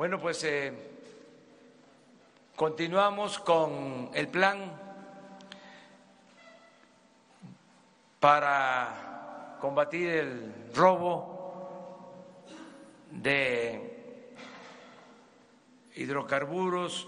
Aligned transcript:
Bueno, 0.00 0.18
pues 0.18 0.42
eh, 0.44 0.72
continuamos 2.56 3.38
con 3.38 4.10
el 4.14 4.28
plan 4.28 4.72
para 8.18 9.58
combatir 9.60 10.08
el 10.08 10.72
robo 10.74 12.46
de 13.10 14.24
hidrocarburos, 15.96 17.06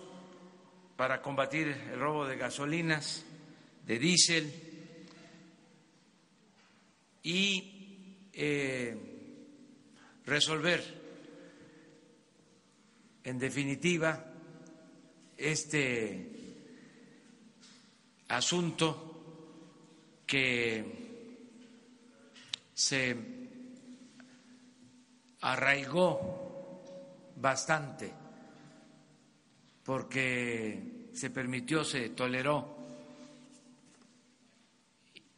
para 0.95 1.23
combatir 1.23 1.69
el 1.69 1.99
robo 1.99 2.27
de 2.27 2.37
gasolinas, 2.37 3.25
de 3.87 3.99
diésel 3.99 4.53
y 7.23 8.29
eh, 8.35 8.95
resolver 10.27 11.02
en 13.25 13.39
definitiva, 13.39 14.25
este 15.37 16.31
asunto 18.29 20.23
que 20.27 20.85
se 22.75 23.17
arraigó 25.41 26.83
bastante 27.37 28.13
porque 29.85 31.09
se 31.13 31.31
permitió, 31.31 31.85
se 31.85 32.11
toleró 32.11 32.77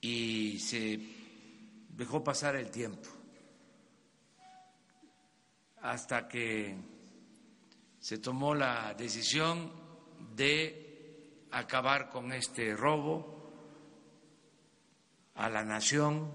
y 0.01 0.59
se 0.59 1.01
dejó 1.89 2.23
pasar 2.23 2.57
el 2.57 2.71
tiempo 2.71 3.09
hasta 5.81 6.29
que 6.29 6.94
se 8.05 8.19
tomó 8.19 8.55
la 8.55 8.93
decisión 8.93 9.73
de 10.37 11.47
acabar 11.53 12.11
con 12.11 12.35
este 12.35 12.77
robo 12.77 13.51
a 15.37 15.49
la 15.49 15.65
nación 15.65 16.31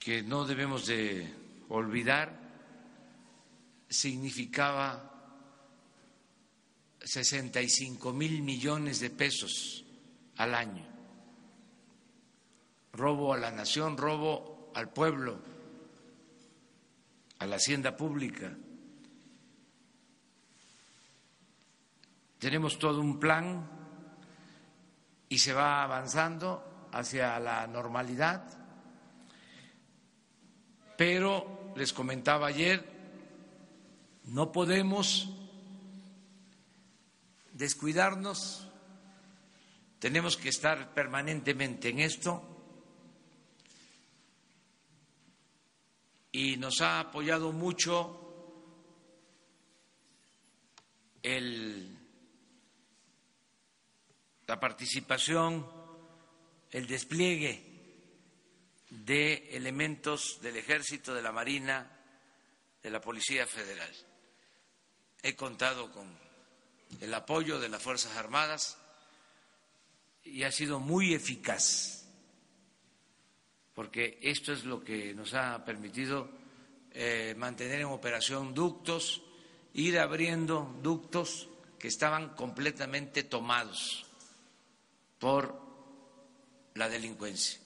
que 0.00 0.24
no 0.24 0.44
debemos 0.44 0.84
de 0.86 1.32
olvidar 1.68 2.40
significaba 3.88 5.14
65 7.00 8.12
mil 8.12 8.42
millones 8.42 8.98
de 8.98 9.10
pesos 9.10 9.84
al 10.38 10.56
año. 10.56 10.84
Robo 12.94 13.32
a 13.32 13.38
la 13.38 13.52
nación, 13.52 13.96
robo 13.96 14.72
al 14.74 14.92
pueblo, 14.92 15.40
a 17.38 17.46
la 17.46 17.54
hacienda 17.54 17.96
pública. 17.96 18.56
Tenemos 22.40 22.78
todo 22.78 23.02
un 23.02 23.20
plan 23.20 23.68
y 25.28 25.38
se 25.38 25.52
va 25.52 25.82
avanzando 25.82 26.88
hacia 26.90 27.38
la 27.38 27.66
normalidad, 27.66 28.42
pero 30.96 31.74
les 31.76 31.92
comentaba 31.92 32.46
ayer, 32.46 32.82
no 34.24 34.50
podemos 34.50 35.28
descuidarnos, 37.52 38.66
tenemos 39.98 40.38
que 40.38 40.48
estar 40.48 40.94
permanentemente 40.94 41.90
en 41.90 41.98
esto. 41.98 42.42
Y 46.32 46.56
nos 46.56 46.80
ha 46.80 47.00
apoyado 47.00 47.52
mucho 47.52 48.16
el 51.22 51.89
la 54.50 54.58
participación, 54.58 55.64
el 56.72 56.88
despliegue 56.88 57.62
de 58.90 59.48
elementos 59.52 60.40
del 60.42 60.56
Ejército, 60.56 61.14
de 61.14 61.22
la 61.22 61.30
Marina, 61.30 61.88
de 62.82 62.90
la 62.90 63.00
Policía 63.00 63.46
Federal. 63.46 63.94
He 65.22 65.36
contado 65.36 65.92
con 65.92 66.04
el 67.00 67.14
apoyo 67.14 67.60
de 67.60 67.68
las 67.68 67.80
Fuerzas 67.80 68.16
Armadas 68.16 68.76
y 70.24 70.42
ha 70.42 70.50
sido 70.50 70.80
muy 70.80 71.14
eficaz, 71.14 72.08
porque 73.72 74.18
esto 74.20 74.52
es 74.52 74.64
lo 74.64 74.82
que 74.82 75.14
nos 75.14 75.32
ha 75.34 75.64
permitido 75.64 76.28
eh, 76.90 77.36
mantener 77.38 77.82
en 77.82 77.86
operación 77.86 78.52
ductos, 78.52 79.22
ir 79.74 80.00
abriendo 80.00 80.76
ductos 80.82 81.48
que 81.78 81.86
estaban 81.86 82.30
completamente 82.30 83.22
tomados 83.22 84.09
por 85.20 85.54
la 86.74 86.88
delincuencia. 86.88 87.60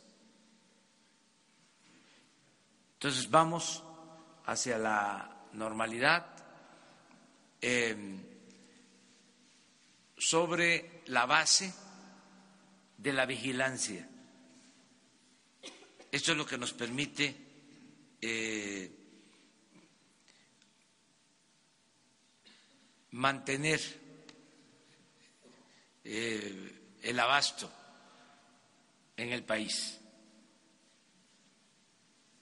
Entonces 2.94 3.30
vamos 3.30 3.82
hacia 4.46 4.76
la 4.76 5.46
normalidad 5.52 6.26
em, 7.60 8.20
sobre 10.18 11.02
la 11.06 11.26
base 11.26 11.72
de 12.98 13.12
la 13.12 13.24
vigilancia. 13.24 14.08
Esto 16.10 16.32
es 16.32 16.38
lo 16.38 16.46
que 16.46 16.58
nos 16.58 16.72
permite 16.72 17.36
eh, 18.20 18.90
mantener 23.12 23.80
eh, 26.04 26.83
el 27.04 27.20
abasto 27.20 27.70
en 29.16 29.32
el 29.32 29.44
país. 29.44 30.00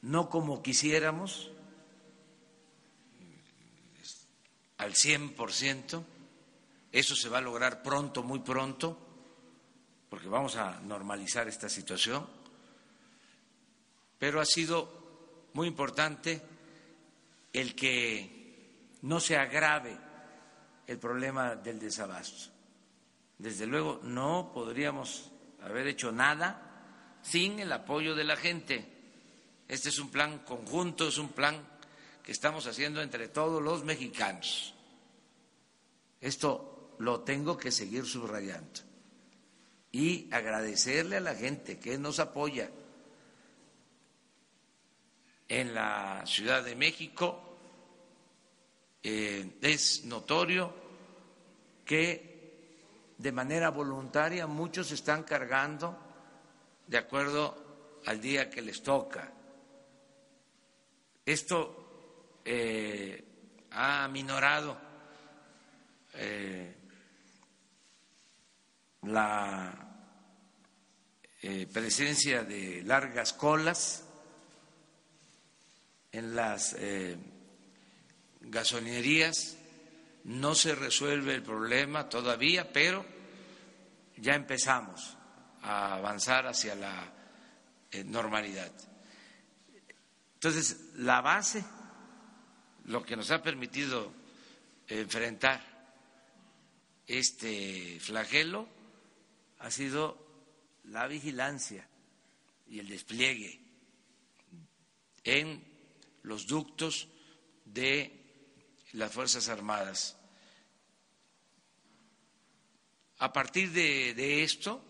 No 0.03 0.31
como 0.31 0.63
quisiéramos, 0.63 1.51
al 4.79 4.95
100%, 4.95 6.05
eso 6.91 7.15
se 7.15 7.29
va 7.29 7.39
a 7.39 7.43
lograr 7.43 7.83
pronto, 7.83 8.23
muy 8.23 8.41
pronto, 8.41 8.99
porque 10.09 10.29
vamos 10.29 10.57
a 10.57 10.81
normalizar 10.81 11.49
esta 11.49 11.69
situación, 11.69 12.27
pero 14.19 14.41
ha 14.41 14.45
sido 14.45 15.49
muy 15.55 15.69
importante 15.69 16.41
el 17.53 17.75
que 17.75 18.97
no 19.03 19.21
se 19.21 19.37
agrave 19.37 19.97
el 20.87 20.99
problema 20.99 21.57
del 21.57 21.79
desabasto. 21.79 22.52
Desde 23.43 23.67
luego 23.67 23.99
no 24.05 24.53
podríamos 24.55 25.33
haber 25.65 25.89
hecho 25.89 26.13
nada 26.13 27.19
sin 27.23 27.59
el 27.59 27.73
apoyo 27.73 28.15
de 28.15 28.23
la 28.23 28.37
gente. 28.37 28.87
Este 29.67 29.89
es 29.89 29.99
un 29.99 30.11
plan 30.11 30.45
conjunto, 30.45 31.09
es 31.09 31.19
un 31.19 31.31
plan 31.31 31.61
que 32.23 32.31
estamos 32.31 32.69
haciendo 32.69 33.03
entre 33.03 33.27
todos 33.27 33.61
los 33.61 33.83
mexicanos. 33.83 34.75
Esto 36.21 36.95
lo 37.01 37.23
tengo 37.23 37.57
que 37.57 37.73
seguir 37.73 38.07
subrayando 38.07 38.81
y 39.91 40.33
agradecerle 40.33 41.17
a 41.17 41.21
la 41.21 41.35
gente 41.35 41.81
que 41.81 41.99
nos 41.99 42.21
apoya 42.21 42.71
en 45.49 45.75
la 45.75 46.23
Ciudad 46.27 46.63
de 46.63 46.77
México. 46.77 47.59
Eh, 49.03 49.59
es 49.63 50.05
notorio 50.05 50.73
que 51.85 52.32
de 53.19 53.33
manera 53.33 53.71
voluntaria, 53.71 54.47
muchos 54.47 54.91
están 54.93 55.23
cargando 55.23 55.97
de 56.87 56.99
acuerdo 56.99 58.01
al 58.07 58.21
día 58.21 58.51
que 58.51 58.63
les 58.63 58.83
toca. 58.83 59.33
Esto 61.25 62.41
eh, 62.45 63.25
ha 63.71 64.09
minorado 64.09 64.77
eh, 66.15 66.75
la 69.03 69.73
eh, 71.41 71.67
presencia 71.73 72.43
de 72.43 72.83
largas 72.83 73.33
colas 73.33 74.05
en 76.11 76.37
las 76.37 76.77
gasolinerías 78.41 79.57
no 80.25 80.55
se 80.55 80.75
resuelve 80.75 81.35
el 81.35 81.43
problema 81.43 82.09
todavía, 82.09 82.73
pero 82.73 83.05
ya 84.17 84.35
empezamos 84.35 85.17
a 85.63 85.95
avanzar 85.95 86.47
hacia 86.47 86.75
la 86.75 87.13
eh, 87.91 88.05
normalidad. 88.05 88.73
Entonces, 90.35 90.93
la 90.97 91.21
base, 91.21 91.65
lo 92.87 93.03
que 93.05 93.17
nos 93.17 93.31
ha 93.31 93.43
permitido 93.43 94.13
enfrentar 94.89 95.73
este 97.07 97.99
flagelo 98.01 98.69
ha 99.59 99.71
sido 99.71 100.19
la 100.85 101.07
vigilancia 101.07 101.87
y 102.69 102.79
el 102.79 102.89
despliegue 102.89 103.61
en 105.25 105.65
los 106.23 106.47
ductos 106.47 107.09
de 107.65 108.22
las 108.93 109.13
Fuerzas 109.13 109.49
Armadas. 109.49 110.17
A 113.19 113.33
partir 113.33 113.71
de, 113.71 114.43
esto 114.43 114.83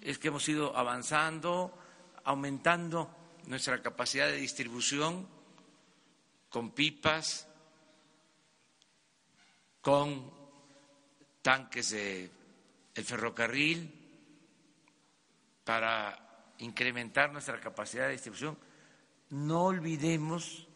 es 0.00 0.18
que 0.18 0.28
hemos 0.28 0.48
ido 0.48 0.76
avanzando, 0.76 1.76
aumentando 2.24 3.10
nuestra 3.46 3.82
capacidad 3.82 4.26
de 4.26 4.36
distribución 4.36 5.26
con 6.48 6.70
pipas, 6.70 7.48
con 9.80 10.32
tanques 11.42 11.90
de 11.90 12.30
ferrocarril 12.94 13.92
para 15.64 16.24
incrementar 16.58 17.32
nuestra 17.32 17.60
capacidad 17.60 18.06
de 18.06 18.12
distribución. 18.12 18.56
No 19.30 19.64
olvidemos 19.64 20.68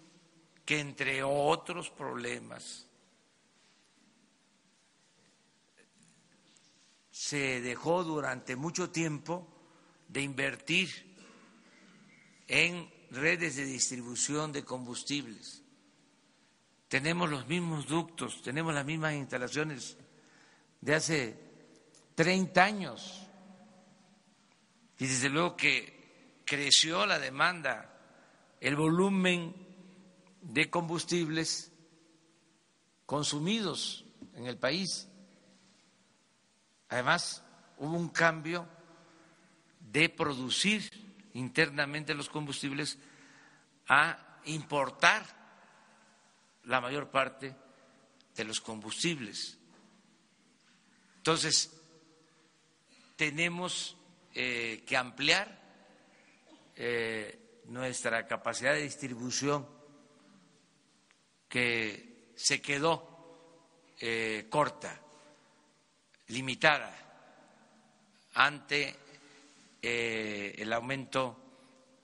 que 0.68 0.80
entre 0.80 1.22
otros 1.22 1.88
problemas 1.88 2.86
se 7.10 7.62
dejó 7.62 8.04
durante 8.04 8.54
mucho 8.54 8.90
tiempo 8.90 9.48
de 10.08 10.20
invertir 10.20 10.90
en 12.46 12.86
redes 13.10 13.56
de 13.56 13.64
distribución 13.64 14.52
de 14.52 14.62
combustibles. 14.62 15.62
Tenemos 16.88 17.30
los 17.30 17.46
mismos 17.46 17.86
ductos, 17.86 18.42
tenemos 18.42 18.74
las 18.74 18.84
mismas 18.84 19.14
instalaciones 19.14 19.96
de 20.82 20.94
hace 20.94 21.40
30 22.14 22.62
años. 22.62 23.26
Y 24.98 25.06
desde 25.06 25.30
luego 25.30 25.56
que 25.56 26.42
creció 26.44 27.06
la 27.06 27.18
demanda, 27.18 27.98
el 28.60 28.76
volumen 28.76 29.67
de 30.48 30.70
combustibles 30.70 31.70
consumidos 33.04 34.06
en 34.34 34.46
el 34.46 34.56
país. 34.56 35.06
Además, 36.88 37.44
hubo 37.76 37.96
un 37.96 38.08
cambio 38.08 38.66
de 39.78 40.08
producir 40.08 40.90
internamente 41.34 42.14
los 42.14 42.30
combustibles 42.30 42.98
a 43.88 44.40
importar 44.46 45.22
la 46.64 46.80
mayor 46.80 47.10
parte 47.10 47.54
de 48.34 48.44
los 48.44 48.60
combustibles. 48.60 49.58
Entonces, 51.18 51.78
tenemos 53.16 53.98
eh, 54.34 54.82
que 54.86 54.96
ampliar 54.96 55.60
eh, 56.74 57.60
nuestra 57.66 58.26
capacidad 58.26 58.72
de 58.72 58.82
distribución 58.82 59.77
que 61.48 62.32
se 62.36 62.60
quedó 62.60 63.94
eh, 64.00 64.46
corta, 64.48 65.00
limitada 66.28 66.94
ante 68.34 68.94
el 69.80 70.72
aumento 70.72 71.36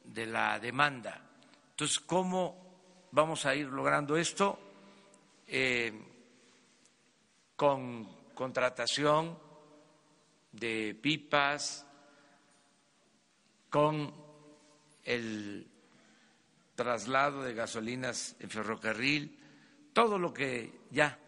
de 0.04 0.26
la 0.26 0.58
demanda. 0.58 1.20
Entonces, 1.70 2.00
¿cómo 2.00 3.08
vamos 3.12 3.44
a 3.46 3.54
ir 3.54 3.66
logrando 3.66 4.16
esto? 4.16 4.60
con 7.56 8.04
contratación 8.34 9.38
de 10.52 10.94
pipas, 11.00 11.86
con 13.70 14.12
el 15.04 15.66
traslado 16.74 17.42
de 17.42 17.54
gasolinas 17.54 18.36
en 18.40 18.50
ferrocarril, 18.50 19.38
todo 19.92 20.18
lo 20.18 20.32
que 20.32 20.80
ya 20.90 21.18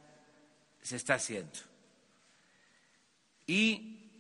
se 0.82 0.96
está 0.96 1.14
haciendo. 1.14 1.58
Y 3.46 4.10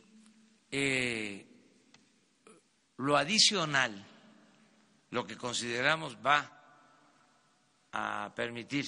eh, 0.70 1.46
lo 2.98 3.16
adicional, 3.16 4.04
lo 5.10 5.26
que 5.26 5.36
consideramos 5.36 6.16
va 6.24 6.52
a 7.92 8.32
permitir 8.34 8.86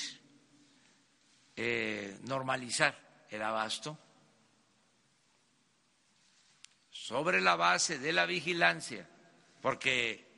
eh, 1.57 2.19
normalizar 2.23 3.27
el 3.31 3.43
abasto, 3.43 3.99
sobre 6.91 7.41
la 7.41 7.57
base 7.57 7.99
de 7.99 8.13
la 8.13 8.27
vigilancia, 8.27 9.09
porque 9.63 10.29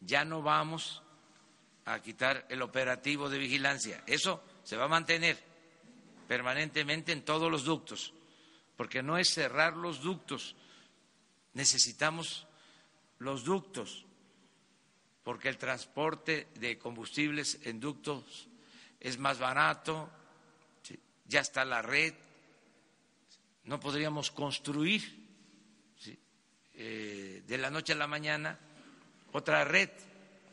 ya 0.00 0.24
no 0.24 0.40
vamos 0.42 1.02
a 1.84 2.00
quitar 2.00 2.46
el 2.48 2.62
operativo 2.62 3.28
de 3.28 3.38
vigilancia. 3.38 4.02
Eso 4.06 4.42
se 4.62 4.76
va 4.76 4.84
a 4.84 4.88
mantener 4.88 5.38
permanentemente 6.28 7.12
en 7.12 7.24
todos 7.24 7.50
los 7.50 7.64
ductos, 7.64 8.12
porque 8.76 9.02
no 9.02 9.18
es 9.18 9.30
cerrar 9.30 9.76
los 9.76 10.00
ductos, 10.00 10.54
necesitamos 11.54 12.46
los 13.18 13.44
ductos, 13.44 14.06
porque 15.24 15.48
el 15.48 15.58
transporte 15.58 16.48
de 16.54 16.78
combustibles 16.78 17.58
en 17.64 17.80
ductos 17.80 18.48
es 19.00 19.18
más 19.18 19.38
barato, 19.38 20.08
ya 21.26 21.40
está 21.40 21.64
la 21.64 21.82
red, 21.82 22.14
no 23.64 23.78
podríamos 23.80 24.30
construir 24.30 25.20
eh, 26.74 27.42
de 27.46 27.58
la 27.58 27.70
noche 27.70 27.92
a 27.92 27.96
la 27.96 28.06
mañana 28.06 28.58
otra 29.32 29.64
red 29.64 29.90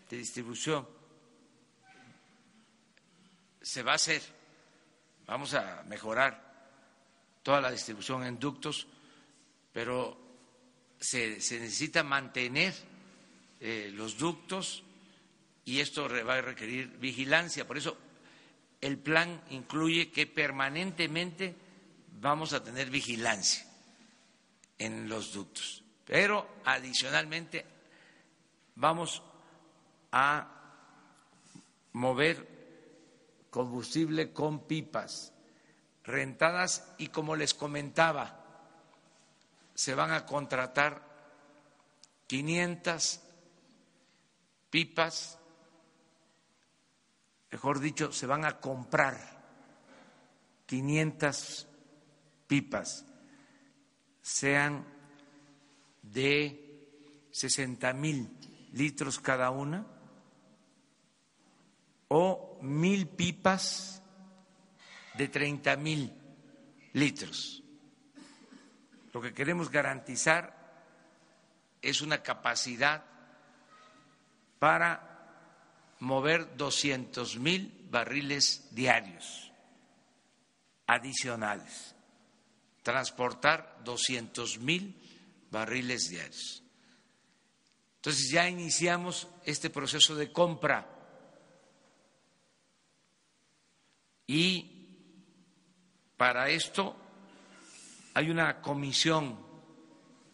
de 0.09 0.18
distribución. 0.18 0.96
Se 3.67 3.83
va 3.83 3.91
a 3.91 3.95
hacer, 3.95 4.21
vamos 5.25 5.53
a 5.53 5.83
mejorar 5.87 6.41
toda 7.43 7.59
la 7.59 7.69
distribución 7.69 8.23
en 8.23 8.39
ductos, 8.39 8.87
pero 9.73 10.17
se, 10.97 11.31
necesita 11.31 12.01
mantener 12.01 12.73
eh, 13.59 13.91
los 13.93 14.17
ductos 14.17 14.83
y 15.65 15.81
esto 15.81 16.07
va 16.25 16.35
a 16.35 16.41
requerir 16.41 16.97
vigilancia. 16.97 17.67
Por 17.67 17.77
eso 17.77 17.97
el 18.79 18.97
plan 18.99 19.43
incluye 19.49 20.11
que 20.11 20.27
permanentemente 20.27 21.53
vamos 22.21 22.53
a 22.53 22.63
tener 22.63 22.89
vigilancia 22.89 23.67
en 24.77 25.09
los 25.09 25.33
ductos. 25.33 25.83
Pero 26.05 26.47
adicionalmente 26.63 27.65
vamos 28.75 29.21
a 30.13 30.53
mover 31.92 32.56
combustible 33.49 34.33
con 34.33 34.68
pipas 34.68 35.33
rentadas 36.04 36.87
y 36.97 37.07
como 37.07 37.35
les 37.35 37.54
comentaba, 37.54 38.44
se 39.75 39.94
van 39.94 40.11
a 40.11 40.25
contratar 40.25 41.06
500 42.27 43.19
pipas, 44.69 45.37
mejor 47.51 47.80
dicho, 47.80 48.11
se 48.11 48.25
van 48.25 48.45
a 48.45 48.59
comprar 48.59 49.18
500 50.66 51.68
pipas, 52.47 53.06
sean 54.21 54.85
de 56.01 57.30
60 57.31 57.94
mil 57.94 58.30
litros 58.71 59.19
cada 59.19 59.51
una 59.51 59.85
o 62.07 62.46
mil 62.61 63.07
pipas 63.07 64.02
de 65.16 65.28
30 65.28 65.76
mil 65.78 66.14
litros. 66.94 67.64
Lo 69.14 69.21
que 69.21 69.33
queremos 69.33 69.69
garantizar 69.69 70.56
es 71.81 72.02
una 72.02 72.21
capacidad 72.21 73.04
para 74.59 75.95
mover 75.99 76.56
200 76.56 77.40
mil 77.40 77.87
barriles 77.90 78.68
diarios 78.71 79.52
adicionales, 80.85 81.95
transportar 82.83 83.80
200 83.83 84.59
mil 84.59 84.95
barriles 85.52 86.09
diarios. 86.09 86.64
Entonces 87.97 88.30
ya 88.31 88.47
iniciamos 88.47 89.28
este 89.44 89.69
proceso 89.69 90.16
de 90.16 90.31
compra 90.31 90.96
y 94.27 94.77
para 96.17 96.49
esto 96.49 96.95
hay 98.13 98.29
una 98.29 98.61
comisión 98.61 99.39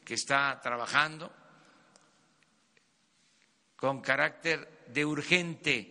que 0.04 0.16
está 0.16 0.60
trabajando 0.62 1.32
con 3.76 4.02
carácter 4.02 4.86
de 4.88 5.06
urgente. 5.06 5.90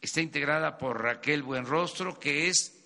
Está 0.00 0.20
integrada 0.20 0.78
por 0.78 1.00
Raquel 1.00 1.42
Buenrostro, 1.42 2.18
que 2.18 2.48
es 2.48 2.82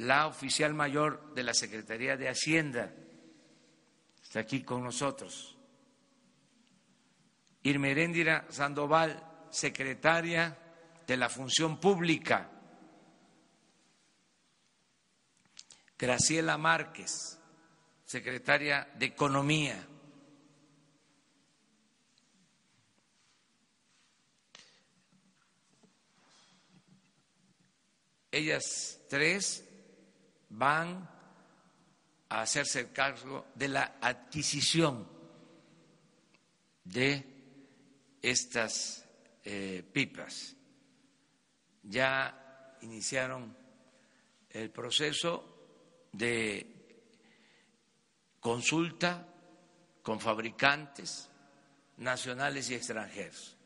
la 0.00 0.26
oficial 0.26 0.74
mayor 0.74 1.34
de 1.34 1.42
la 1.42 1.52
Secretaría 1.52 2.16
de 2.16 2.28
Hacienda, 2.28 2.94
está 4.22 4.40
aquí 4.40 4.62
con 4.62 4.82
nosotros. 4.82 5.56
Irmeréndira 7.62 8.46
Sandoval, 8.48 9.29
secretaria 9.50 10.56
de 11.06 11.16
la 11.16 11.28
Función 11.28 11.78
Pública, 11.78 12.50
Graciela 15.98 16.56
Márquez, 16.56 17.38
secretaria 18.04 18.88
de 18.96 19.06
Economía. 19.06 19.86
Ellas 28.32 29.00
tres 29.08 29.64
van 30.48 31.08
a 32.28 32.42
hacerse 32.42 32.92
cargo 32.92 33.46
de 33.54 33.68
la 33.68 33.96
adquisición 34.00 35.06
de 36.84 37.26
estas 38.22 39.04
eh, 39.52 39.82
pipas. 39.82 40.54
Ya 41.82 42.76
iniciaron 42.82 43.56
el 44.48 44.70
proceso 44.70 46.06
de 46.12 47.08
consulta 48.38 49.26
con 50.02 50.20
fabricantes 50.20 51.28
nacionales 51.96 52.70
y 52.70 52.76
extranjeros. 52.76 53.56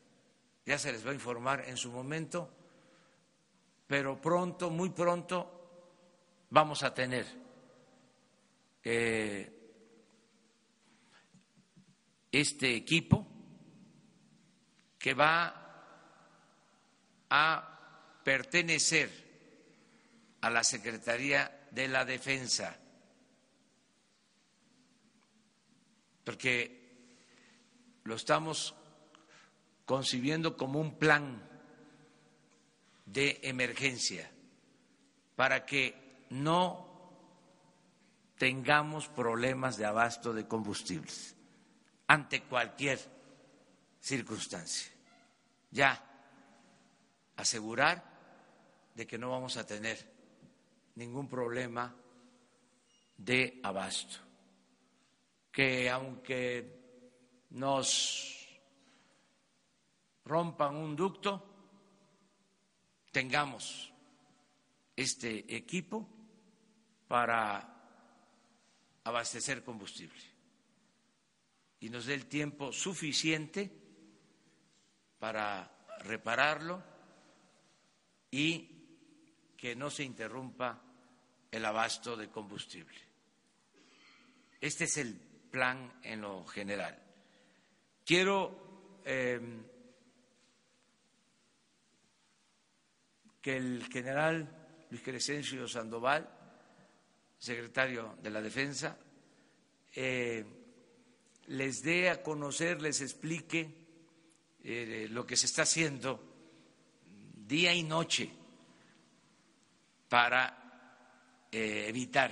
Ya 0.65 0.79
se 0.79 0.91
les 0.91 1.05
va 1.05 1.11
a 1.11 1.13
informar 1.13 1.65
en 1.67 1.77
su 1.77 1.91
momento, 1.91 2.49
pero 3.85 4.19
pronto, 4.19 4.71
muy 4.71 4.89
pronto, 4.89 6.47
vamos 6.49 6.81
a 6.81 6.95
tener 6.95 7.27
este 12.31 12.75
equipo 12.75 13.27
que 14.97 15.13
va 15.13 15.61
a 17.29 18.19
pertenecer 18.23 19.09
a 20.41 20.49
la 20.49 20.63
Secretaría 20.63 21.67
de 21.71 21.87
la 21.87 22.05
Defensa, 22.05 22.77
porque 26.23 26.85
lo 28.03 28.15
estamos 28.15 28.75
concibiendo 29.85 30.57
como 30.57 30.79
un 30.79 30.97
plan 30.97 31.41
de 33.05 33.39
emergencia 33.43 34.29
para 35.35 35.65
que 35.65 36.25
no 36.29 36.85
tengamos 38.37 39.07
problemas 39.07 39.77
de 39.77 39.85
abasto 39.85 40.33
de 40.33 40.47
combustibles 40.47 41.35
ante 42.07 42.43
cualquier 42.43 42.99
circunstancia. 43.99 44.91
Ya 45.71 46.14
asegurar 47.37 48.03
de 48.93 49.05
que 49.05 49.17
no 49.17 49.29
vamos 49.29 49.57
a 49.57 49.65
tener 49.65 50.13
ningún 50.95 51.27
problema 51.27 51.95
de 53.17 53.59
abasto, 53.63 54.17
que 55.51 55.89
aunque 55.89 57.45
nos 57.51 58.47
rompan 60.25 60.75
un 60.75 60.95
ducto, 60.95 61.55
tengamos 63.11 63.91
este 64.95 65.55
equipo 65.55 66.07
para 67.07 67.71
abastecer 69.03 69.63
combustible 69.63 70.35
y 71.79 71.89
nos 71.89 72.05
dé 72.07 72.15
el 72.15 72.25
tiempo 72.25 72.71
suficiente 72.71 73.71
para 75.19 75.71
repararlo 75.99 76.94
y 78.35 78.67
que 79.55 79.77
no 79.77 79.89
se 79.89 80.03
interrumpa 80.03 80.81
el 81.49 81.63
abasto 81.63 82.17
de 82.17 82.29
combustible. 82.29 82.99
Este 84.59 84.83
es 84.83 84.97
el 84.97 85.15
plan 85.15 86.01
en 86.03 86.19
lo 86.19 86.45
general. 86.45 87.01
Quiero 88.03 88.99
eh, 89.05 89.39
que 93.41 93.55
el 93.55 93.87
general 93.89 94.85
Luis 94.89 95.01
Crescencio 95.01 95.65
Sandoval, 95.65 96.29
secretario 97.37 98.17
de 98.21 98.29
la 98.31 98.41
Defensa, 98.41 98.99
eh, 99.93 100.43
les 101.47 101.83
dé 101.83 102.09
a 102.09 102.21
conocer, 102.21 102.81
les 102.81 102.99
explique 102.99 103.69
eh, 104.61 105.07
lo 105.09 105.25
que 105.25 105.37
se 105.37 105.45
está 105.45 105.61
haciendo 105.61 106.34
día 107.47 107.73
y 107.73 107.83
noche 107.83 108.29
para 110.09 111.47
eh, 111.51 111.85
evitar 111.87 112.31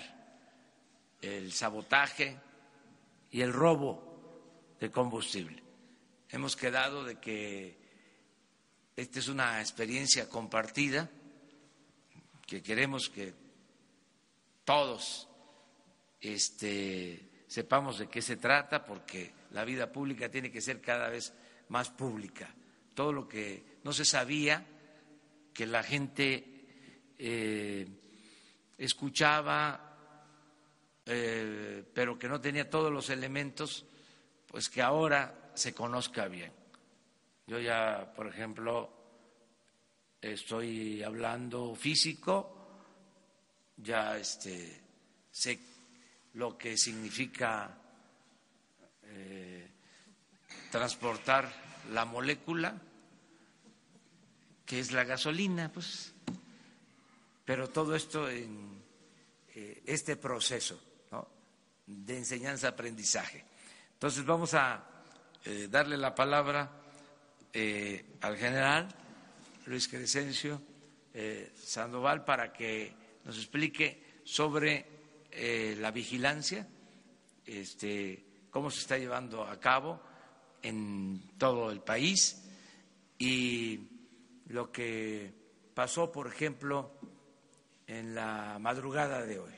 el 1.22 1.51
sabotaje 1.53 2.38
y 3.32 3.41
el 3.41 3.53
robo 3.53 4.75
de 4.79 4.91
combustible. 4.91 5.63
Hemos 6.29 6.55
quedado 6.55 7.03
de 7.03 7.20
que 7.20 7.77
esta 8.96 9.20
es 9.20 9.27
una 9.27 9.62
experiencia 9.62 10.27
compartida, 10.27 11.10
que 12.46 12.62
queremos 12.62 13.10
que 13.10 13.34
todos 14.65 15.29
este, 16.22 17.46
sepamos 17.48 18.00
de 18.00 18.08
qué 18.08 18.22
se 18.22 18.38
trata, 18.38 18.86
porque 18.86 19.34
la 19.51 19.63
vida 19.63 19.91
pública 19.91 20.29
tiene 20.29 20.51
que 20.51 20.62
ser 20.62 20.82
cada 20.82 21.10
vez 21.10 21.34
más 21.70 21.89
pública. 21.89 22.53
Todo 22.93 23.12
lo 23.12 23.27
que 23.27 23.79
no 23.84 23.93
se 23.93 24.05
sabía, 24.05 24.65
que 25.53 25.65
la 25.65 25.83
gente 25.83 27.13
eh, 27.17 27.88
escuchaba, 28.77 29.95
eh, 31.05 31.83
pero 31.93 32.17
que 32.17 32.27
no 32.27 32.41
tenía 32.41 32.69
todos 32.69 32.91
los 32.91 33.10
elementos, 33.10 33.86
pues 34.48 34.69
que 34.69 34.81
ahora 34.81 35.51
se 35.53 35.74
conozca 35.74 36.27
bien. 36.27 36.51
Yo 37.48 37.60
ya, 37.60 38.13
por 38.15 38.27
ejemplo, 38.27 38.91
estoy 40.22 41.03
hablando 41.03 41.75
físico, 41.75 42.81
ya 43.77 44.17
este, 44.17 44.81
sé 45.31 45.60
lo 46.33 46.57
que 46.57 46.77
significa 46.77 47.77
eh, 49.03 49.69
transportar 50.72 51.51
la 51.91 52.05
molécula, 52.05 52.74
que 54.65 54.79
es 54.79 54.91
la 54.91 55.03
gasolina, 55.03 55.72
pues. 55.72 56.13
Pero 57.46 57.70
todo 57.70 57.96
esto 57.96 58.29
en 58.29 58.82
eh, 59.55 59.84
este 59.86 60.15
proceso 60.15 60.79
de 61.86 62.17
enseñanza-aprendizaje. 62.17 63.43
Entonces 63.93 64.25
vamos 64.25 64.53
a 64.53 64.84
eh, 65.43 65.67
darle 65.70 65.98
la 65.98 66.15
palabra 66.15 66.72
eh, 67.51 68.05
al 68.22 68.38
general 68.38 68.88
Luis 69.65 69.88
Crescencio 69.88 70.62
Sandoval 71.55 72.25
para 72.25 72.51
que 72.51 72.91
nos 73.24 73.38
explique 73.38 74.22
sobre 74.24 74.88
la 75.77 75.91
vigilancia, 75.91 76.67
este, 77.46 78.25
cómo 78.50 78.72
se 78.72 78.79
está 78.79 78.98
llevando 78.98 79.43
a 79.43 79.60
cabo 79.60 80.01
en 80.63 81.22
todo 81.38 81.70
el 81.70 81.82
país 81.82 82.43
y 83.20 83.92
lo 84.53 84.72
que 84.72 85.33
pasó, 85.74 86.12
por 86.12 86.27
ejemplo, 86.27 86.91
en 87.88 88.13
la 88.13 88.57
madrugada 88.60 89.25
de 89.25 89.39
hoy. 89.39 89.53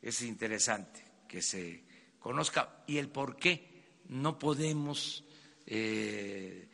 Es 0.00 0.22
interesante 0.22 1.04
que 1.28 1.42
se 1.42 1.82
conozca 2.20 2.84
y 2.86 2.98
el 2.98 3.08
por 3.08 3.36
qué 3.36 3.68
no 4.08 4.38
podemos 4.38 5.24
eh, 5.66 6.68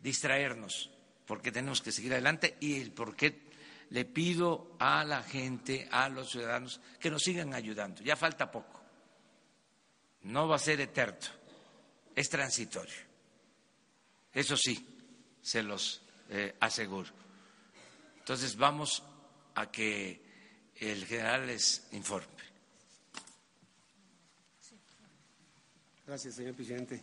distraernos, 0.00 0.90
porque 1.26 1.50
tenemos 1.50 1.80
que 1.80 1.92
seguir 1.92 2.12
adelante 2.12 2.56
y 2.60 2.80
el 2.80 2.92
por 2.92 3.16
qué 3.16 3.50
le 3.88 4.04
pido 4.04 4.76
a 4.78 5.02
la 5.02 5.22
gente, 5.22 5.88
a 5.90 6.10
los 6.10 6.30
ciudadanos, 6.30 6.80
que 7.00 7.10
nos 7.10 7.22
sigan 7.22 7.54
ayudando. 7.54 8.02
Ya 8.02 8.16
falta 8.16 8.50
poco, 8.50 8.82
no 10.24 10.46
va 10.46 10.56
a 10.56 10.60
ser 10.60 10.80
eterno 10.82 11.40
es 12.14 12.28
transitorio. 12.28 13.08
Eso 14.32 14.56
sí, 14.56 14.86
se 15.40 15.62
los 15.62 16.02
eh. 16.30 16.54
Entonces 18.18 18.56
vamos 18.56 19.02
a 19.54 19.70
que 19.70 20.20
el 20.76 21.04
general 21.04 21.46
les 21.46 21.88
informe. 21.92 22.28
Gracias, 26.06 26.34
señor 26.34 26.54
presidente. 26.54 27.00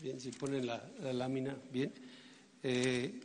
Bien, 0.00 0.20
si 0.20 0.30
ponen 0.30 0.66
la, 0.66 0.82
lámina, 1.12 1.56
bien. 1.72 1.92
Eh, 2.62 3.20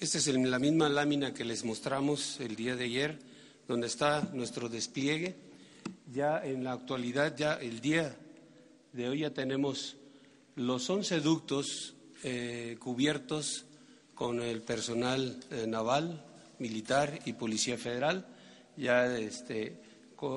esta 0.00 0.18
es 0.18 0.26
la 0.28 0.58
misma 0.58 0.88
lámina 0.88 1.34
que 1.34 1.44
les 1.44 1.64
mostramos 1.64 2.38
el 2.40 2.56
día 2.56 2.76
de 2.76 2.84
ayer, 2.84 3.18
donde 3.66 3.86
está 3.86 4.22
nuestro 4.32 4.68
despliegue. 4.68 5.34
Ya 6.12 6.44
en 6.44 6.62
la 6.64 6.72
actualidad, 6.72 7.36
ya 7.36 7.54
el 7.54 7.80
día 7.80 8.16
de 8.92 9.08
hoy 9.08 9.20
ya 9.20 9.30
tenemos 9.30 9.96
los 10.56 10.88
11 10.88 11.20
ductos 11.20 11.93
eh, 12.24 12.76
cubiertos 12.80 13.64
con 14.14 14.42
el 14.42 14.62
personal 14.62 15.38
eh, 15.50 15.66
naval, 15.66 16.24
militar 16.58 17.20
y 17.24 17.34
policía 17.34 17.78
federal. 17.78 18.26
Ya 18.76 19.16
este, 19.16 19.76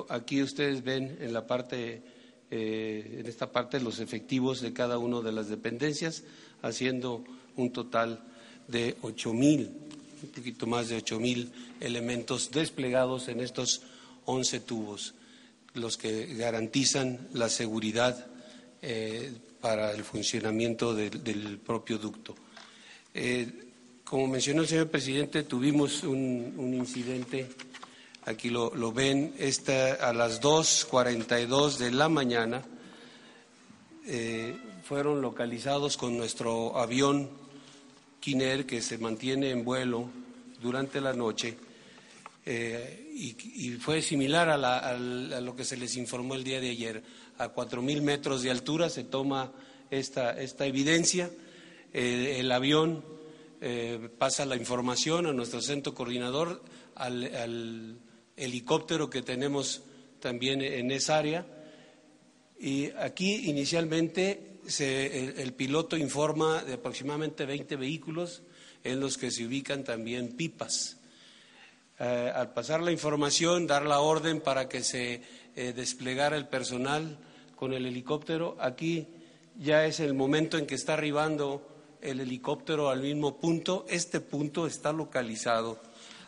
aquí 0.08 0.42
ustedes 0.42 0.84
ven 0.84 1.18
en 1.20 1.32
la 1.32 1.46
parte, 1.46 2.02
en 2.50 3.26
esta 3.26 3.50
parte 3.50 3.80
los 3.80 3.98
efectivos 3.98 4.60
de 4.60 4.72
cada 4.72 4.98
una 4.98 5.20
de 5.20 5.32
las 5.32 5.48
dependencias, 5.48 6.22
haciendo 6.62 7.24
un 7.56 7.72
total 7.72 8.20
de 8.68 8.96
ocho 9.02 9.32
mil, 9.32 9.72
un 10.22 10.28
poquito 10.30 10.66
más 10.66 10.88
de 10.88 10.96
ocho 10.96 11.18
mil 11.18 11.50
elementos 11.80 12.50
desplegados 12.50 13.28
en 13.28 13.40
estos 13.40 13.82
once 14.24 14.60
tubos, 14.60 15.14
los 15.74 15.96
que 15.96 16.26
garantizan 16.34 17.28
la 17.32 17.48
seguridad 17.48 18.26
eh, 18.82 19.32
para 19.60 19.92
el 19.92 20.04
funcionamiento 20.04 20.94
del, 20.94 21.58
propio 21.58 21.98
ducto. 21.98 22.34
Eh, 23.14 23.50
como 24.04 24.26
mencionó 24.26 24.62
el 24.62 24.68
señor 24.68 24.88
presidente, 24.88 25.42
tuvimos 25.42 26.02
un, 26.02 26.74
incidente, 26.74 27.48
aquí 28.24 28.50
lo, 28.50 28.92
ven, 28.92 29.34
esta, 29.38 29.94
a 29.94 30.12
las 30.12 30.40
2.42 30.40 31.76
de 31.76 31.90
la 31.90 32.08
mañana 32.08 32.62
eh, 34.06 34.56
fueron 34.84 35.20
localizados 35.20 35.96
con 35.98 36.16
nuestro 36.16 36.78
avión 36.78 37.28
Kiner 38.20 38.64
que 38.64 38.80
se 38.80 38.96
mantiene 38.98 39.50
en 39.50 39.64
vuelo 39.64 40.08
durante 40.62 41.00
la 41.00 41.12
noche 41.12 41.56
eh, 42.50 43.12
y, 43.14 43.72
fue 43.72 44.00
similar 44.00 44.48
a, 44.48 44.96
lo 44.96 45.54
que 45.54 45.64
se 45.64 45.76
les 45.76 45.96
informó 45.96 46.34
el 46.34 46.44
día 46.44 46.60
de 46.60 46.70
ayer. 46.70 47.02
A 47.38 47.48
cuatro 47.48 47.82
mil 47.82 48.02
metros 48.02 48.42
de 48.42 48.50
altura 48.50 48.90
se 48.90 49.04
toma 49.04 49.52
esta, 49.90 50.36
evidencia. 50.66 51.30
el 51.92 52.50
avión 52.52 53.02
eh, 53.60 54.08
pasa 54.18 54.46
la 54.46 54.54
información 54.54 55.26
a 55.26 55.32
nuestro 55.32 55.60
centro 55.60 55.92
coordinador, 55.92 56.62
al, 56.94 57.98
helicóptero 58.36 59.10
que 59.10 59.22
tenemos 59.22 59.82
también 60.20 60.62
en 60.62 60.92
esa 60.92 61.18
área. 61.18 61.44
Y 62.60 62.90
aquí 62.92 63.48
inicialmente 63.50 64.58
el, 64.78 65.52
piloto 65.54 65.96
informa 65.96 66.62
de 66.62 66.74
aproximadamente 66.74 67.46
20 67.46 67.74
vehículos 67.74 68.42
en 68.84 69.00
los 69.00 69.18
que 69.18 69.32
se 69.32 69.44
ubican 69.44 69.82
también 69.82 70.36
pipas. 70.36 70.98
Eh, 71.98 72.32
al 72.32 72.52
pasar 72.52 72.80
la 72.80 72.92
información, 72.92 73.66
dar 73.66 73.84
la 73.84 73.98
orden 73.98 74.40
para 74.40 74.68
que 74.68 74.84
se 74.84 75.20
eh, 75.56 75.72
desplegara 75.72 76.36
el 76.36 76.46
personal 76.46 77.18
con 77.58 77.72
el 77.72 77.86
helicóptero. 77.86 78.56
Aquí 78.60 79.06
ya 79.58 79.84
es 79.84 80.00
el 80.00 80.14
momento 80.14 80.58
en 80.58 80.66
que 80.66 80.76
está 80.76 80.94
arribando 80.94 81.62
el 82.00 82.20
helicóptero 82.20 82.88
al 82.88 83.02
mismo 83.02 83.38
punto. 83.38 83.84
Este 83.88 84.20
punto 84.20 84.66
está 84.66 84.92
localizado 84.92 85.78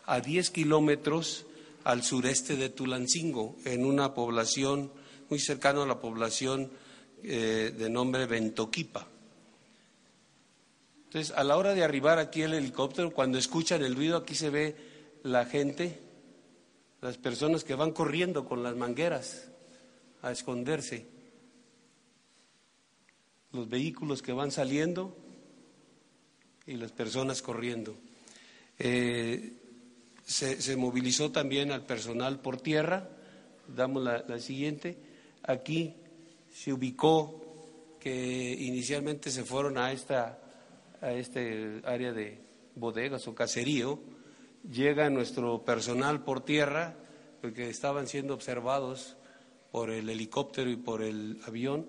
a 0.07 0.21
10 0.21 0.51
kilómetros 0.51 1.47
al 1.85 2.03
sureste 2.03 2.57
de 2.57 2.69
Tulancingo, 2.69 3.57
en 3.65 3.85
una 3.85 4.13
población 4.13 4.91
muy 5.29 5.39
cercana 5.39 5.85
a 5.85 5.87
la 5.87 6.01
población 6.01 6.71
eh, 7.23 7.73
de 7.77 7.89
nombre 7.89 8.27
Ventoquipa. 8.27 9.07
Entonces, 11.05 11.35
a 11.37 11.45
la 11.45 11.57
hora 11.57 11.75
de 11.75 11.83
arribar 11.83 12.19
aquí 12.19 12.43
el 12.43 12.55
helicóptero, 12.55 13.13
cuando 13.13 13.39
escuchan 13.39 13.83
el 13.83 13.97
ruido, 13.97 14.17
aquí 14.17 14.35
se 14.35 14.51
ve 14.51 14.77
la 15.23 15.45
gente, 15.45 16.01
las 17.01 17.17
personas 17.19 17.65
que 17.65 17.75
van 17.75 17.93
corriendo 17.93 18.45
con 18.45 18.63
las 18.63 18.77
mangueras 18.77 19.49
a 20.23 20.31
esconderse, 20.33 21.07
los 23.53 23.69
vehículos 23.69 24.23
que 24.23 24.33
van 24.33 24.51
saliendo 24.51 25.17
y 26.67 26.75
las 26.75 26.93
personas 26.93 27.43
corriendo. 27.43 27.97
Eh, 28.79 29.53
se, 30.25 30.77
movilizó 30.77 31.33
también 31.33 31.73
al 31.73 31.85
personal 31.85 32.41
por 32.41 32.61
tierra, 32.61 33.09
damos 33.67 34.03
la, 34.03 34.39
siguiente, 34.39 34.97
aquí 35.43 35.95
se 36.53 36.73
ubicó 36.73 37.97
que 37.99 38.57
inicialmente 38.61 39.31
se 39.31 39.45
fueron 39.45 39.77
a 39.77 39.93
esta 39.93 40.39
a 41.01 41.13
este 41.13 41.81
área 41.85 42.13
de 42.13 42.39
bodegas 42.75 43.27
o 43.27 43.35
caserío, 43.35 43.99
llega 44.71 45.09
nuestro 45.11 45.65
personal 45.65 46.23
por 46.23 46.45
tierra, 46.45 46.95
porque 47.41 47.69
estaban 47.69 48.07
siendo 48.07 48.35
observados 48.35 49.17
por 49.73 49.91
el 49.91 50.09
helicóptero 50.09 50.71
y 50.71 50.77
por 50.77 51.03
el 51.03 51.41
avión, 51.47 51.89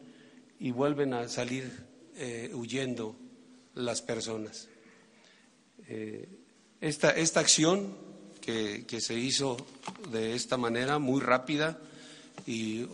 y 0.61 0.71
vuelven 0.71 1.13
a 1.13 1.27
salir 1.27 1.69
eh, 2.15 2.51
huyendo 2.53 3.17
las 3.73 4.01
personas. 4.01 4.69
Eh, 5.87 6.29
esta, 6.79 7.11
esta, 7.11 7.41
acción 7.41 7.97
que, 8.39 8.85
que, 8.85 9.01
se 9.01 9.15
hizo 9.15 9.57
de 10.11 10.35
esta 10.35 10.57
manera, 10.57 10.99
muy 10.99 11.19
rápida, 11.19 11.79
y 12.45 12.87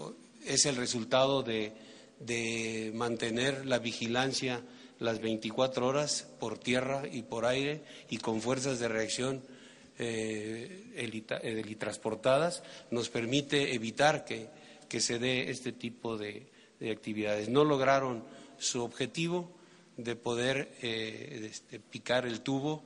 es 0.46 0.66
el 0.66 0.78
resultado 0.78 1.44
de, 1.44 1.74
de 2.20 2.92
mantener 2.96 3.66
la 3.66 3.80
vigilancia 3.80 4.64
las 5.00 5.20
24 5.20 5.86
horas 5.86 6.28
por 6.40 6.58
tierra 6.58 7.04
y 7.12 7.24
por 7.24 7.46
aire 7.46 7.82
y 8.10 8.18
con 8.18 8.42
fuerzas 8.42 8.80
de 8.80 8.88
reacción 8.88 9.44
eh, 10.00 10.94
helitransportadas, 10.96 12.64
nos 12.92 13.10
permite 13.10 13.74
evitar 13.74 14.26
que, 14.26 14.50
se 15.00 15.20
dé 15.20 15.50
este 15.50 15.72
tipo 15.72 16.18
de, 16.18 16.48
actividades. 16.82 17.50
No 17.50 17.64
lograron 17.64 18.24
su 18.58 18.84
objetivo 18.84 19.52
de 19.98 20.16
poder 20.16 20.74
eh, 20.82 21.50
este, 21.52 21.80
picar 21.80 22.26
el 22.26 22.42
tubo, 22.42 22.84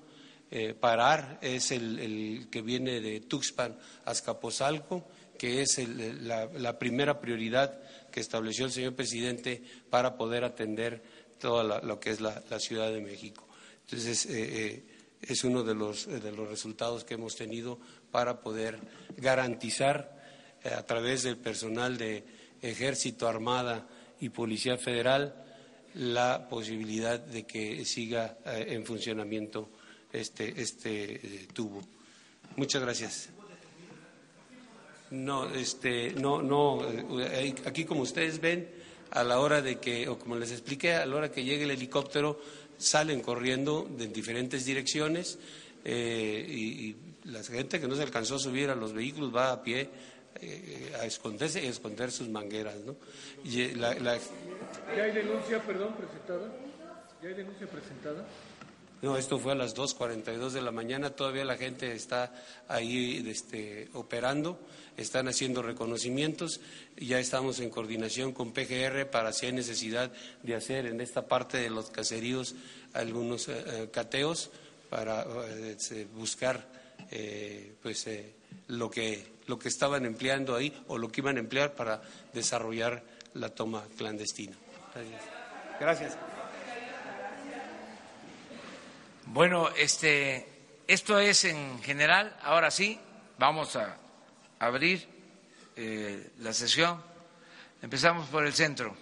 eh, 0.50 0.74
parar, 0.74 1.40
es 1.42 1.72
el, 1.72 2.48
que 2.50 2.62
viene 2.62 3.00
de 3.02 3.22
Tuxpan 3.22 3.78
a 4.06 4.12
Azcapotzalco, 4.12 5.06
que 5.38 5.62
es 5.62 5.80
la 5.88 6.78
primera 6.78 7.20
prioridad 7.20 7.82
que 8.12 8.20
estableció 8.20 8.66
el 8.66 8.72
señor 8.72 8.94
presidente 8.94 9.64
para 9.90 10.16
poder 10.16 10.44
atender 10.44 11.02
todo 11.40 11.64
lo 11.82 12.00
que 12.00 12.12
es 12.12 12.22
la, 12.22 12.44
Ciudad 12.60 12.92
de 12.92 13.02
México. 13.02 13.48
Entonces, 13.86 14.28
eh, 14.28 14.84
es 15.22 15.44
uno 15.44 15.64
de 15.64 15.74
los, 15.74 16.06
de 16.06 16.32
los 16.32 16.48
resultados 16.48 17.04
que 17.04 17.16
hemos 17.16 17.36
tenido 17.36 17.80
para 18.12 18.42
poder 18.42 18.80
garantizar 19.18 20.22
a 20.64 20.84
través 20.84 21.24
del 21.24 21.38
personal 21.38 21.98
de 21.98 22.24
Ejército, 22.62 23.28
Armada 23.28 23.88
y 24.20 24.30
Policía 24.30 24.78
Federal 24.78 25.36
la 25.96 26.48
posibilidad 26.48 27.20
de 27.20 27.44
que 27.44 27.84
siga 27.86 28.38
en 28.46 28.86
funcionamiento 28.86 29.70
este, 30.14 30.62
este 30.62 31.48
tubo. 31.54 31.82
Muchas 32.56 32.82
gracias. 32.82 33.30
No, 35.12 35.50
este, 35.50 36.14
no, 36.14 36.42
no. 36.42 36.82
Aquí, 37.66 37.84
como 37.84 38.02
ustedes 38.02 38.40
ven, 38.40 38.70
a 39.12 39.24
la 39.24 39.40
hora 39.40 39.62
de 39.62 39.80
que, 39.80 40.08
o 40.08 40.18
como 40.18 40.38
les 40.38 40.52
expliqué, 40.52 40.94
a 40.94 41.06
la 41.06 41.16
hora 41.16 41.32
que 41.32 41.44
llegue 41.44 41.66
el 41.66 41.72
helicóptero, 41.72 42.40
salen 42.78 43.22
corriendo 43.22 43.88
de 43.98 44.08
diferentes 44.08 44.66
direcciones 44.66 45.38
eh, 45.84 46.46
y, 46.50 46.96
la 47.26 47.44
gente 47.44 47.80
que 47.80 47.88
no 47.88 47.96
se 47.96 48.02
alcanzó 48.02 48.36
a 48.36 48.40
subir 48.40 48.72
a 48.72 48.76
los 48.76 48.94
vehículos 48.94 49.34
va 49.34 49.52
a 49.52 49.62
pie 49.62 49.88
eh, 50.40 50.94
a 51.00 51.06
esconderse 51.06 51.64
y 51.64 51.68
esconder 51.68 52.12
sus 52.12 52.30
mangueras. 52.30 52.78
¿no? 52.82 52.96
Y 53.44 53.70
la, 53.76 53.96
¿Ya 53.96 55.04
hay 55.04 55.12
denuncia, 55.12 55.62
perdón, 55.62 55.96
presentada? 55.96 56.52
¿Ya 57.22 57.30
hay 57.30 57.36
denuncia 57.36 57.68
presentada? 57.68 58.26
No, 59.02 59.18
esto 59.18 59.40
fue 59.40 59.54
a 59.54 59.56
las 59.56 59.76
2.42 59.76 60.52
de 60.52 60.62
la 60.62 60.72
mañana, 60.72 61.10
todavía 61.10 61.44
la 61.44 61.58
gente 61.58 61.94
está 61.94 62.32
ahí 62.68 63.26
este, 63.28 63.90
operando 63.94 64.60
están 64.98 65.28
haciendo 65.28 65.62
reconocimientos. 65.62 66.62
Ya 66.98 67.20
estamos 67.20 67.60
en 67.60 67.70
coordinación 67.70 68.34
con 68.34 68.54
PGR 68.54 69.10
para 69.10 69.34
si 69.34 69.48
hay 69.48 69.54
necesidad 69.54 70.12
de 70.44 70.56
hacer 70.56 70.86
en 70.86 71.02
esta 71.02 71.28
parte 71.28 71.58
de 71.58 71.70
los 71.70 71.90
caseríos 71.90 72.56
algunos 72.94 73.48
eh, 73.48 73.64
eh, 73.66 73.90
cateos 73.92 74.52
para 74.90 75.24
eh, 75.24 75.76
este, 75.78 76.06
buscar 76.06 76.82
pues 77.82 78.08
lo 78.68 78.90
que 78.90 79.32
lo 79.48 79.60
que 79.60 79.68
estaban 79.68 80.06
empleando 80.06 80.56
ahí 80.56 80.74
o 80.88 80.98
lo 80.98 81.12
que 81.12 81.22
iban 81.22 81.38
a 81.38 81.40
emplear 81.40 81.76
para 81.76 82.02
desarrollar 82.34 83.04
la 83.34 83.50
toma 83.50 83.84
clandestina. 83.98 84.56
Gracias. 85.80 86.18
Bueno, 89.26 89.70
este, 89.78 90.48
esto 90.88 91.20
es 91.20 91.46
en 91.46 91.82
general. 91.82 92.38
Ahora 92.44 92.72
sí, 92.72 93.00
vamos 93.38 93.76
a 93.76 93.98
abrir 94.60 95.08
eh, 95.76 96.32
la 96.40 96.54
sesión. 96.54 97.02
Empezamos 97.82 98.30
por 98.30 98.46
el 98.46 98.54
centro. 98.54 98.96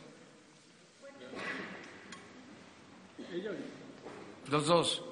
Los 4.49 4.65
dos. 4.65 5.03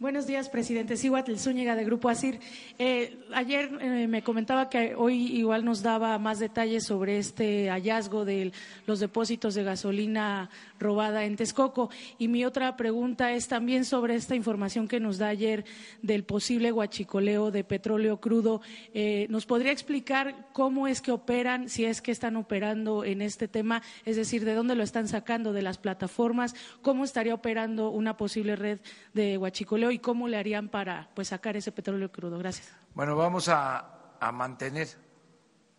Buenos 0.00 0.26
días, 0.26 0.48
presidente. 0.48 0.96
Cihuatl 0.96 1.36
Zúñiga, 1.36 1.76
de 1.76 1.84
Grupo 1.84 2.08
ASIR. 2.08 2.40
Eh, 2.78 3.18
ayer 3.34 3.70
eh, 3.82 4.08
me 4.08 4.22
comentaba 4.22 4.70
que 4.70 4.94
hoy 4.94 5.26
igual 5.36 5.62
nos 5.62 5.82
daba 5.82 6.18
más 6.18 6.38
detalles 6.38 6.86
sobre 6.86 7.18
este 7.18 7.68
hallazgo 7.68 8.24
de 8.24 8.50
los 8.86 8.98
depósitos 8.98 9.54
de 9.54 9.62
gasolina 9.62 10.48
robada 10.80 11.24
en 11.24 11.36
Texcoco. 11.36 11.90
Y 12.18 12.28
mi 12.28 12.44
otra 12.44 12.76
pregunta 12.76 13.32
es 13.32 13.46
también 13.48 13.84
sobre 13.84 14.16
esta 14.16 14.34
información 14.34 14.88
que 14.88 14.98
nos 14.98 15.18
da 15.18 15.28
ayer 15.28 15.64
del 16.02 16.24
posible 16.24 16.70
guachicoleo 16.72 17.50
de 17.50 17.62
petróleo 17.62 18.20
crudo. 18.20 18.60
Eh, 18.92 19.26
¿Nos 19.30 19.46
podría 19.46 19.72
explicar 19.72 20.48
cómo 20.52 20.88
es 20.88 21.00
que 21.00 21.12
operan, 21.12 21.68
si 21.68 21.84
es 21.84 22.02
que 22.02 22.10
están 22.10 22.36
operando 22.36 23.04
en 23.04 23.22
este 23.22 23.46
tema? 23.46 23.82
Es 24.04 24.16
decir, 24.16 24.44
¿de 24.44 24.54
dónde 24.54 24.74
lo 24.74 24.82
están 24.82 25.06
sacando? 25.06 25.52
¿De 25.52 25.62
las 25.62 25.78
plataformas? 25.78 26.54
¿Cómo 26.82 27.04
estaría 27.04 27.34
operando 27.34 27.90
una 27.90 28.16
posible 28.16 28.56
red 28.56 28.80
de 29.14 29.36
guachicoleo? 29.36 29.60
y 29.90 29.98
cómo 29.98 30.28
le 30.28 30.36
harían 30.36 30.68
para 30.68 31.08
pues, 31.14 31.28
sacar 31.28 31.56
ese 31.56 31.72
petróleo 31.72 32.10
crudo. 32.10 32.38
Gracias. 32.38 32.72
Bueno, 32.94 33.16
vamos 33.16 33.48
a, 33.48 33.96
mantener 34.32 34.88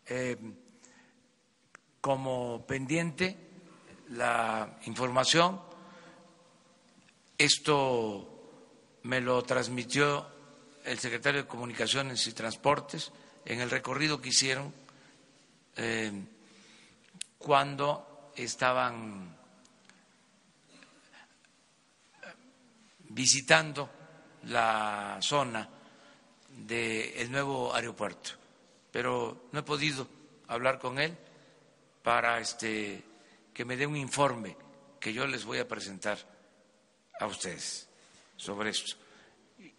eh, 0.08 0.36
como 2.00 2.66
pendiente 2.66 3.51
la 4.12 4.78
información. 4.86 5.62
Esto 7.38 8.28
me 9.04 9.21
lo 9.21 9.41
transmitió 9.43 10.28
el 10.84 11.00
secretario 11.00 11.41
de 11.41 11.47
Comunicaciones 11.47 12.26
y 12.28 12.34
Transportes 12.34 13.12
en 13.45 13.62
el 13.62 13.69
recorrido 13.69 14.21
que 14.21 14.30
hicieron 14.30 14.74
eh, 15.76 16.12
cuando 17.38 18.32
estaban 18.36 19.36
visitando 23.10 23.89
la 24.43 25.17
zona 25.21 25.67
del 26.50 27.32
nuevo 27.32 27.74
aeropuerto, 27.74 28.32
pero 28.91 29.47
no 29.52 29.60
he 29.60 29.63
podido 29.63 30.08
hablar 30.47 30.80
con 30.80 31.00
él 31.00 31.17
para 32.04 32.39
este, 32.39 33.04
que 33.62 33.65
me 33.65 33.78
dé 33.78 33.86
un 33.86 33.95
informe 33.95 34.58
que 35.00 35.13
yo 35.13 35.28
les 35.28 35.45
voy 35.45 35.60
a 35.60 35.67
presentar 35.67 36.17
a 37.19 37.28
ustedes 37.28 37.88
sobre 38.36 38.71
esto. 38.71 38.95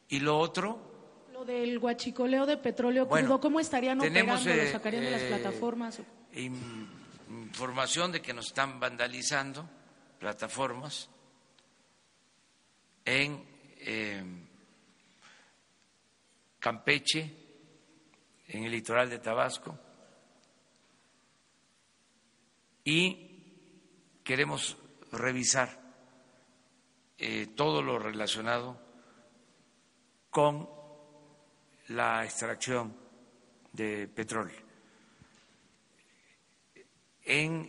Y 0.09 0.21
lo 0.21 0.38
otro. 0.38 1.27
Lo 1.33 1.45
del 1.45 1.81
guachicoleo 1.81 2.47
de 2.47 2.59
petróleo 2.59 3.09
crudo, 3.09 3.40
¿cómo 3.40 3.59
estarían 3.59 3.99
operando? 3.99 4.35
¿Lo 4.37 4.53
eh, 4.53 4.71
sacarían 4.71 5.03
de 5.03 5.11
las 5.11 5.23
eh, 5.23 5.29
plataformas? 5.31 6.01
Información 6.33 8.12
de 8.12 8.23
que 8.23 8.33
nos 8.33 8.47
están 8.47 8.79
vandalizando 8.79 9.68
plataformas 10.21 11.09
en 13.05 13.45
eh, 13.79 14.23
Campeche, 16.61 17.35
en 18.47 18.62
el 18.62 18.71
litoral 18.71 19.11
de 19.11 19.18
Tabasco, 19.18 19.77
y 22.85 23.32
queremos 24.33 24.79
revisar 25.12 25.68
eh, 27.18 27.49
todo 27.55 27.83
lo 27.83 27.99
relacionado 27.99 28.81
con 30.31 30.66
la 31.88 32.25
extracción 32.25 32.97
de 33.75 34.09
petróleo. 34.09 34.59
En 37.25 37.68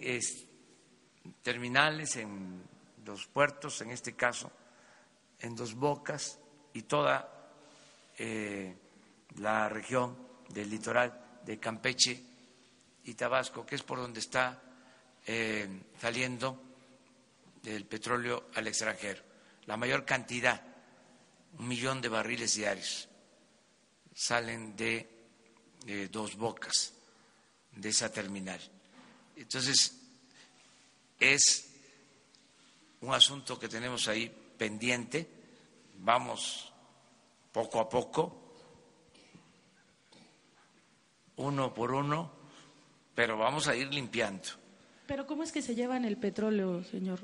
terminales, 1.42 2.16
en 2.16 2.64
los 3.06 3.28
puertos, 3.28 3.82
en 3.82 3.92
este 3.92 4.14
caso, 4.14 4.50
en 5.40 5.58
Dos 5.58 5.76
Bocas 5.76 6.40
y 6.72 6.84
toda 6.84 7.52
eh, 8.18 8.74
la 9.36 9.68
región 9.68 10.16
del 10.48 10.70
litoral 10.70 11.42
de 11.44 11.60
Campeche 11.60 12.24
y 13.04 13.16
Tabasco, 13.16 13.66
que 13.66 13.76
es 13.76 13.84
por 13.84 14.00
donde 14.00 14.22
está 14.22 14.63
eh, 15.26 15.68
saliendo 16.00 16.62
el 17.66 17.86
petróleo 17.86 18.50
al 18.56 18.68
extranjero. 18.68 19.22
La 19.66 19.78
mayor 19.78 20.06
cantidad, 20.06 20.62
un 21.58 21.68
millón 21.68 22.02
de 22.02 22.10
barriles 22.10 22.56
diarios, 22.56 23.08
salen 24.14 24.76
de 24.76 25.10
dos 26.12 26.36
bocas 26.36 26.94
de 27.72 27.90
esa 27.90 28.12
terminal. 28.12 28.60
Entonces, 29.36 30.00
es 31.20 31.70
un 33.02 33.14
asunto 33.14 33.60
que 33.60 33.68
tenemos 33.68 34.08
ahí 34.08 34.30
pendiente, 34.58 35.28
vamos 36.00 36.72
poco 37.52 37.80
a 37.80 37.90
poco 37.90 38.40
uno 41.36 41.74
por 41.74 41.92
uno, 41.92 42.32
pero 43.16 43.38
vamos 43.38 43.68
a 43.68 43.76
ir 43.76 43.94
limpiando. 43.94 44.63
¿Pero 45.08 45.28
cómo 45.28 45.44
es 45.44 45.52
que 45.52 45.62
se 45.62 45.76
llevan 45.76 46.06
el 46.06 46.18
petróleo, 46.18 46.84
señor? 46.84 47.20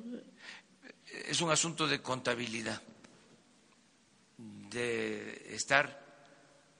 Es 1.27 1.41
un 1.41 1.51
asunto 1.51 1.87
de 1.87 2.01
contabilidad, 2.01 2.81
de 4.37 5.55
estar 5.55 5.99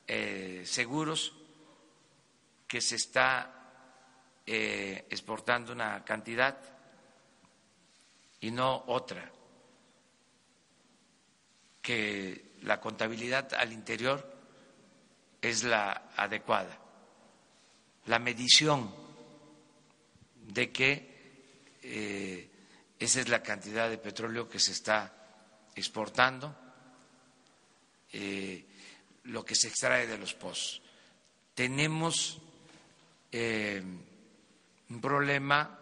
eh, 0.08 0.64
seguros 0.66 1.34
que 2.68 2.82
se 2.82 2.96
está 2.98 4.42
eh, 4.46 5.06
exportando 5.10 5.72
una 5.74 6.04
cantidad 6.04 6.58
y 8.42 8.52
no 8.52 8.84
otra, 8.88 9.32
que 11.82 12.56
la 12.62 12.80
contabilidad 12.80 13.54
al 13.54 13.74
interior 13.74 14.38
es 15.42 15.64
la 15.64 16.12
adecuada 16.16 16.90
la 18.10 18.18
medición 18.18 18.92
de 20.50 20.72
que 20.72 21.78
eh, 21.84 22.50
esa 22.98 23.22
es 23.22 23.30
la 23.30 23.42
cantidad 23.42 23.90
de 23.90 23.98
petróleo 23.98 24.50
que 24.50 24.60
se 24.60 24.72
está 24.72 25.14
exportando, 25.76 26.56
eh, 28.12 28.66
lo 29.26 29.46
que 29.46 29.56
se 29.56 29.68
extrae 29.68 30.08
de 30.08 30.18
los 30.18 30.34
pozos. 30.34 30.82
Tenemos 31.54 32.40
eh, 33.32 33.82
un 34.90 35.02
problema, 35.02 35.80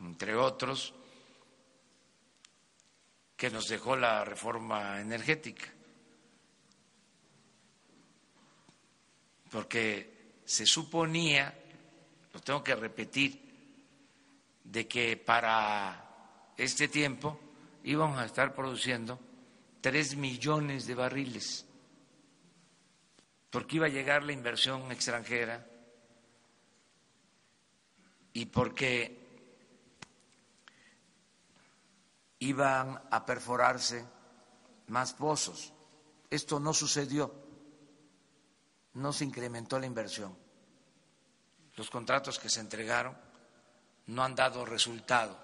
entre 0.00 0.34
otros, 0.34 0.94
que 3.36 3.50
nos 3.50 3.68
dejó 3.68 3.96
la 3.96 4.24
reforma 4.24 5.00
energética, 5.00 5.66
porque 9.50 10.38
se 10.46 10.64
suponía, 10.64 11.54
lo 12.32 12.40
tengo 12.40 12.64
que 12.64 12.74
repetir, 12.74 13.51
de 14.64 14.86
que 14.88 15.16
para 15.16 16.52
este 16.56 16.88
tiempo 16.88 17.38
íbamos 17.84 18.18
a 18.18 18.24
estar 18.24 18.54
produciendo 18.54 19.18
tres 19.80 20.16
millones 20.16 20.86
de 20.86 20.94
barriles, 20.94 21.66
porque 23.50 23.76
iba 23.76 23.86
a 23.86 23.90
llegar 23.90 24.22
la 24.22 24.32
inversión 24.32 24.90
extranjera 24.92 25.66
y 28.32 28.46
porque 28.46 29.18
iban 32.38 33.00
a 33.10 33.26
perforarse 33.26 34.04
más 34.88 35.12
pozos. 35.12 35.72
Esto 36.30 36.58
no 36.58 36.72
sucedió 36.72 37.42
no 38.94 39.12
se 39.12 39.24
incrementó 39.24 39.78
la 39.78 39.86
inversión. 39.86 40.36
Los 41.76 41.90
contratos 41.90 42.38
que 42.38 42.50
se 42.50 42.60
entregaron 42.60 43.16
no 44.06 44.24
han 44.24 44.34
dado 44.34 44.64
resultado 44.64 45.38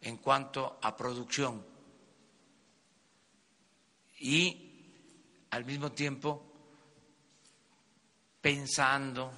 en 0.00 0.18
cuanto 0.18 0.78
a 0.82 0.96
producción 0.96 1.64
y 4.18 4.66
al 5.50 5.64
mismo 5.64 5.92
tiempo 5.92 6.42
pensando 8.40 9.32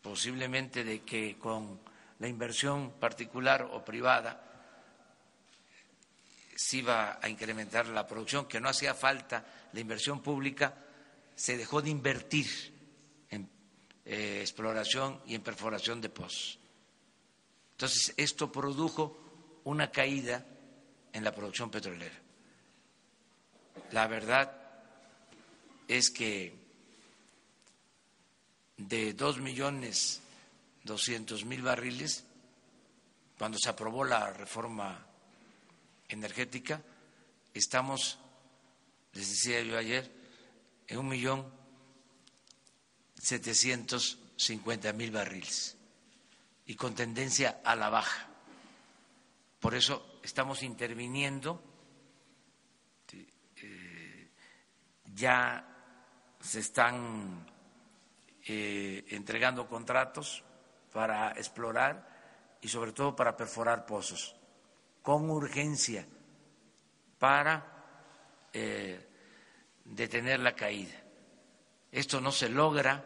posiblemente 0.00 0.84
de 0.84 1.02
que 1.02 1.38
con 1.38 1.80
la 2.18 2.28
inversión 2.28 2.92
particular 2.92 3.68
o 3.72 3.84
privada 3.84 4.40
se 6.54 6.78
iba 6.78 7.18
a 7.20 7.28
incrementar 7.28 7.88
la 7.88 8.06
producción, 8.06 8.46
que 8.46 8.60
no 8.60 8.68
hacía 8.68 8.94
falta 8.94 9.44
la 9.72 9.80
inversión 9.80 10.22
pública, 10.22 10.74
se 11.34 11.56
dejó 11.56 11.82
de 11.82 11.90
invertir 11.90 12.46
en 13.28 13.48
eh, 14.04 14.38
exploración 14.40 15.20
y 15.26 15.34
en 15.34 15.42
perforación 15.42 16.00
de 16.00 16.10
pozos. 16.10 16.58
Entonces, 17.74 18.14
esto 18.16 18.52
produjo 18.52 19.18
una 19.64 19.90
caída 19.90 20.46
en 21.12 21.24
la 21.24 21.34
producción 21.34 21.70
petrolera. 21.70 22.14
La 23.90 24.06
verdad 24.06 24.56
es 25.88 26.10
que 26.10 26.54
de 28.76 29.12
dos 29.14 29.38
millones 29.38 30.20
doscientos 30.84 31.44
mil 31.44 31.62
barriles, 31.62 32.24
cuando 33.38 33.58
se 33.58 33.68
aprobó 33.68 34.04
la 34.04 34.32
reforma 34.32 35.04
energética, 36.08 36.80
estamos 37.54 38.18
les 39.14 39.28
decía 39.30 39.62
yo 39.62 39.78
ayer, 39.78 40.10
en 40.86 40.98
un 40.98 41.08
millón 41.08 41.44
setecientos 43.20 44.18
cincuenta 44.36 44.92
mil 44.92 45.10
barriles 45.10 45.76
y 46.66 46.74
con 46.74 46.94
tendencia 46.94 47.60
a 47.64 47.76
la 47.76 47.90
baja. 47.90 48.28
Por 49.60 49.74
eso 49.74 50.18
estamos 50.22 50.62
interviniendo. 50.62 51.62
Eh, 53.56 54.30
ya 55.14 55.66
se 56.40 56.60
están 56.60 57.46
eh, 58.46 59.04
entregando 59.08 59.66
contratos 59.66 60.42
para 60.92 61.32
explorar 61.32 62.56
y 62.60 62.68
sobre 62.68 62.92
todo 62.92 63.16
para 63.16 63.36
perforar 63.36 63.86
pozos 63.86 64.36
con 65.02 65.28
urgencia 65.28 66.06
para 67.18 67.64
eh, 68.52 69.08
detener 69.84 70.40
la 70.40 70.54
caída. 70.54 70.94
Esto 71.90 72.20
no 72.20 72.32
se 72.32 72.48
logra 72.48 73.04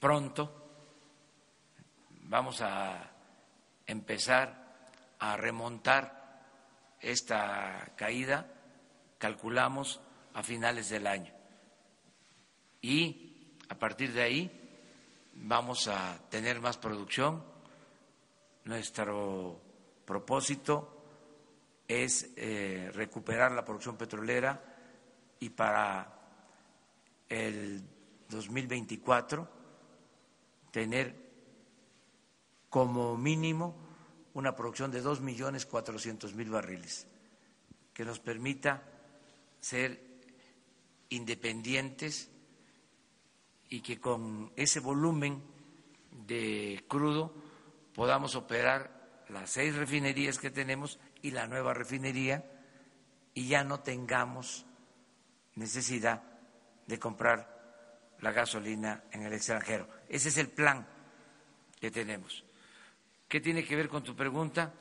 pronto. 0.00 0.63
Vamos 2.24 2.60
a 2.62 3.10
empezar 3.86 4.64
a 5.18 5.36
remontar 5.36 6.42
esta 7.00 7.92
caída, 7.96 8.46
calculamos, 9.18 10.00
a 10.32 10.42
finales 10.42 10.88
del 10.88 11.06
año. 11.06 11.32
Y 12.80 13.58
a 13.68 13.78
partir 13.78 14.12
de 14.12 14.22
ahí 14.22 14.50
vamos 15.34 15.86
a 15.88 16.18
tener 16.28 16.60
más 16.60 16.76
producción. 16.76 17.44
Nuestro 18.64 19.60
propósito 20.04 21.04
es 21.86 22.30
eh, 22.36 22.90
recuperar 22.94 23.52
la 23.52 23.64
producción 23.64 23.96
petrolera 23.96 24.60
y 25.40 25.50
para 25.50 26.10
el 27.28 27.82
2024 28.28 29.48
tener 30.70 31.23
como 32.74 33.16
mínimo 33.16 33.72
una 34.34 34.56
producción 34.56 34.90
de 34.90 35.00
dos 35.00 35.20
millones 35.20 35.64
cuatrocientos 35.64 36.34
mil 36.34 36.50
barriles 36.50 37.06
que 37.92 38.04
nos 38.04 38.18
permita 38.18 38.82
ser 39.60 40.02
independientes 41.10 42.32
y 43.68 43.80
que 43.80 44.00
con 44.00 44.52
ese 44.56 44.80
volumen 44.80 45.40
de 46.26 46.84
crudo 46.88 47.32
podamos 47.94 48.34
operar 48.34 49.22
las 49.28 49.50
seis 49.50 49.76
refinerías 49.76 50.40
que 50.40 50.50
tenemos 50.50 50.98
y 51.22 51.30
la 51.30 51.46
nueva 51.46 51.74
refinería 51.74 52.44
y 53.34 53.46
ya 53.46 53.62
no 53.62 53.78
tengamos 53.86 54.66
necesidad 55.54 56.24
de 56.88 56.98
comprar 56.98 58.16
la 58.18 58.32
gasolina 58.32 59.04
en 59.12 59.22
el 59.22 59.32
extranjero. 59.32 59.88
Ese 60.08 60.30
es 60.30 60.38
el 60.38 60.48
plan 60.48 60.84
que 61.78 61.92
tenemos. 61.92 62.42
¿Qué 63.34 63.40
tiene 63.40 63.64
que 63.64 63.74
ver 63.74 63.88
con 63.88 64.04
tu 64.04 64.14
pregunta? 64.14 64.72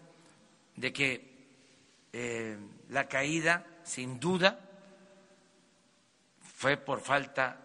De 0.76 0.94
que 0.94 1.48
eh, 2.13 2.56
la 2.89 3.08
caída, 3.08 3.66
sin 3.84 4.20
duda, 4.20 4.60
fue 6.39 6.78
por 6.78 7.02
falta 7.02 7.60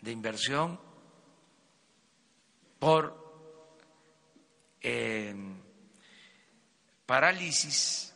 de 0.00 0.12
inversión, 0.12 0.78
por 2.78 3.18
eh, 4.80 5.34
parálisis 7.04 8.14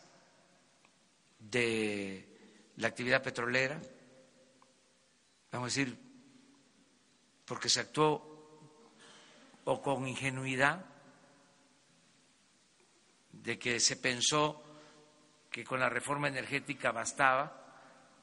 de 1.41 2.25
la 2.77 2.87
actividad 2.87 3.21
petrolera, 3.21 3.81
vamos 5.51 5.73
a 5.73 5.75
decir, 5.75 5.99
porque 7.45 7.69
se 7.69 7.81
actuó 7.81 8.79
o 9.65 9.83
con 9.83 10.07
ingenuidad 10.07 10.96
de 13.47 13.57
que 13.61 13.79
se 13.79 13.97
pensó 13.97 14.61
que 15.49 15.63
con 15.63 15.79
la 15.79 15.89
reforma 15.89 16.27
energética 16.27 16.91
bastaba 16.91 17.65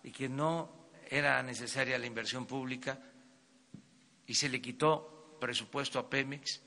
y 0.04 0.12
que 0.12 0.28
no 0.28 0.90
era 1.10 1.42
necesaria 1.42 1.98
la 1.98 2.06
inversión 2.06 2.46
pública 2.46 3.00
y 4.28 4.34
se 4.34 4.50
le 4.50 4.62
quitó 4.62 5.38
presupuesto 5.40 5.98
a 5.98 6.10
Pemex 6.10 6.62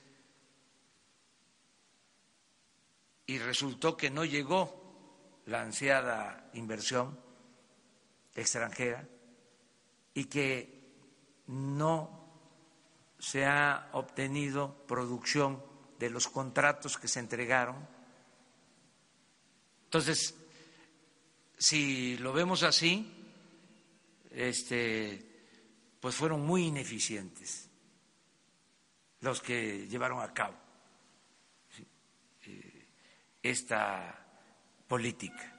y 3.27 3.39
resultó 3.39 3.95
que 3.95 4.11
no 4.11 4.25
llegó 4.25 5.43
la 5.45 5.61
ansiada 5.61 6.49
inversión 6.55 7.21
extranjera 8.35 9.07
y 10.15 10.25
que 10.25 10.95
no 11.49 12.27
se 13.19 13.45
ha 13.45 13.91
obtenido 13.93 14.87
producción 14.87 15.63
de 15.99 16.09
los 16.09 16.29
contratos 16.29 16.97
que 16.97 17.09
se 17.09 17.21
entregaron. 17.21 17.96
Entonces, 19.87 20.35
si 21.59 22.19
lo 22.19 22.33
vemos 22.33 22.63
así, 22.63 23.13
este, 24.31 25.27
pues 25.99 26.15
fueron 26.15 26.45
muy 26.45 26.67
ineficientes 26.67 27.71
los 29.21 29.41
que 29.41 29.89
llevaron 29.89 30.21
a 30.21 30.35
cabo 30.35 30.55
esta 33.43 34.27
política. 34.87 35.53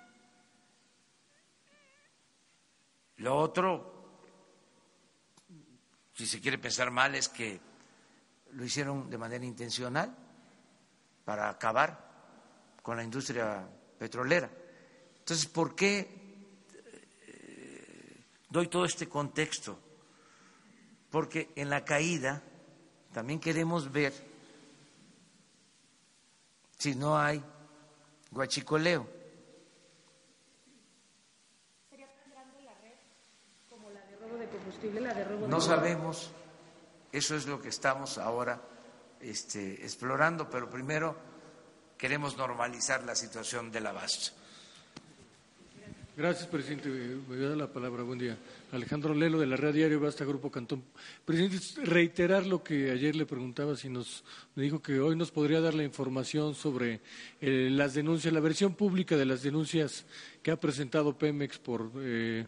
Lo 3.18 3.36
otro, 3.36 4.22
si 6.14 6.28
se 6.28 6.40
quiere 6.40 6.58
pensar 6.58 6.92
mal, 6.92 7.16
es 7.16 7.30
que 7.30 7.60
lo 8.52 8.64
hicieron 8.64 9.10
de 9.10 9.18
manera 9.18 9.46
intencional 9.46 10.16
para 11.26 11.50
acabar 11.50 12.08
con 12.82 12.98
la 12.98 13.04
industria 13.04 13.68
petrolera. 13.98 14.50
Entonces, 15.20 15.46
¿por 15.48 15.76
qué 15.76 16.08
eh, 17.28 18.24
doy 18.50 18.68
todo 18.68 18.86
este 18.86 19.10
contexto? 19.10 19.78
Porque 21.10 21.52
en 21.56 21.70
la 21.70 21.84
caída 21.84 22.42
también 23.14 23.40
queremos 23.40 23.92
ver 23.92 24.14
si 26.78 26.96
no 26.96 27.18
hay 27.18 27.44
Guachicoleo. 28.32 29.08
¿Sería 31.90 32.08
tan 32.14 32.32
grande 32.32 32.62
la 32.64 32.74
red 32.76 32.94
como 33.70 33.90
la 33.90 34.02
de 34.06 34.16
robo 34.18 34.38
de 34.38 34.48
combustible, 34.48 35.02
la 35.02 35.14
de 35.14 35.24
robo 35.24 35.48
No 35.48 35.60
sabemos, 35.60 36.32
eso 37.12 37.36
es 37.36 37.48
lo 37.48 37.62
que 37.62 37.70
estamos 37.70 38.18
ahora 38.18 38.62
este, 39.22 39.84
explorando, 39.84 40.50
pero 40.50 40.70
primero 40.70 41.16
queremos 41.98 42.38
normalizar 42.38 43.04
la 43.04 43.16
situación 43.16 43.72
del 43.72 43.88
abasto. 43.88 44.32
Gracias, 46.18 46.48
presidente. 46.48 46.90
Voy 47.28 47.44
a 47.44 47.50
dar 47.50 47.58
la 47.58 47.72
palabra. 47.72 48.02
Buen 48.02 48.18
día. 48.18 48.36
Alejandro 48.72 49.14
Lelo, 49.14 49.40
de 49.40 49.46
la 49.46 49.56
Red 49.56 49.76
Diario 49.76 50.00
Basta 50.00 50.26
Grupo 50.26 50.50
Cantón. 50.50 50.84
Presidente, 51.24 51.60
reiterar 51.84 52.48
lo 52.48 52.64
que 52.64 52.90
ayer 52.90 53.16
le 53.16 53.28
preguntaba, 53.28 53.76
si 53.76 53.88
nos 53.88 54.24
dijo 54.56 54.82
que 54.82 55.00
hoy 55.00 55.16
nos 55.16 55.30
podría 55.30 55.62
dar 55.62 55.76
la 55.76 55.84
información 55.84 56.56
sobre 56.56 57.02
eh, 57.40 57.70
las 57.72 57.94
denuncias, 57.94 58.34
la 58.34 58.40
versión 58.40 58.74
pública 58.74 59.16
de 59.16 59.26
las 59.26 59.44
denuncias 59.44 60.06
que 60.42 60.50
ha 60.50 60.60
presentado 60.60 61.16
Pemex 61.16 61.60
por 61.60 61.92
eh, 61.98 62.48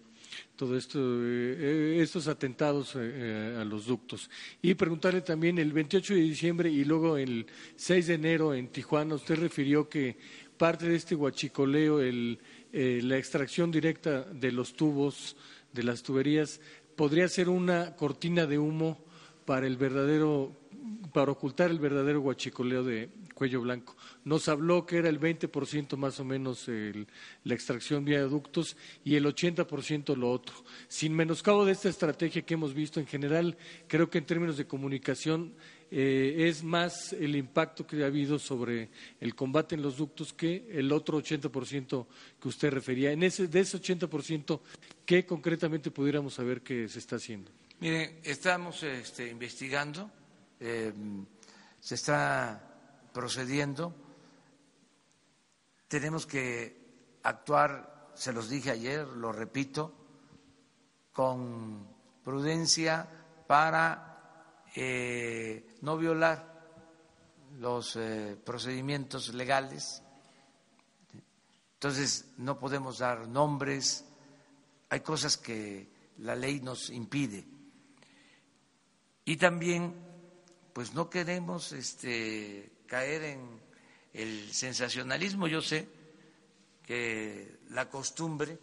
todo 0.56 0.78
esto, 0.78 1.00
eh, 1.02 2.00
estos 2.02 2.28
atentados 2.28 2.96
a 2.96 3.64
los 3.66 3.86
ductos. 3.86 4.30
Y 4.62 4.74
preguntarle 4.74 5.22
también 5.22 5.58
el 5.58 5.74
28 5.74 6.14
de 6.14 6.22
diciembre 6.22 6.70
y 6.70 6.84
luego 6.86 7.18
el 7.18 7.46
6 7.76 8.08
de 8.08 8.14
enero 8.14 8.54
en 8.54 8.68
Tijuana, 8.68 9.16
usted 9.16 9.40
refirió 9.40 9.88
que 9.90 10.18
parte 10.58 10.88
de 10.88 10.96
este 10.96 11.16
huachicoleo, 11.16 12.02
el 12.02 12.40
eh, 12.72 13.02
la 13.04 13.18
extracción 13.18 13.72
directa 13.72 14.22
de 14.26 14.52
los 14.52 14.76
tubos, 14.76 15.36
de 15.74 15.82
las 15.82 16.04
tuberías, 16.04 16.62
podría 16.96 17.28
ser 17.28 17.50
una 17.50 17.96
cortina 17.96 18.46
de 18.46 18.60
humo 18.60 19.04
para 19.50 19.66
el 19.66 19.78
verdadero, 19.78 20.56
para 21.12 21.32
ocultar 21.32 21.72
el 21.72 21.80
verdadero 21.80 22.22
guachicoleo 22.22 22.84
de 22.84 23.10
cuello 23.34 23.62
blanco. 23.62 23.98
Nos 24.24 24.48
habló 24.48 24.86
que 24.86 24.98
era 24.98 25.10
el 25.10 25.20
20% 25.20 25.98
más 25.98 26.20
o 26.20 26.24
menos 26.24 26.68
la 26.68 27.54
extracción 27.56 28.06
vía 28.06 28.22
ductos 28.26 28.78
y 29.04 29.16
el 29.16 29.26
80% 29.26 30.16
lo 30.16 30.30
otro. 30.32 30.54
Sin 30.88 31.16
menoscabo 31.16 31.66
de 31.66 31.72
esta 31.72 31.90
estrategia 31.90 32.44
que 32.44 32.54
hemos 32.54 32.76
visto 32.76 33.00
en 33.00 33.08
general, 33.08 33.58
creo 33.88 34.08
que 34.08 34.20
en 34.20 34.28
términos 34.28 34.56
de 34.56 34.68
comunicación 34.68 35.56
eh, 35.90 36.46
es 36.48 36.64
más 36.64 37.12
el 37.14 37.36
impacto 37.36 37.88
que 37.88 38.04
ha 38.04 38.06
habido 38.06 38.38
sobre 38.38 38.92
el 39.20 39.34
combate 39.34 39.74
en 39.74 39.82
los 39.82 39.98
ductos 39.98 40.32
que 40.32 40.68
el 40.70 40.92
otro 40.92 41.18
80% 41.24 42.06
que 42.40 42.48
usted 42.48 42.70
refería. 42.70 43.12
En 43.12 43.24
ese, 43.24 43.48
de 43.48 43.62
ese 43.62 43.82
80%, 43.82 44.60
¿qué 45.08 45.26
concretamente 45.26 45.90
pudiéramos 45.90 46.36
saber 46.36 46.62
que 46.62 46.88
se 46.88 47.00
está 47.00 47.16
haciendo? 47.16 47.50
Mire, 47.82 48.20
estamos 48.24 48.84
este, 48.84 49.30
investigando, 49.30 50.12
eh, 50.60 50.92
se 51.80 51.96
está 51.96 52.62
procediendo, 53.14 53.96
tenemos 55.88 56.26
que 56.26 56.76
actuar 57.24 58.12
se 58.14 58.34
los 58.34 58.50
dije 58.50 58.72
ayer, 58.72 59.08
lo 59.08 59.32
repito, 59.32 59.94
con 61.14 61.88
prudencia 62.22 63.08
para 63.48 64.66
eh, 64.76 65.78
no 65.80 65.96
violar 65.96 66.62
los 67.60 67.96
eh, 67.96 68.38
procedimientos 68.44 69.34
legales. 69.34 70.04
Entonces, 71.76 72.26
no 72.36 72.60
podemos 72.60 72.98
dar 72.98 73.26
nombres, 73.26 74.04
hay 74.90 75.00
cosas 75.00 75.38
que 75.38 75.88
la 76.18 76.36
ley 76.36 76.60
nos 76.60 76.90
impide. 76.90 77.59
Y 79.30 79.38
también, 79.38 79.94
pues 80.74 80.96
no 80.96 81.08
queremos 81.08 81.72
este, 81.72 82.72
caer 82.88 83.24
en 83.26 83.62
el 84.12 84.52
sensacionalismo. 84.52 85.48
Yo 85.48 85.62
sé 85.62 85.88
que 86.84 87.60
la 87.70 87.88
costumbre 87.92 88.58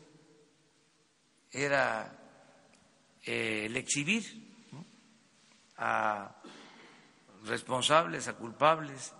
era 1.53 2.19
eh, 3.25 3.67
el 3.67 3.77
exhibir 3.77 4.25
a 5.77 6.35
responsables, 7.45 8.27
a 8.27 8.35
culpables. 8.35 9.15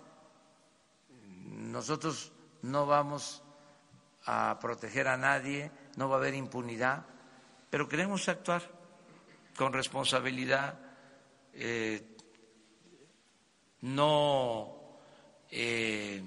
Nosotros 1.45 2.33
no 2.63 2.85
vamos 2.85 3.41
a 4.25 4.59
proteger 4.59 5.07
a 5.07 5.15
nadie, 5.15 5.71
no 5.95 6.09
va 6.09 6.17
a 6.17 6.19
haber 6.19 6.33
impunidad, 6.33 7.05
pero 7.69 7.87
queremos 7.87 8.27
actuar 8.27 8.69
con 9.55 9.71
responsabilidad, 9.71 10.86
eh, 11.57 12.01
no 13.81 14.99
eh, 15.49 16.21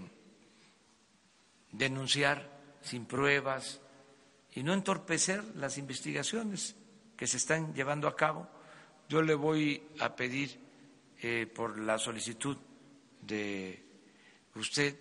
denunciar 1.72 2.78
sin 2.82 3.06
pruebas 3.06 3.80
y 4.52 4.62
no 4.62 4.74
entorpecer 4.74 5.44
las 5.56 5.78
investigaciones 5.78 6.76
que 7.16 7.26
se 7.26 7.36
están 7.36 7.74
llevando 7.74 8.08
a 8.08 8.16
cabo. 8.16 8.48
Yo 9.08 9.22
le 9.22 9.34
voy 9.34 9.82
a 10.00 10.14
pedir 10.16 10.58
eh, 11.20 11.46
por 11.46 11.78
la 11.78 11.98
solicitud 11.98 12.56
de 13.20 13.84
usted 14.54 14.98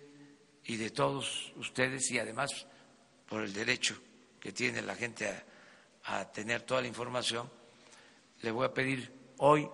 y 0.64 0.76
de 0.76 0.90
todos 0.90 1.52
ustedes 1.56 2.10
y 2.10 2.18
además 2.18 2.66
por 3.26 3.42
el 3.42 3.52
derecho 3.52 3.98
que 4.38 4.52
tiene 4.52 4.82
la 4.82 4.94
gente 4.94 5.28
a, 6.04 6.30
tener 6.32 6.62
toda 6.62 6.80
la 6.80 6.88
información, 6.88 7.48
le 8.42 8.50
voy 8.50 8.66
a 8.66 8.74
pedir 8.74 9.12
hoy 9.38 9.68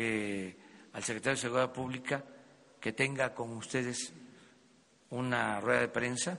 eh, 0.00 0.56
al 0.92 1.02
secretario 1.02 1.34
de 1.34 1.42
Seguridad 1.42 1.72
Pública 1.72 2.24
que 2.80 2.92
tenga 2.92 3.34
con 3.34 3.50
ustedes 3.56 4.12
una 5.10 5.60
rueda 5.60 5.80
de 5.80 5.88
prensa 5.88 6.38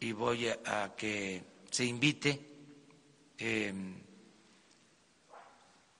y 0.00 0.12
voy 0.12 0.48
a, 0.48 0.94
que 0.96 1.42
se 1.70 1.84
invite 1.84 2.40
em, 3.36 4.00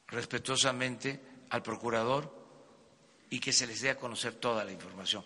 respetuosamente 0.06 1.20
al 1.50 1.62
procurador 1.62 2.32
y 3.28 3.38
que 3.38 3.52
se 3.52 3.66
les 3.66 3.82
dé 3.82 3.90
a 3.90 3.98
conocer 3.98 4.32
toda 4.36 4.64
la 4.64 4.72
información 4.72 5.22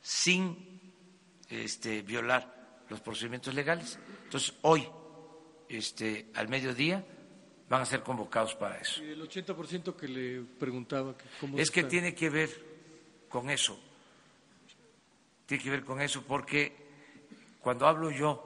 sin 0.00 0.80
este, 1.48 2.02
violar 2.02 2.82
los 2.88 3.00
procedimientos 3.00 3.54
legales. 3.54 4.00
Entonces, 4.24 4.52
hoy, 4.62 4.88
este, 5.68 6.26
al 6.34 6.48
mediodía, 6.48 7.06
van 7.72 7.80
a 7.80 7.86
ser 7.86 8.02
convocados 8.02 8.54
para 8.54 8.76
eso. 8.76 9.02
¿Y 9.02 9.12
el 9.12 9.22
80% 9.26 9.96
que 9.96 10.06
le 10.06 10.42
preguntaba? 10.42 11.14
¿cómo 11.40 11.56
es 11.56 11.70
que 11.70 11.84
tiene 11.84 12.14
que 12.14 12.28
ver 12.28 12.50
con 13.30 13.48
eso. 13.48 13.80
Tiene 15.46 15.64
que 15.64 15.70
ver 15.70 15.82
con 15.82 15.98
eso 16.02 16.22
porque 16.22 16.76
cuando 17.62 17.86
hablo 17.86 18.10
yo 18.10 18.44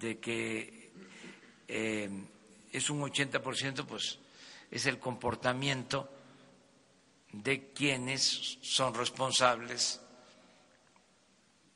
de 0.00 0.18
que 0.18 0.90
eh, 1.68 2.10
es 2.72 2.90
un 2.90 3.02
80%, 3.02 3.86
pues 3.86 4.18
es 4.68 4.86
el 4.86 4.98
comportamiento 4.98 6.10
de 7.30 7.70
quienes 7.70 8.58
son 8.62 8.94
responsables 8.94 10.00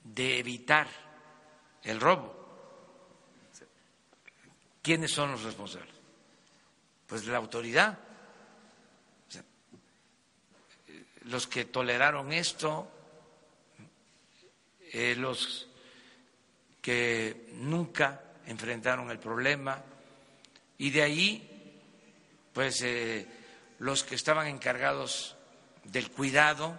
de 0.03 0.41
evitar 0.41 0.89
el 1.85 2.01
robo. 2.01 2.35
¿Quiénes 4.83 5.13
son 5.13 5.31
los 5.31 5.45
responsables? 5.45 5.92
Pues 7.13 7.27
la 7.27 7.37
autoridad. 7.37 7.99
los 11.25 11.47
que 11.47 11.67
toleraron 11.67 12.33
esto, 12.33 12.91
eh, 14.81 15.15
los 15.19 15.69
que 16.81 17.51
nunca 17.53 18.23
enfrentaron 18.47 19.11
el 19.11 19.19
problema, 19.19 19.83
y 20.79 20.89
de 20.89 21.03
ahí, 21.03 21.79
pues, 22.55 22.81
eh, 22.81 23.29
los 23.81 24.05
que 24.05 24.15
estaban 24.15 24.47
encargados 24.47 25.37
del 25.85 26.11
cuidado 26.11 26.75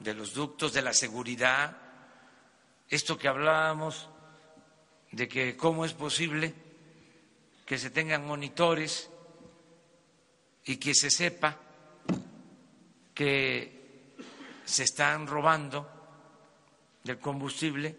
de 0.00 0.14
los 0.14 0.34
ductos, 0.34 0.72
de 0.72 0.82
la 0.82 0.94
seguridad, 0.94 1.76
esto 2.88 3.16
que 3.16 3.28
hablábamos 3.28 4.08
de 5.12 5.28
que 5.28 5.56
cómo 5.56 5.84
es 5.84 5.92
posible 5.92 6.54
que 7.64 7.78
se 7.78 7.90
tengan 7.90 8.26
monitores 8.26 9.10
y 10.70 10.76
que 10.76 10.94
se 10.94 11.10
sepa 11.10 11.56
que 13.12 14.14
se 14.64 14.84
están 14.84 15.26
robando 15.26 15.90
del 17.02 17.18
combustible 17.18 17.96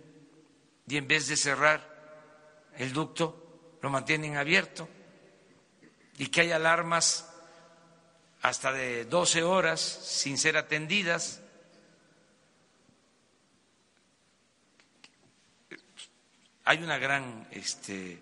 y 0.88 0.96
en 0.96 1.06
vez 1.06 1.28
de 1.28 1.36
cerrar 1.36 2.72
el 2.78 2.94
ducto 2.94 3.76
lo 3.82 3.90
mantienen 3.90 4.38
abierto 4.38 4.88
y 6.18 6.28
que 6.28 6.42
hay 6.42 6.54
alarmas 6.54 7.30
hasta 8.42 8.72
de 8.72 9.04
12 9.04 9.44
horas 9.44 9.82
sin 9.82 10.38
ser 10.38 10.56
atendidas. 10.56 11.42
Hay 16.64 16.82
una 16.82 16.98
gran 16.98 17.50
este, 17.52 18.18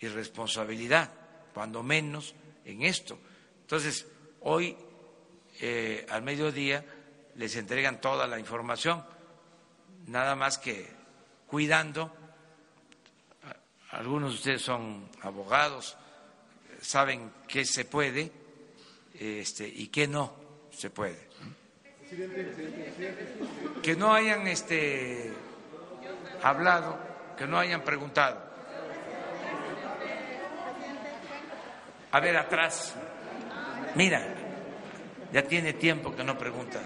irresponsabilidad, 0.00 1.12
cuando 1.52 1.82
menos, 1.82 2.34
en 2.64 2.84
esto. 2.84 3.18
Entonces, 3.72 4.06
hoy 4.42 4.76
eh, 5.58 6.04
al 6.10 6.20
mediodía 6.20 6.84
les 7.36 7.56
entregan 7.56 8.02
toda 8.02 8.26
la 8.26 8.38
información, 8.38 9.02
nada 10.08 10.36
más 10.36 10.58
que 10.58 10.86
cuidando. 11.46 12.14
Algunos 13.92 14.32
de 14.32 14.36
ustedes 14.36 14.60
son 14.60 15.08
abogados, 15.22 15.96
saben 16.82 17.32
qué 17.48 17.64
se 17.64 17.86
puede 17.86 18.30
este, 19.14 19.66
y 19.66 19.88
qué 19.88 20.06
no 20.06 20.36
se 20.70 20.90
puede. 20.90 21.30
Que 23.82 23.96
no 23.96 24.12
hayan 24.12 24.48
este, 24.48 25.32
hablado, 26.42 26.98
que 27.38 27.46
no 27.46 27.58
hayan 27.58 27.82
preguntado. 27.82 28.38
A 32.10 32.20
ver, 32.20 32.36
atrás. 32.36 32.94
Mira, 33.94 34.22
ya 35.32 35.46
tiene 35.46 35.72
tiempo 35.74 36.14
que 36.14 36.24
no 36.24 36.38
pregunta. 36.38 36.80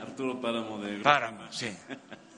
Arturo 0.00 0.40
Páramo 0.40 0.78
de... 0.78 0.98
Páramo, 0.98 1.50
sí. 1.50 1.76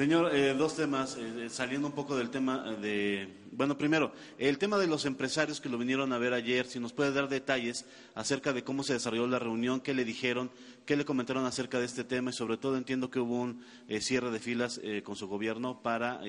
Señor, 0.00 0.34
eh, 0.34 0.54
dos 0.54 0.76
temas, 0.76 1.18
eh, 1.20 1.50
saliendo 1.50 1.86
un 1.86 1.92
poco 1.92 2.16
del 2.16 2.30
tema 2.30 2.72
de... 2.80 3.28
Bueno, 3.52 3.76
primero, 3.76 4.12
el 4.38 4.56
tema 4.56 4.78
de 4.78 4.86
los 4.86 5.04
empresarios 5.04 5.60
que 5.60 5.68
lo 5.68 5.76
vinieron 5.76 6.14
a 6.14 6.18
ver 6.18 6.32
ayer, 6.32 6.64
si 6.64 6.80
nos 6.80 6.94
puede 6.94 7.12
dar 7.12 7.28
detalles 7.28 7.84
acerca 8.14 8.54
de 8.54 8.64
cómo 8.64 8.82
se 8.82 8.94
desarrolló 8.94 9.26
la 9.26 9.38
reunión, 9.38 9.82
qué 9.82 9.92
le 9.92 10.06
dijeron, 10.06 10.50
qué 10.86 10.96
le 10.96 11.04
comentaron 11.04 11.44
acerca 11.44 11.78
de 11.78 11.84
este 11.84 12.04
tema 12.04 12.30
y 12.30 12.32
sobre 12.32 12.56
todo 12.56 12.78
entiendo 12.78 13.10
que 13.10 13.20
hubo 13.20 13.42
un 13.42 13.62
eh, 13.88 14.00
cierre 14.00 14.30
de 14.30 14.38
filas 14.38 14.80
con 15.04 15.16
su 15.16 15.28
gobierno 15.28 15.82
para 15.82 16.22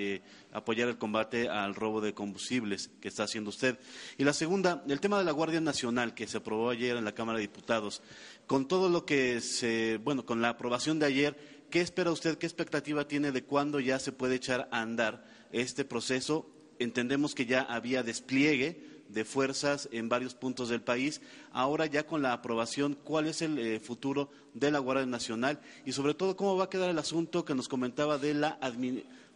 apoyar 0.52 0.90
el 0.90 0.98
combate 0.98 1.48
al 1.48 1.74
robo 1.74 2.02
de 2.02 2.14
combustibles 2.14 2.90
que 3.00 3.08
está 3.08 3.24
haciendo 3.24 3.52
usted. 3.52 3.80
Y 4.18 4.26
la 4.26 4.34
segunda, 4.34 4.84
el 4.90 5.00
tema 5.00 5.18
de 5.18 5.24
la 5.24 5.32
Guardia 5.32 5.62
Nacional 5.62 6.14
que 6.14 6.28
se 6.28 6.40
aprobó 6.40 6.72
ayer 6.72 6.98
en 6.98 7.06
la 7.06 7.14
Cámara 7.14 7.38
de 7.38 7.44
Diputados. 7.44 8.02
Con 8.48 8.68
todo 8.68 8.90
lo 8.90 9.06
que 9.06 9.40
se, 9.40 9.98
bueno, 10.04 10.26
con 10.26 10.42
la 10.42 10.50
aprobación 10.50 11.00
de 11.00 11.06
ayer, 11.06 11.61
¿Qué 11.72 11.80
espera 11.80 12.12
usted, 12.12 12.38
qué 12.38 12.46
expectativa 12.46 13.08
tiene 13.08 13.32
de 13.32 13.46
cuándo 13.46 13.80
ya 13.80 13.98
se 13.98 14.12
puede 14.12 14.36
echar 14.36 14.68
a 14.72 14.82
andar 14.82 15.24
este 15.54 15.86
proceso? 15.86 16.46
Entendemos 16.80 17.34
que 17.34 17.46
ya 17.46 17.62
había 17.62 18.04
despliegue 18.04 18.84
de 19.08 19.24
fuerzas 19.24 19.88
en 19.94 20.10
varios 20.10 20.36
puntos 20.36 20.68
del 20.68 20.82
país. 20.82 21.22
Ahora 21.54 21.86
ya 21.86 22.06
con 22.06 22.22
la 22.22 22.34
aprobación, 22.34 22.98
¿cuál 23.02 23.28
es 23.28 23.42
el 23.42 23.58
eh, 23.58 23.80
futuro 23.80 24.30
de 24.54 24.70
la 24.70 24.80
Guardia 24.80 25.06
Nacional? 25.06 25.62
Y 25.86 25.94
sobre 25.94 26.14
todo, 26.14 26.36
¿cómo 26.36 26.58
va 26.58 26.66
a 26.66 26.70
quedar 26.70 26.90
el 26.90 27.00
asunto 27.00 27.46
que 27.46 27.56
nos 27.56 27.70
comentaba 27.70 28.18
de 28.18 28.34
la, 28.34 28.60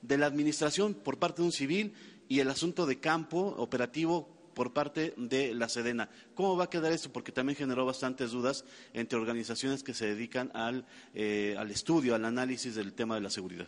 de 0.01 0.17
la 0.17 0.25
administración 0.25 0.93
por 0.93 1.17
parte 1.17 1.41
de 1.41 1.45
un 1.45 1.53
civil 1.53 1.93
y 2.27 2.41
el 2.41 2.49
asunto 2.49 2.85
de 2.85 2.99
campo 2.99 3.55
operativo 3.57 4.34
por 4.55 4.73
parte 4.73 5.13
de 5.17 5.53
la 5.53 5.69
Sedena. 5.69 6.09
¿Cómo 6.33 6.57
va 6.57 6.63
a 6.63 6.69
quedar 6.69 6.91
esto? 6.91 7.13
Porque 7.13 7.31
también 7.31 7.55
generó 7.55 7.85
bastantes 7.85 8.31
dudas 8.31 8.65
entre 8.93 9.19
organizaciones 9.19 9.83
que 9.83 9.93
se 9.93 10.07
dedican 10.07 10.49
al, 10.55 10.87
eh, 11.13 11.55
al 11.59 11.69
estudio, 11.69 12.15
al 12.15 12.25
análisis 12.25 12.73
del 12.73 12.93
tema 12.93 13.13
de 13.13 13.21
la 13.21 13.29
seguridad. 13.29 13.67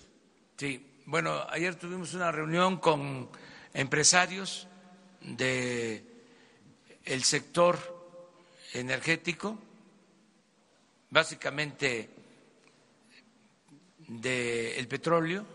Sí, 0.56 0.84
bueno, 1.06 1.46
ayer 1.50 1.76
tuvimos 1.76 2.16
una 2.16 2.32
reunión 2.32 2.78
con 2.78 3.30
empresarios 3.74 4.68
de 5.22 6.04
sector 7.24 7.78
energético, 8.74 9.60
básicamente 11.10 12.10
del 14.08 14.88
petróleo, 14.88 15.46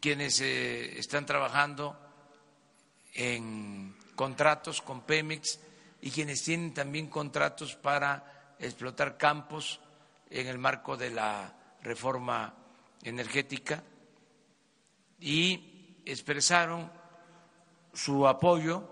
quienes 0.00 0.40
eh, 0.40 0.98
están 0.98 1.26
trabajando 1.26 2.07
en 3.18 3.96
contratos 4.14 4.80
con 4.80 5.00
Pemex 5.02 5.58
y 6.00 6.12
quienes 6.12 6.44
tienen 6.44 6.72
también 6.72 7.08
contratos 7.08 7.74
para 7.74 8.54
explotar 8.60 9.18
campos 9.18 9.80
en 10.30 10.46
el 10.46 10.56
marco 10.58 10.96
de 10.96 11.10
la 11.10 11.52
reforma 11.82 12.54
energética 13.02 13.82
y 15.18 16.00
expresaron 16.06 16.92
su 17.92 18.28
apoyo 18.28 18.88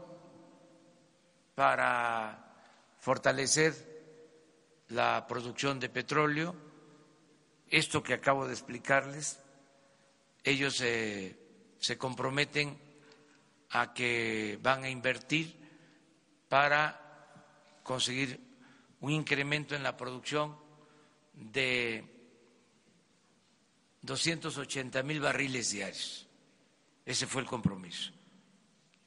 para 1.55 2.53
fortalecer 2.99 4.85
la 4.89 5.25
producción 5.29 5.79
de 5.79 5.89
petróleo, 5.89 6.55
esto 7.69 8.03
que 8.03 8.15
acabo 8.15 8.45
de 8.49 8.55
explicarles, 8.55 9.39
ellos 10.43 10.75
se 10.75 11.99
comprometen 11.99 12.86
a 13.77 13.93
que 13.93 14.59
van 14.63 14.85
a 14.85 14.89
invertir 14.89 15.55
para 16.49 16.99
conseguir 17.83 18.41
un 19.01 19.13
incremento 19.13 19.75
en 19.75 19.83
la 19.83 19.97
producción 19.99 20.57
de 21.35 22.03
280 24.01 25.03
mil 25.03 25.21
barriles 25.21 25.71
diarios. 25.71 26.27
Ese 27.05 27.27
fue 27.27 27.43
el 27.43 27.49
compromiso 27.49 28.13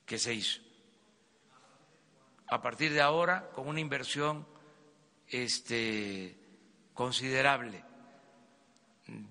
que 0.06 0.20
se 0.20 0.36
hizo. 0.36 0.62
A 2.48 2.62
partir 2.62 2.94
de 2.94 3.02
ahora, 3.02 3.50
con 3.50 3.68
una 3.68 3.80
inversión 3.80 4.48
este, 5.28 6.38
considerable 6.94 7.84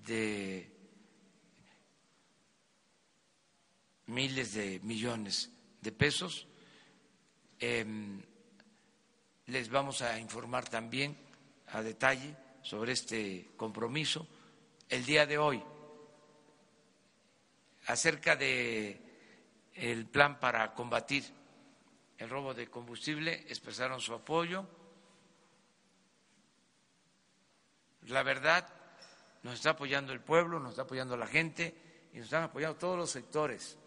de 0.04 0.77
miles 4.08 4.54
de 4.54 4.80
millones 4.80 5.50
de 5.80 5.92
pesos. 5.92 6.46
Em, 7.60 8.20
les 9.46 9.68
vamos 9.68 10.02
a 10.02 10.18
informar 10.18 10.68
también 10.68 11.16
a 11.68 11.82
detalle 11.82 12.36
sobre 12.62 12.92
este 12.92 13.50
compromiso. 13.56 14.26
El 14.88 15.04
día 15.04 15.26
de 15.26 15.38
hoy 15.38 15.62
acerca 17.86 18.36
de 18.36 19.00
el 19.74 20.06
plan 20.06 20.40
para 20.40 20.74
combatir 20.74 21.24
el 22.18 22.28
robo 22.28 22.52
de 22.52 22.68
combustible 22.68 23.46
expresaron 23.48 24.00
su 24.00 24.12
apoyo. 24.12 24.66
La 28.06 28.22
verdad 28.22 28.66
nos 29.42 29.54
está 29.54 29.70
apoyando 29.70 30.12
el 30.12 30.20
pueblo 30.20 30.58
nos 30.58 30.70
está 30.70 30.82
apoyando 30.82 31.16
la 31.16 31.26
gente 31.26 32.08
y 32.12 32.16
nos 32.16 32.24
están 32.24 32.44
apoyando 32.44 32.76
todos 32.76 32.96
los 32.96 33.10
sectores 33.10 33.78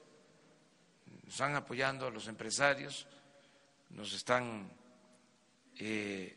nos 1.32 1.40
están 1.40 1.56
apoyando 1.56 2.12
los 2.12 2.28
empresarios, 2.28 3.08
nos 3.92 4.12
están 4.12 4.70
eh, 5.78 6.36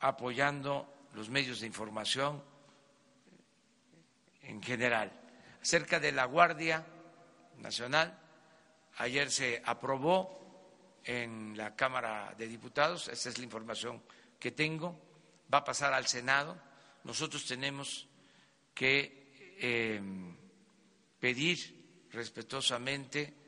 apoyando 0.00 1.08
los 1.14 1.30
medios 1.30 1.60
de 1.60 1.66
información 1.66 2.44
en 4.42 4.62
general. 4.62 5.10
Acerca 5.62 5.98
de 5.98 6.12
la 6.12 6.26
Guardia 6.26 6.84
Nacional, 7.60 8.20
ayer 8.98 9.30
se 9.30 9.62
aprobó 9.64 11.00
en 11.02 11.56
la 11.56 11.74
Cámara 11.74 12.34
de 12.36 12.46
Diputados, 12.46 13.08
esa 13.08 13.30
es 13.30 13.38
la 13.38 13.44
información 13.44 14.02
que 14.38 14.50
tengo, 14.50 15.00
va 15.52 15.58
a 15.58 15.64
pasar 15.64 15.94
al 15.94 16.06
Senado. 16.06 16.60
Nosotros 17.04 17.46
tenemos 17.46 18.06
que 18.74 19.56
eh, 19.58 19.98
pedir 21.18 22.08
respetuosamente 22.12 23.39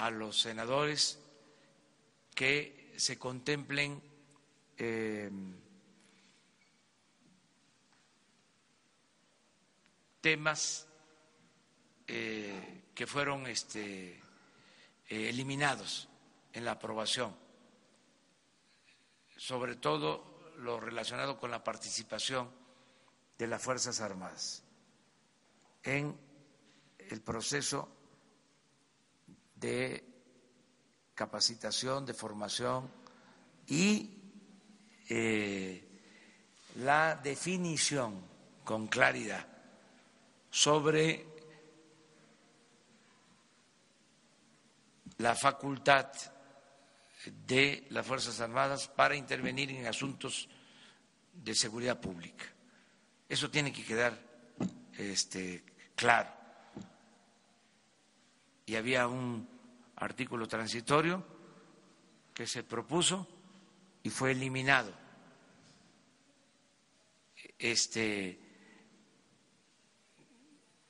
a 0.00 0.10
los 0.10 0.40
senadores 0.40 1.20
que 2.34 2.94
se 2.96 3.18
contemplen 3.18 4.02
eh, 4.78 5.30
temas 10.22 10.88
eh, 12.06 12.84
que 12.94 13.06
fueron 13.06 13.46
este, 13.46 14.12
eh, 14.14 14.20
eliminados 15.28 16.08
en 16.54 16.64
la 16.64 16.72
aprobación, 16.72 17.36
sobre 19.36 19.76
todo 19.76 20.50
lo 20.56 20.80
relacionado 20.80 21.38
con 21.38 21.50
la 21.50 21.62
participación 21.62 22.50
de 23.36 23.46
las 23.46 23.62
Fuerzas 23.62 24.00
Armadas 24.00 24.64
en 25.82 26.18
el 26.98 27.20
proceso 27.20 27.99
de 29.60 30.04
capacitación, 31.14 32.06
de 32.06 32.14
formación 32.14 32.90
y 33.66 34.10
eh, 35.08 35.86
la 36.76 37.16
definición 37.16 38.24
con 38.64 38.88
claridad 38.88 39.46
sobre 40.50 41.26
la 45.18 45.34
facultad 45.34 46.10
de 47.46 47.86
las 47.90 48.06
Fuerzas 48.06 48.40
Armadas 48.40 48.88
para 48.88 49.14
intervenir 49.14 49.70
en 49.70 49.86
asuntos 49.86 50.48
de 51.34 51.54
seguridad 51.54 52.00
pública. 52.00 52.46
Eso 53.28 53.50
tiene 53.50 53.72
que 53.72 53.84
quedar 53.84 54.18
este, 54.96 55.62
claro 55.94 56.39
y 58.70 58.76
había 58.76 59.08
un 59.08 59.48
artículo 59.96 60.46
transitorio 60.46 61.26
que 62.32 62.46
se 62.46 62.62
propuso 62.62 63.26
y 64.04 64.10
fue 64.10 64.30
eliminado. 64.30 64.94
Este 67.58 68.38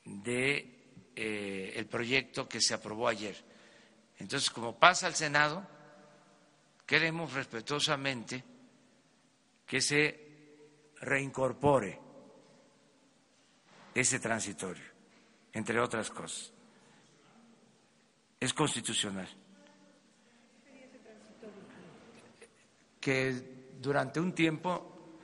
de 0.05 1.09
eh, 1.15 1.73
el 1.75 1.87
proyecto 1.87 2.47
que 2.47 2.61
se 2.61 2.75
aprobó 2.75 3.07
ayer. 3.07 3.35
Entonces, 4.19 4.51
como 4.51 4.77
pasa 4.77 5.07
al 5.07 5.15
Senado, 5.15 5.67
queremos 6.85 7.33
respetuosamente 7.33 8.43
que 9.65 9.81
se 9.81 10.93
reincorpore 10.97 11.99
ese 13.95 14.19
transitorio, 14.19 14.85
entre 15.51 15.79
otras 15.79 16.11
cosas 16.11 16.60
es 18.41 18.53
constitucional. 18.55 19.29
Que 22.99 23.69
durante 23.79 24.19
un 24.19 24.33
tiempo, 24.33 25.19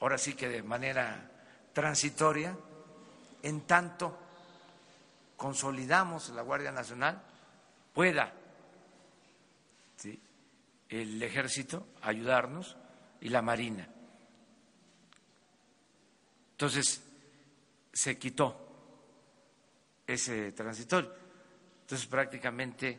ahora 0.00 0.18
sí 0.18 0.34
que 0.34 0.48
de 0.48 0.62
manera 0.62 1.30
transitoria, 1.72 2.56
en 3.42 3.62
tanto 3.62 4.18
consolidamos 5.36 6.28
la 6.30 6.42
Guardia 6.42 6.70
Nacional, 6.70 7.22
pueda 7.94 8.34
el 10.90 11.22
ejército 11.22 11.86
ayudarnos 12.02 12.76
y 13.20 13.28
la 13.28 13.40
Marina. 13.40 13.88
Entonces, 16.52 17.02
se 17.92 18.18
quitó 18.18 18.69
ese 20.14 20.52
transitorio. 20.52 21.12
Entonces 21.82 22.06
prácticamente 22.06 22.98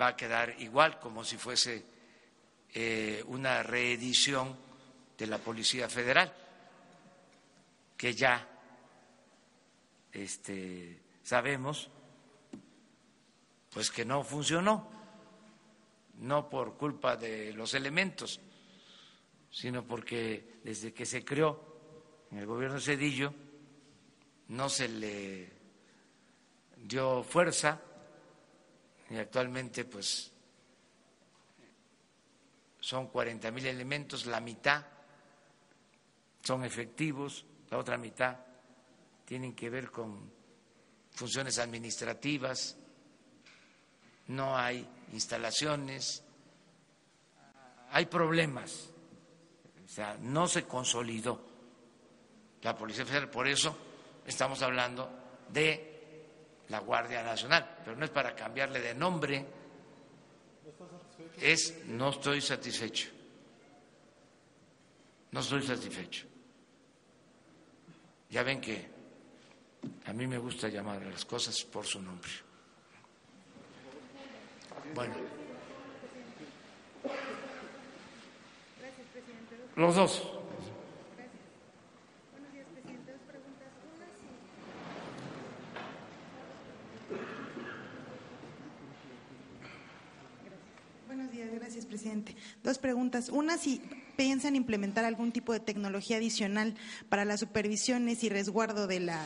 va 0.00 0.08
a 0.08 0.16
quedar 0.16 0.54
igual 0.60 0.98
como 0.98 1.24
si 1.24 1.36
fuese 1.36 1.84
eh, 2.74 3.22
una 3.26 3.62
reedición 3.62 4.56
de 5.16 5.26
la 5.26 5.38
Policía 5.38 5.88
Federal, 5.88 6.32
que 7.96 8.14
ya 8.14 8.48
este, 10.12 11.00
sabemos 11.22 11.90
pues 13.70 13.90
que 13.90 14.04
no 14.04 14.22
funcionó, 14.22 14.88
no 16.18 16.48
por 16.48 16.76
culpa 16.76 17.16
de 17.16 17.52
los 17.52 17.74
elementos, 17.74 18.40
sino 19.50 19.84
porque 19.84 20.60
desde 20.62 20.92
que 20.92 21.04
se 21.06 21.24
creó 21.24 21.74
en 22.30 22.38
el 22.38 22.46
gobierno 22.46 22.80
Cedillo 22.80 23.34
no 24.48 24.68
se 24.68 24.88
le 24.88 25.63
dio 26.84 27.22
fuerza 27.22 27.80
y 29.08 29.16
actualmente 29.16 29.84
pues 29.84 30.30
son 32.80 33.08
40 33.08 33.50
mil 33.50 33.66
elementos, 33.66 34.26
la 34.26 34.40
mitad 34.40 34.84
son 36.42 36.64
efectivos, 36.64 37.46
la 37.70 37.78
otra 37.78 37.96
mitad 37.96 38.36
tienen 39.24 39.54
que 39.54 39.70
ver 39.70 39.90
con 39.90 40.30
funciones 41.12 41.58
administrativas, 41.58 42.76
no 44.28 44.56
hay 44.56 44.86
instalaciones, 45.12 46.22
hay 47.92 48.04
problemas, 48.06 48.90
o 49.82 49.88
sea, 49.88 50.18
no 50.20 50.46
se 50.46 50.64
consolidó 50.64 51.40
la 52.60 52.76
Policía 52.76 53.06
Federal, 53.06 53.30
por 53.30 53.48
eso 53.48 53.74
estamos 54.26 54.60
hablando 54.60 55.10
de 55.48 55.93
la 56.68 56.78
Guardia 56.80 57.22
Nacional, 57.22 57.78
pero 57.84 57.96
no 57.96 58.04
es 58.04 58.10
para 58.10 58.34
cambiarle 58.34 58.80
de 58.80 58.94
nombre, 58.94 59.46
es 61.40 61.84
no 61.86 62.10
estoy 62.10 62.40
satisfecho, 62.40 63.08
no 65.32 65.40
estoy 65.40 65.62
satisfecho. 65.62 66.26
Ya 68.30 68.42
ven 68.42 68.60
que 68.60 68.88
a 70.06 70.12
mí 70.12 70.26
me 70.26 70.38
gusta 70.38 70.68
llamar 70.68 71.02
a 71.02 71.10
las 71.10 71.24
cosas 71.24 71.62
por 71.64 71.86
su 71.86 72.00
nombre. 72.00 72.30
Bueno. 74.94 75.14
Los 79.76 79.94
dos. 79.96 80.22
Buenos 91.06 91.23
gracias, 91.54 91.86
presidente. 91.86 92.36
Dos 92.62 92.78
preguntas. 92.78 93.28
Una, 93.28 93.58
si 93.58 93.80
piensan 94.16 94.56
implementar 94.56 95.04
algún 95.04 95.32
tipo 95.32 95.52
de 95.52 95.60
tecnología 95.60 96.16
adicional 96.16 96.74
para 97.08 97.24
las 97.24 97.40
supervisiones 97.40 98.24
y 98.24 98.28
resguardo 98.28 98.86
de 98.86 99.00
la 99.00 99.22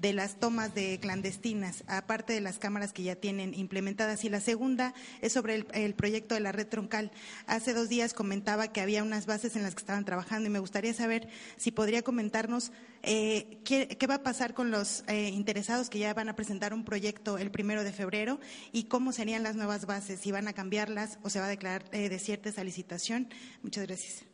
de 0.00 0.14
las 0.14 0.36
tomas 0.36 0.74
de 0.74 0.98
clandestinas, 0.98 1.84
aparte 1.86 2.32
de 2.32 2.40
las 2.40 2.58
cámaras 2.58 2.92
que 2.92 3.02
ya 3.02 3.16
tienen 3.16 3.52
implementadas. 3.54 4.24
Y 4.24 4.30
la 4.30 4.40
segunda 4.40 4.94
es 5.20 5.32
sobre 5.32 5.66
el, 5.72 5.94
proyecto 5.94 6.34
de 6.34 6.40
la 6.40 6.52
red 6.52 6.66
troncal. 6.66 7.10
Hace 7.46 7.74
dos 7.74 7.88
días 7.88 8.14
comentaba 8.14 8.68
que 8.68 8.80
había 8.80 9.02
unas 9.02 9.26
bases 9.26 9.56
en 9.56 9.62
las 9.62 9.74
que 9.74 9.80
estaban 9.80 10.06
trabajando 10.06 10.48
y 10.48 10.52
me 10.52 10.58
gustaría 10.58 10.94
saber 10.94 11.28
si 11.56 11.70
podría 11.70 12.02
comentarnos 12.02 12.72
eh, 13.02 13.58
qué, 13.64 14.06
va 14.06 14.16
a 14.16 14.22
pasar 14.22 14.54
con 14.54 14.70
los 14.70 15.04
eh, 15.06 15.28
interesados 15.28 15.90
que 15.90 15.98
ya 15.98 16.14
van 16.14 16.28
a 16.28 16.36
presentar 16.36 16.72
un 16.72 16.84
proyecto 16.84 17.36
el 17.36 17.50
primero 17.50 17.84
de 17.84 17.92
febrero 17.92 18.40
y 18.72 18.84
cómo 18.84 19.12
serían 19.12 19.42
las 19.42 19.56
nuevas 19.56 19.86
bases, 19.86 20.20
si 20.20 20.32
van 20.32 20.48
a 20.48 20.54
cambiarlas 20.54 21.18
o 21.22 21.30
se 21.30 21.40
va 21.40 21.46
a 21.46 21.48
declarar 21.48 21.84
eh, 21.92 22.08
desierta 22.08 22.48
esa 22.48 22.64
licitación. 22.64 23.28
Muchas 23.62 23.86
gracias. 23.86 24.24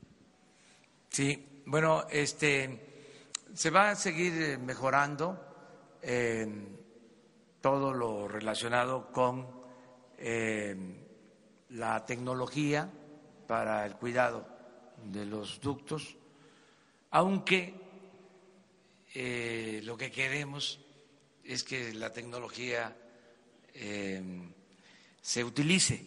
Sí, 1.10 1.44
bueno, 1.66 2.06
este 2.10 2.94
se 3.54 3.70
va 3.70 3.90
a 3.90 3.96
seguir 3.96 4.58
mejorando 4.58 5.45
todo 7.60 7.92
lo 7.92 8.28
relacionado 8.28 9.10
con 9.10 9.48
la 11.70 12.06
tecnología 12.06 12.90
para 13.46 13.84
el 13.86 13.96
cuidado 13.96 14.46
de 15.04 15.26
los 15.26 15.60
ductos, 15.60 16.16
aunque 17.10 17.74
eh, 19.14 19.80
lo 19.84 19.96
que 19.96 20.10
queremos 20.10 20.80
es 21.44 21.64
que 21.64 21.94
la 21.94 22.12
tecnología 22.12 22.96
em, 23.74 24.52
se 25.20 25.44
utilice, 25.44 26.04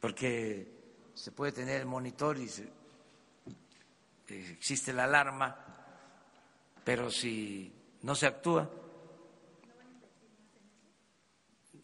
porque 0.00 0.68
se 1.14 1.32
puede 1.32 1.52
tener 1.52 1.80
el 1.80 1.86
monitor 1.86 2.38
y 2.38 2.48
existe 4.28 4.92
la 4.92 5.04
alarma, 5.04 5.56
pero 6.84 7.10
si 7.10 7.72
no 8.02 8.14
se 8.14 8.26
actúa. 8.26 8.68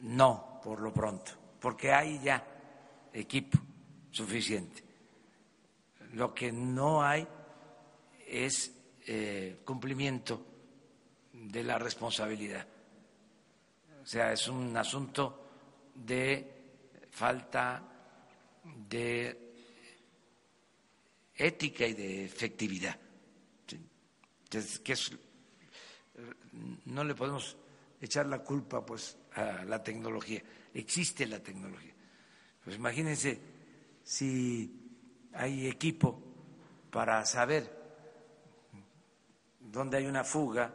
No, 0.01 0.61
por 0.63 0.81
lo 0.81 0.93
pronto, 0.93 1.33
porque 1.61 1.93
hay 1.93 2.21
ya 2.21 2.45
equipo 3.13 3.59
suficiente. 4.11 4.85
Lo 6.13 6.35
que 6.35 6.53
no 6.53 7.03
hay 7.03 7.27
es 8.27 8.73
eh, 9.07 9.61
cumplimiento 9.65 10.45
de 11.33 11.65
la 11.65 11.79
responsabilidad. 11.79 12.67
O 14.03 14.07
sea, 14.07 14.33
es 14.33 14.49
un 14.49 14.77
asunto 14.77 15.49
de 15.95 16.59
falta 17.11 17.83
de 18.65 19.53
ética 21.35 21.87
y 21.87 21.95
de 21.95 22.25
efectividad. 22.25 22.97
Entonces, 24.45 24.79
¿qué 24.79 24.93
es 24.95 25.13
no 26.87 27.05
le 27.05 27.15
podemos 27.15 27.57
echar 28.01 28.27
la 28.27 28.39
culpa 28.41 28.85
pues 28.85 29.17
a 29.35 29.65
la 29.65 29.83
tecnología. 29.83 30.43
Existe 30.75 31.27
la 31.27 31.41
tecnología. 31.41 31.93
Pues 32.65 32.77
imagínense 32.77 33.41
si 34.03 35.29
hay 35.35 35.69
equipo 35.69 36.23
para 36.91 37.25
saber 37.25 37.77
dónde 39.61 39.99
hay 39.99 40.07
una 40.07 40.25
fuga, 40.25 40.75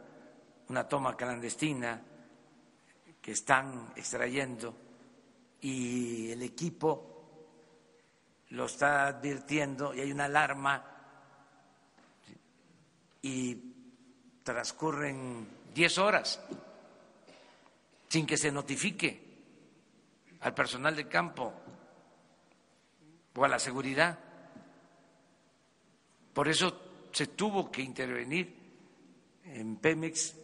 una 0.68 0.88
toma 0.88 1.16
clandestina 1.16 2.02
que 3.20 3.32
están 3.32 3.92
extrayendo 3.96 4.76
y 5.60 6.30
el 6.30 6.42
equipo 6.42 7.14
lo 8.50 8.66
está 8.66 9.06
advirtiendo 9.06 9.94
y 9.94 10.00
hay 10.00 10.12
una 10.12 10.26
alarma 10.26 10.84
y 13.22 13.73
transcurren 14.44 15.48
diez 15.74 15.98
horas 15.98 16.40
sin 18.08 18.26
que 18.26 18.36
se 18.36 18.52
notifique 18.52 19.20
al 20.40 20.54
personal 20.54 20.94
de 20.94 21.08
campo 21.08 21.52
o 23.34 23.44
a 23.44 23.48
la 23.48 23.58
seguridad. 23.58 24.16
Por 26.32 26.46
eso 26.48 27.08
se 27.10 27.28
tuvo 27.28 27.72
que 27.72 27.82
intervenir 27.82 28.54
en 29.46 29.76
Pemex 29.76 30.34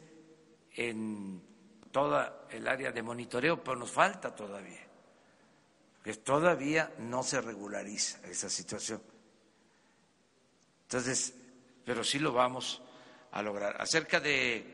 en 0.72 1.42
toda 1.92 2.46
el 2.50 2.66
área 2.66 2.90
de 2.90 3.02
monitoreo, 3.02 3.62
pero 3.62 3.76
nos 3.76 3.90
falta 3.90 4.34
todavía, 4.34 4.86
porque 5.96 6.14
todavía 6.14 6.92
no 6.98 7.22
se 7.22 7.40
regulariza 7.40 8.18
esa 8.26 8.48
situación. 8.48 9.02
Entonces, 10.82 11.34
pero 11.84 12.02
sí 12.02 12.18
lo 12.18 12.32
vamos 12.32 12.82
a 13.32 13.42
lograr. 13.42 13.80
Acerca 13.80 14.20
de 14.20 14.64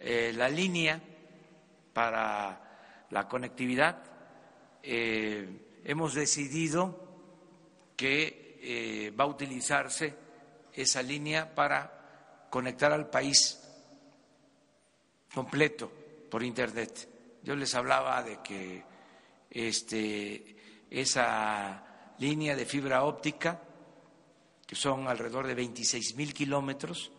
eh, 0.00 0.32
la 0.34 0.48
línea 0.48 1.00
para 1.92 3.06
la 3.10 3.28
conectividad, 3.28 4.02
eh, 4.82 5.80
hemos 5.84 6.14
decidido 6.14 7.04
que 7.96 8.58
eh, 8.60 9.10
va 9.18 9.24
a 9.24 9.28
utilizarse 9.28 10.14
esa 10.72 11.02
línea 11.02 11.54
para 11.54 12.46
conectar 12.50 12.92
al 12.92 13.08
país 13.08 13.60
completo 15.32 15.90
por 16.30 16.42
Internet. 16.42 17.08
Yo 17.42 17.54
les 17.54 17.74
hablaba 17.74 18.22
de 18.22 18.40
que 18.42 18.82
este, 19.50 20.56
esa 20.90 22.14
línea 22.18 22.56
de 22.56 22.66
fibra 22.66 23.04
óptica, 23.04 23.60
que 24.66 24.74
son 24.74 25.06
alrededor 25.08 25.46
de 25.46 25.54
26 25.54 26.16
mil 26.16 26.32
kilómetros, 26.32 27.12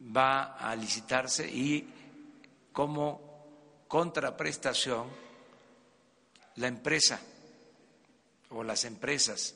va 0.00 0.56
a 0.56 0.74
licitarse 0.76 1.48
y 1.48 1.88
como 2.72 3.84
contraprestación 3.88 5.08
la 6.56 6.66
empresa 6.68 7.20
o 8.50 8.62
las 8.62 8.84
empresas 8.84 9.54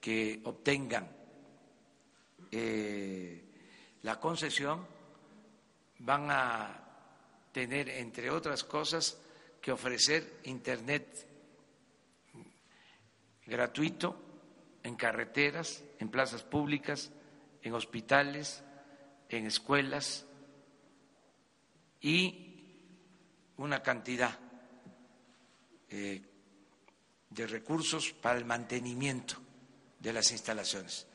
que 0.00 0.40
obtengan 0.44 1.08
eh, 2.50 3.44
la 4.02 4.18
concesión 4.20 4.86
van 5.98 6.30
a 6.30 6.84
tener, 7.52 7.88
entre 7.88 8.30
otras 8.30 8.64
cosas, 8.64 9.18
que 9.60 9.72
ofrecer 9.72 10.40
Internet 10.44 11.26
gratuito 13.46 14.16
en 14.82 14.94
carreteras, 14.94 15.82
en 15.98 16.10
plazas 16.10 16.42
públicas, 16.42 17.10
en 17.62 17.74
hospitales, 17.74 18.62
en 19.28 19.46
escuelas 19.46 20.24
y 22.00 22.48
una 23.56 23.82
cantidad 23.82 24.38
eh, 25.90 26.22
de 27.30 27.46
recursos 27.46 28.12
para 28.12 28.38
el 28.38 28.44
mantenimiento 28.44 29.36
de 29.98 30.12
las 30.12 30.30
instalaciones. 30.32 31.06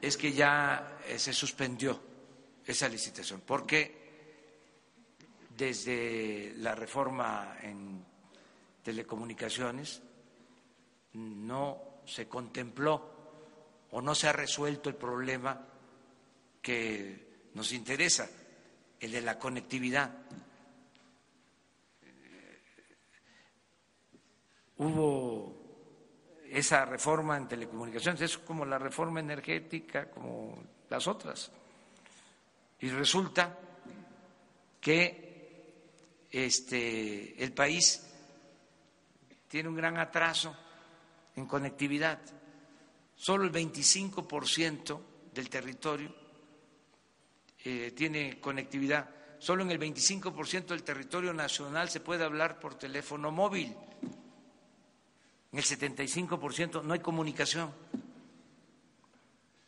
Es 0.00 0.16
que 0.16 0.32
ya 0.32 0.98
eh, 1.06 1.18
se 1.18 1.32
suspendió 1.32 2.00
esa 2.66 2.88
licitación 2.88 3.42
porque 3.46 4.02
desde 5.56 6.54
la 6.56 6.74
reforma 6.74 7.56
en 7.62 8.04
telecomunicaciones 8.82 10.02
no 11.14 12.00
se 12.04 12.28
contempló 12.28 13.11
o 13.92 14.00
no 14.00 14.14
se 14.14 14.28
ha 14.28 14.32
resuelto 14.32 14.88
el 14.88 14.96
problema 14.96 15.66
que 16.60 17.50
nos 17.54 17.72
interesa, 17.72 18.28
el 18.98 19.12
de 19.12 19.20
la 19.20 19.38
conectividad. 19.38 20.10
Hubo 24.78 25.62
esa 26.50 26.84
reforma 26.84 27.36
en 27.36 27.48
telecomunicaciones, 27.48 28.20
es 28.22 28.38
como 28.38 28.64
la 28.64 28.78
reforma 28.78 29.20
energética, 29.20 30.10
como 30.10 30.62
las 30.88 31.06
otras. 31.06 31.50
Y 32.80 32.88
resulta 32.90 33.58
que 34.80 36.26
este, 36.30 37.42
el 37.42 37.52
país 37.52 38.06
tiene 39.48 39.68
un 39.68 39.76
gran 39.76 39.98
atraso 39.98 40.56
en 41.36 41.46
conectividad. 41.46 42.20
Solo 43.22 43.44
el 43.44 43.52
25% 43.52 45.00
del 45.32 45.48
territorio 45.48 46.12
eh, 47.64 47.92
tiene 47.94 48.40
conectividad. 48.40 49.08
Solo 49.38 49.62
en 49.62 49.70
el 49.70 49.78
25% 49.78 50.66
del 50.66 50.82
territorio 50.82 51.32
nacional 51.32 51.88
se 51.88 52.00
puede 52.00 52.24
hablar 52.24 52.58
por 52.58 52.74
teléfono 52.74 53.30
móvil. 53.30 53.76
En 55.52 55.56
el 55.56 55.64
75% 55.64 56.82
no 56.82 56.94
hay 56.94 56.98
comunicación. 56.98 57.72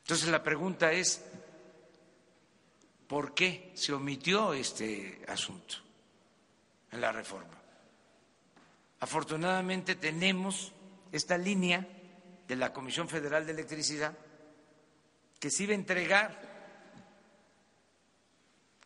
Entonces 0.03 0.29
la 0.31 0.43
pregunta 0.43 0.91
es, 0.91 1.25
¿por 3.07 3.35
qué 3.35 3.71
se 3.77 3.93
omitió 3.93 4.53
este 4.53 5.25
asunto 5.29 5.77
en 6.91 7.01
la 7.01 7.13
reforma? 7.13 7.57
Afortunadamente 8.99 9.95
tenemos 9.95 10.73
esta 11.13 11.39
línea 11.39 11.94
de 12.47 12.57
la 12.57 12.73
Comisión 12.73 13.09
Federal 13.09 13.47
de 13.47 13.53
Electricidad 13.53 14.17
que 15.39 15.51
se 15.51 15.65
iba 15.65 15.73
a 15.73 15.77
entregar 15.77 16.55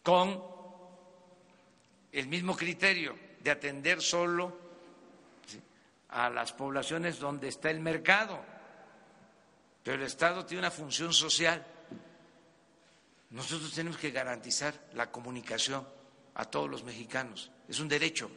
con 0.02 0.42
el 2.10 2.26
mismo 2.26 2.56
criterio 2.56 3.16
de 3.40 3.50
atender 3.50 4.00
solo 4.00 4.58
a 6.08 6.30
las 6.30 6.52
poblaciones 6.52 7.18
donde 7.18 7.48
está 7.48 7.70
el 7.70 7.80
mercado. 7.80 8.42
Pero 9.82 9.98
el 9.98 10.02
Estado 10.02 10.44
tiene 10.44 10.60
una 10.60 10.70
función 10.70 11.12
social. 11.12 11.64
Nosotros 13.30 13.72
tenemos 13.72 13.98
que 13.98 14.10
garantizar 14.10 14.74
la 14.94 15.10
comunicación 15.10 15.86
a 16.34 16.44
todos 16.46 16.68
los 16.68 16.82
mexicanos. 16.84 17.50
Es 17.68 17.78
un 17.78 17.88
derecho. 17.88 18.30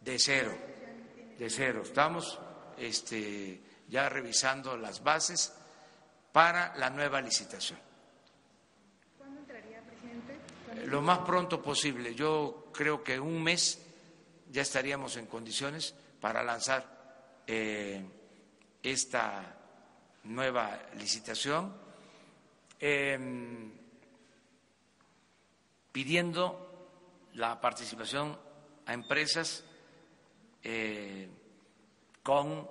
De 0.00 0.18
cero, 0.18 0.56
de 1.38 1.50
cero. 1.50 1.82
Estamos 1.82 2.38
este, 2.78 3.60
ya 3.88 4.08
revisando 4.08 4.76
las 4.76 5.02
bases 5.02 5.52
para 6.32 6.76
la 6.76 6.90
nueva 6.90 7.20
licitación. 7.20 7.78
¿Cuándo 9.18 9.40
entraría, 9.40 9.80
presidente? 9.82 10.86
Lo 10.86 11.00
más 11.00 11.20
pronto 11.20 11.62
posible. 11.62 12.14
Yo 12.14 12.68
creo 12.72 13.02
que 13.02 13.18
un 13.18 13.42
mes 13.42 13.80
ya 14.50 14.62
estaríamos 14.62 15.16
en 15.16 15.26
condiciones 15.26 15.94
para 16.20 16.42
lanzar 16.42 17.42
eh, 17.46 18.04
esta 18.82 19.56
nueva 20.24 20.78
licitación, 20.98 21.74
em, 22.80 23.72
pidiendo 25.92 27.30
la 27.34 27.60
participación 27.60 28.38
a 28.86 28.92
empresas 28.92 29.64
eh, 30.62 31.28
con 32.26 32.68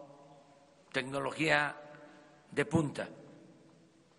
tecnología 0.91 1.73
de 2.51 2.65
punta, 2.65 3.07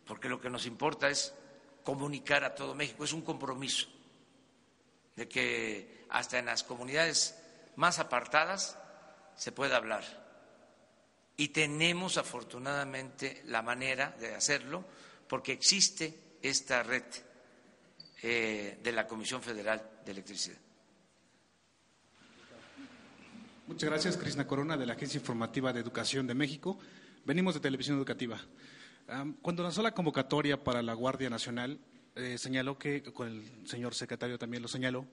porque 0.07 0.31
lo 0.31 0.41
que 0.41 0.49
nos 0.49 0.65
importa 0.65 1.11
es 1.11 1.35
comunicar 1.85 2.43
a 2.43 2.55
todo 2.55 2.75
México, 2.75 3.05
es 3.05 3.13
un 3.13 3.21
compromiso 3.21 3.87
de 5.15 5.29
que 5.29 6.07
hasta 6.09 6.39
en 6.39 6.47
las 6.47 6.63
comunidades 6.63 7.39
más 7.77 7.99
apartadas 7.99 8.79
se 9.37 9.53
pueda 9.53 9.77
hablar. 9.77 10.05
Y 11.37 11.49
tenemos 11.49 12.17
afortunadamente 12.17 13.43
la 13.45 13.61
manera 13.61 14.17
de 14.19 14.35
hacerlo 14.35 14.87
porque 15.29 15.53
existe 15.53 16.39
esta 16.41 16.83
red 16.83 17.05
eh, 18.23 18.79
de 18.83 18.93
la 18.93 19.07
Comisión 19.07 19.43
Federal 19.43 20.01
de 20.03 20.13
Electricidad. 20.13 20.66
Muchas 23.67 23.91
gracias, 23.91 24.17
Cristina 24.17 24.47
Corona, 24.47 24.77
de 24.77 24.87
la 24.87 24.93
Agencia 24.93 25.19
Informativa 25.19 25.73
de 25.73 25.81
Educación 25.81 26.27
de 26.29 26.35
México. 26.35 26.79
Venimos 27.25 27.55
de 27.55 27.61
Televisión 27.61 27.97
Educativa. 27.97 28.41
Cuando 29.43 29.65
lanzó 29.65 29.83
la 29.83 29.91
convocatoria 29.91 30.63
para 30.63 30.83
la 30.83 30.95
Guardia 30.95 31.29
Nacional, 31.29 31.81
eh, 32.15 32.39
señaló 32.39 32.79
que, 32.79 33.03
con 33.03 33.27
el 33.27 33.67
señor 33.67 33.95
secretario 33.95 34.39
también 34.39 34.63
lo 34.63 34.69
señaló, 34.69 35.05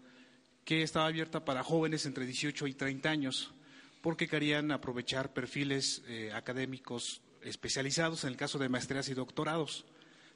que 0.63 0.83
estaba 0.83 1.07
abierta 1.07 1.43
para 1.43 1.63
jóvenes 1.63 2.05
entre 2.05 2.25
18 2.25 2.67
y 2.67 2.75
30 2.75 3.09
años, 3.09 3.53
porque 4.01 4.27
querían 4.27 4.71
aprovechar 4.71 5.33
perfiles 5.33 6.03
eh, 6.07 6.31
académicos 6.31 7.23
especializados 7.41 8.23
en 8.23 8.29
el 8.29 8.37
caso 8.37 8.59
de 8.59 8.69
maestrías 8.69 9.09
y 9.09 9.15
doctorados. 9.15 9.85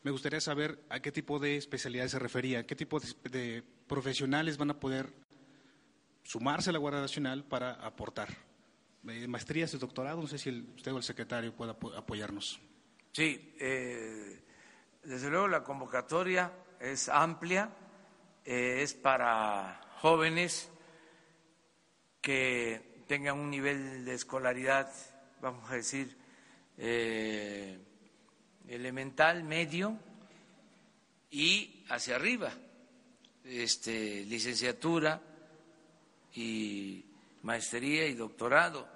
Me 0.01 0.09
gustaría 0.09 0.41
saber 0.41 0.79
a 0.89 1.01
qué 1.01 1.11
tipo 1.11 1.37
de 1.37 1.57
especialidades 1.57 2.11
se 2.11 2.19
refería, 2.19 2.65
qué 2.65 2.75
tipo 2.75 2.99
de, 2.99 3.63
profesionales 3.87 4.57
van 4.57 4.71
a 4.71 4.79
poder 4.79 5.13
sumarse 6.27 6.71
a 6.71 6.73
la 6.73 6.79
Guardia 6.79 6.99
Nacional 6.99 7.45
para 7.45 7.71
aportar. 7.75 8.27
Eh, 9.07 9.27
maestrías 9.27 9.73
y 9.73 9.77
doctorados, 9.77 10.21
no 10.21 10.27
sé 10.27 10.37
si 10.37 10.49
usted 10.75 10.91
o 10.91 10.97
el 10.97 11.03
secretario 11.03 11.55
pueda 11.55 11.77
apoyarnos. 11.95 12.59
Sí, 13.13 13.55
eh, 13.59 14.43
desde 15.03 15.29
luego 15.29 15.47
la 15.47 15.63
convocatoria 15.63 16.51
es 16.81 17.07
amplia, 17.07 17.69
es 18.43 18.93
para 18.93 19.79
jóvenes 20.01 20.69
que 22.21 23.03
tengan 23.07 23.39
un 23.39 23.49
nivel 23.49 24.03
de 24.03 24.13
escolaridad, 24.13 24.91
vamos 25.41 25.71
a 25.71 25.75
decir, 25.75 26.17
eh, 26.77 27.79
elemental, 28.67 29.43
medio 29.45 29.97
y 31.31 31.85
hacia 31.89 32.17
arriba, 32.17 32.51
este, 33.45 34.25
licenciatura 34.25 35.21
y 36.37 37.03
maestría 37.41 38.05
y 38.05 38.13
doctorado. 38.13 38.87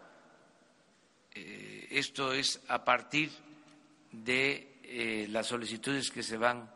Eh, 1.34 1.88
esto 1.90 2.34
es 2.34 2.62
a 2.68 2.86
partir 2.86 3.32
de 4.12 4.80
eh, 4.84 5.28
las 5.28 5.48
solicitudes 5.48 6.12
que 6.12 6.22
se 6.22 6.38
van 6.38 6.72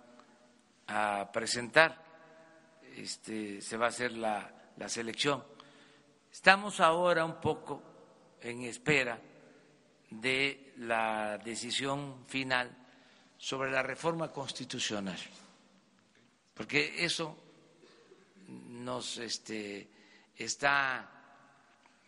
a 0.88 1.30
presentar 1.32 2.04
este, 2.96 3.62
se 3.62 3.78
va 3.78 3.86
a 3.86 3.90
hacer 3.90 4.14
la, 4.14 4.72
la 4.78 4.90
selección. 4.90 5.44
Estamos 6.32 6.80
ahora 6.80 7.24
un 7.26 7.40
poco 7.40 7.84
en 8.42 8.64
espera 8.64 9.20
de 10.10 10.74
la 10.78 11.38
decisión 11.38 12.26
final 12.26 12.76
sobre 13.38 13.70
la 13.70 13.84
reforma 13.84 14.32
constitucional, 14.32 15.20
porque 16.56 17.06
eso 17.06 17.38
nos 18.48 19.18
este, 19.18 19.95
está 20.38 21.10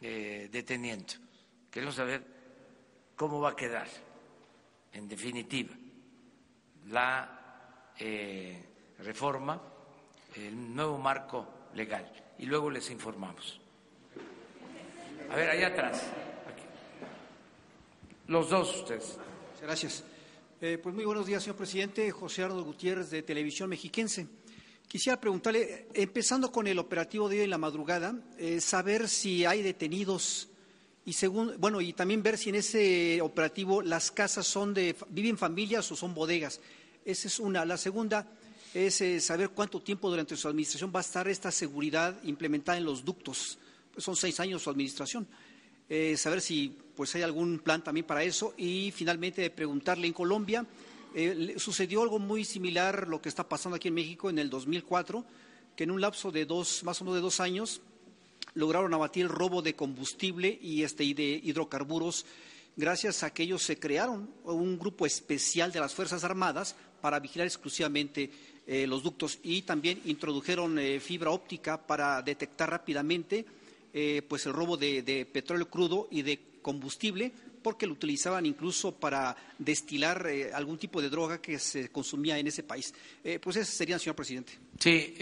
eh, 0.01 0.49
deteniendo. 0.51 1.13
Queremos 1.71 1.95
saber 1.95 2.23
cómo 3.15 3.39
va 3.39 3.51
a 3.51 3.55
quedar, 3.55 3.88
en 4.93 5.07
definitiva, 5.07 5.73
la 6.88 7.93
eh, 7.99 8.63
reforma 8.99 9.61
el 10.36 10.75
nuevo 10.75 10.97
marco 10.97 11.47
legal 11.73 12.11
y 12.38 12.45
luego 12.45 12.69
les 12.69 12.89
informamos. 12.91 13.59
A 15.30 15.36
ver, 15.36 15.49
allá 15.49 15.67
atrás. 15.67 16.03
Los 18.28 18.49
dos 18.49 18.75
ustedes. 18.82 19.17
Gracias. 19.61 20.03
Eh, 20.61 20.80
pues 20.82 20.93
muy 20.93 21.05
buenos 21.05 21.25
días, 21.25 21.43
señor 21.43 21.57
presidente. 21.57 22.11
José 22.11 22.43
Ardo 22.43 22.63
Gutiérrez, 22.63 23.09
de 23.09 23.23
Televisión 23.23 23.69
Mexiquense. 23.69 24.28
Quisiera 24.88 25.19
preguntarle, 25.19 25.88
empezando 25.93 26.51
con 26.51 26.65
el 26.65 26.79
operativo 26.79 27.27
de 27.27 27.39
hoy 27.39 27.43
en 27.43 27.49
la 27.49 27.57
madrugada, 27.57 28.15
eh, 28.38 28.61
saber 28.61 29.09
si 29.09 29.43
hay 29.43 29.61
detenidos 29.61 30.47
y 31.05 31.13
según, 31.13 31.55
bueno, 31.57 31.81
y 31.81 31.91
también 31.91 32.23
ver 32.23 32.38
si 32.38 32.49
en 32.49 32.55
ese 32.55 33.21
operativo 33.21 33.81
las 33.81 34.11
casas 34.11 34.47
son 34.47 34.73
de, 34.73 34.95
viven 35.09 35.38
familias 35.38 35.91
o 35.91 35.95
son 35.95 36.13
bodegas. 36.13 36.61
Esa 37.03 37.27
es 37.27 37.39
una. 37.39 37.65
La 37.65 37.77
segunda, 37.77 38.27
es 38.73 39.01
eh, 39.01 39.19
saber 39.19 39.49
cuánto 39.49 39.81
tiempo 39.81 40.09
durante 40.09 40.35
su 40.35 40.47
administración 40.47 40.91
va 40.93 40.99
a 40.99 41.01
estar 41.01 41.27
esta 41.27 41.51
seguridad 41.51 42.21
implementada 42.23 42.77
en 42.77 42.85
los 42.85 43.03
ductos. 43.03 43.57
Pues 43.93 44.03
son 44.03 44.15
seis 44.15 44.39
años 44.39 44.61
su 44.61 44.69
administración. 44.69 45.27
Eh, 45.89 46.15
saber 46.17 46.41
si 46.41 46.75
pues 46.95 47.15
hay 47.15 47.21
algún 47.21 47.59
plan 47.59 47.83
también 47.83 48.05
para 48.05 48.23
eso 48.23 48.53
y 48.57 48.91
finalmente 48.91 49.49
preguntarle 49.49 50.07
en 50.07 50.13
Colombia 50.13 50.65
eh, 51.20 51.55
sucedió 51.57 52.03
algo 52.03 52.20
muy 52.20 52.45
similar 52.45 53.07
lo 53.07 53.20
que 53.20 53.28
está 53.28 53.49
pasando 53.49 53.78
aquí 53.78 53.88
en 53.88 53.95
México 53.95 54.30
en 54.30 54.38
el 54.38 54.51
2004 54.51 55.26
que 55.76 55.84
en 55.84 55.89
un 55.89 55.99
lapso 55.99 56.32
de 56.32 56.45
dos 56.45 56.84
más 56.84 57.01
o 57.01 57.05
menos 57.05 57.15
de 57.15 57.22
dos 57.22 57.39
años 57.39 57.82
lograron 58.53 58.93
abatir 58.93 59.24
el 59.24 59.30
robo 59.30 59.63
de 59.63 59.74
combustible 59.74 60.59
y 60.61 60.84
este 60.84 61.03
y 61.03 61.15
de 61.15 61.41
hidrocarburos 61.43 62.28
gracias 62.76 63.24
a 63.24 63.34
que 63.34 63.41
ellos 63.41 63.63
se 63.63 63.80
crearon 63.80 64.30
un 64.43 64.78
grupo 64.78 65.07
especial 65.07 65.72
de 65.72 65.80
las 65.80 65.95
Fuerzas 65.95 66.24
Armadas 66.24 66.76
para 67.01 67.20
vigilar 67.20 67.47
exclusivamente 67.47 68.30
eh, 68.68 68.86
los 68.86 69.01
ductos 69.01 69.39
y 69.41 69.63
también 69.63 69.99
introdujeron 70.05 70.78
eh, 70.78 70.99
fibra 70.99 71.32
óptica 71.32 71.82
para 71.82 72.22
detectar 72.22 72.70
rápidamente 72.70 73.43
pues 74.28 74.45
el 74.45 74.53
robo 74.53 74.78
de, 74.78 75.28
petróleo 75.34 75.68
crudo 75.68 76.07
y 76.11 76.22
de 76.22 76.39
combustible 76.61 77.32
porque 77.68 77.86
lo 77.86 77.91
utilizaban 77.91 78.45
incluso 78.45 78.93
para 78.93 79.36
destilar 79.59 80.26
algún 80.53 80.78
tipo 80.78 81.01
de 81.01 81.09
droga 81.09 81.41
que 81.41 81.59
se 81.59 81.89
consumía 81.89 82.39
en 82.39 82.47
ese 82.47 82.63
país. 82.63 82.93
pues 83.41 83.57
ese 83.57 83.74
sería, 83.74 83.99
señor 83.99 84.15
presidente. 84.15 84.53
Sí, 84.80 85.15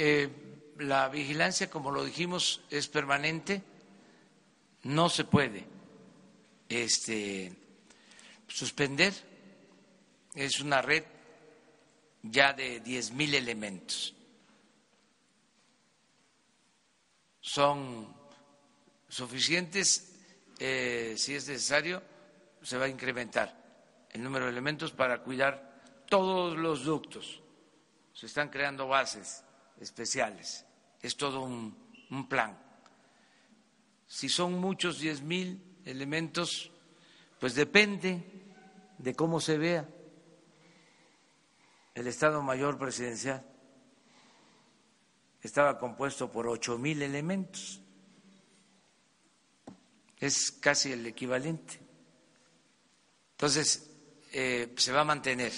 la 0.78 1.10
vigilancia, 1.10 1.72
como 1.72 1.90
lo 1.90 2.06
dijimos, 2.06 2.62
es 2.70 2.88
permanente. 2.88 3.64
No 4.84 5.10
se 5.10 5.24
puede 5.24 5.66
este, 6.70 7.52
suspender. 8.48 9.12
Es 10.36 10.60
una 10.60 10.84
red 10.84 11.04
ya 12.22 12.54
de 12.54 12.80
diez 12.80 13.10
mil 13.12 13.34
elementos. 13.34 14.14
Son 17.42 18.14
suficientes, 19.10 20.12
eh, 20.60 21.16
si 21.18 21.34
es 21.34 21.48
necesario, 21.48 22.04
se 22.66 22.78
va 22.80 22.86
a 22.86 22.90
incrementar 22.90 23.56
el 24.10 24.24
número 24.24 24.46
de 24.46 24.52
elementos 24.52 24.92
para 24.92 25.22
cuidar 25.22 25.84
todos 26.10 26.58
los 26.58 26.84
ductos. 26.84 27.42
Se 28.12 28.26
están 28.26 28.50
creando 28.50 28.88
bases 28.88 29.44
especiales. 29.80 30.66
Es 31.02 31.16
todo 31.16 31.42
un, 31.42 31.86
plan. 32.28 32.58
Si 34.08 34.30
son 34.30 34.60
muchos 34.60 35.00
diez 35.00 35.22
mil 35.22 35.62
elementos, 35.86 36.72
pues 37.40 37.54
depende 37.54 38.24
de 38.98 39.14
cómo 39.14 39.40
se 39.40 39.58
vea 39.58 39.88
el 41.94 42.08
Estado 42.08 42.42
Mayor 42.42 42.80
Presidencial. 42.80 43.46
Estaba 45.42 45.78
compuesto 45.78 46.32
por 46.32 46.48
ocho 46.48 46.80
mil 46.80 47.02
elementos. 47.04 47.82
Es 50.18 50.52
casi 50.52 50.94
el 50.94 51.06
equivalente. 51.06 51.85
Entonces, 53.36 53.90
eh, 54.32 54.74
se 54.78 54.92
va 54.94 55.02
a 55.02 55.06
mantener. 55.06 55.52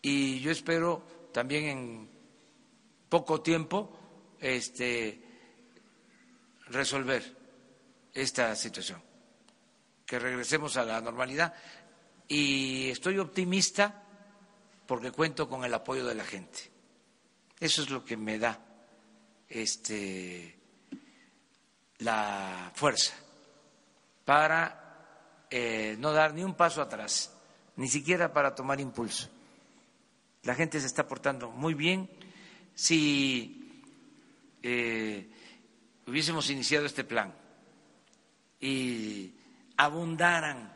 Y 0.00 0.40
yo 0.40 0.50
espero 0.50 1.28
también 1.32 1.64
en 1.66 2.10
poco 3.10 3.42
tiempo 3.42 3.98
este, 4.40 5.22
resolver 6.68 7.22
esta 8.14 8.56
situación, 8.56 9.02
que 10.06 10.18
regresemos 10.18 10.78
a 10.78 10.84
la 10.84 11.00
normalidad. 11.02 11.54
Y 12.26 12.88
estoy 12.88 13.18
optimista 13.18 14.02
porque 14.86 15.12
cuento 15.12 15.46
con 15.46 15.64
el 15.64 15.74
apoyo 15.74 16.06
de 16.06 16.14
la 16.14 16.24
gente. 16.24 16.70
Eso 17.60 17.82
es 17.82 17.90
lo 17.90 18.02
que 18.02 18.16
me 18.16 18.38
da 18.38 18.58
este, 19.46 20.58
la 21.98 22.72
fuerza 22.74 23.12
para 24.24 24.81
eh, 25.54 25.96
no 25.98 26.12
dar 26.12 26.32
ni 26.32 26.42
un 26.42 26.54
paso 26.54 26.80
atrás, 26.80 27.30
ni 27.76 27.86
siquiera 27.86 28.32
para 28.32 28.54
tomar 28.54 28.80
impulso. 28.80 29.28
La 30.44 30.54
gente 30.54 30.80
se 30.80 30.86
está 30.86 31.06
portando 31.06 31.50
muy 31.50 31.74
bien. 31.74 32.08
Si 32.74 33.84
eh, 34.62 35.30
hubiésemos 36.06 36.48
iniciado 36.48 36.86
este 36.86 37.04
plan 37.04 37.34
y 38.60 39.34
abundaran 39.76 40.72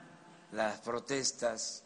las 0.52 0.78
protestas, 0.80 1.82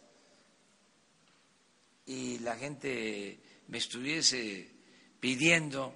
y 2.06 2.40
la 2.40 2.56
gente 2.56 3.38
me 3.68 3.78
estuviese 3.78 4.68
pidiendo 5.20 5.94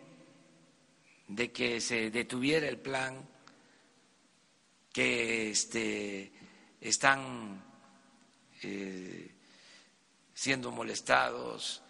de 1.26 1.50
que 1.50 1.80
se 1.80 2.12
detuviera 2.12 2.68
el 2.68 2.78
plan, 2.78 3.28
que 4.92 5.50
este, 5.50 6.30
están 6.88 7.64
eh, 8.62 9.34
siendo 10.32 10.70
molestados, 10.70 11.82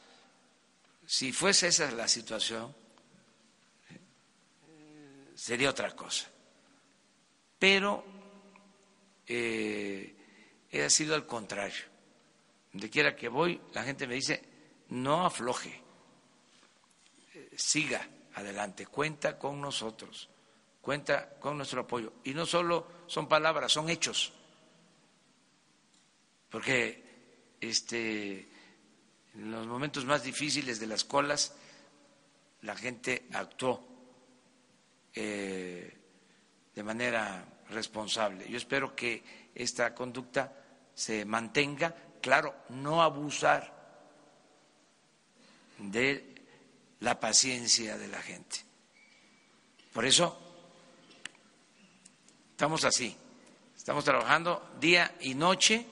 si 1.05 1.33
fuese 1.33 1.69
esa 1.69 1.91
la 1.91 2.09
situación, 2.09 2.75
sería 5.35 5.71
otra 5.71 5.95
cosa. 5.95 6.31
Pero 7.59 8.05
eh, 9.27 10.17
ha 10.85 10.91
sido 10.91 11.15
al 11.15 11.27
contrario 11.27 11.95
donde 12.75 12.91
quiera 12.91 13.15
que 13.15 13.29
voy, 13.29 13.61
la 13.73 13.85
gente 13.85 14.05
me 14.09 14.15
dice, 14.15 14.43
no 14.89 15.25
afloje, 15.25 15.81
eh, 17.35 17.51
siga 17.57 18.05
adelante, 18.35 18.87
cuenta 18.87 19.39
con 19.39 19.61
nosotros, 19.61 20.29
cuenta 20.81 21.39
con 21.39 21.57
nuestro 21.57 21.83
apoyo. 21.83 22.15
Y 22.25 22.35
no 22.35 22.45
solo 22.45 23.05
son 23.07 23.29
palabras, 23.29 23.71
son 23.71 23.89
hechos, 23.89 24.33
porque 26.55 27.03
este, 27.61 28.49
en 29.35 29.51
los 29.51 29.67
momentos 29.67 30.05
más 30.05 30.23
difíciles 30.23 30.79
de 30.79 30.87
las 30.87 31.03
colas, 31.03 31.53
la 32.63 32.77
gente 32.77 33.27
actuó 33.33 33.85
eh, 35.13 35.99
de 36.73 36.83
manera 36.85 37.45
responsable. 37.71 38.49
Yo 38.49 38.57
espero 38.57 38.95
que 38.95 39.51
esta 39.53 39.93
conducta 39.97 40.53
se 40.95 41.25
mantenga 41.25 41.93
claro, 42.23 42.55
no 42.69 43.03
abusar 43.03 43.75
de 45.79 46.37
la 47.01 47.19
paciencia 47.19 47.99
de 47.99 48.07
la 48.07 48.23
gente. 48.23 48.59
Por 49.93 50.05
eso 50.05 50.41
estamos 52.53 52.85
así, 52.85 53.17
estamos 53.77 54.05
trabajando 54.05 54.77
día 54.79 55.17
y 55.21 55.35
noche 55.35 55.89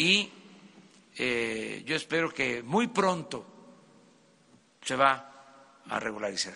y 0.00 0.30
eh, 1.18 1.82
yo 1.84 1.94
espero 1.94 2.32
que 2.32 2.62
muy 2.62 2.86
pronto 2.86 3.44
se 4.80 4.96
va 4.96 5.82
a 5.86 6.00
regularizar. 6.00 6.54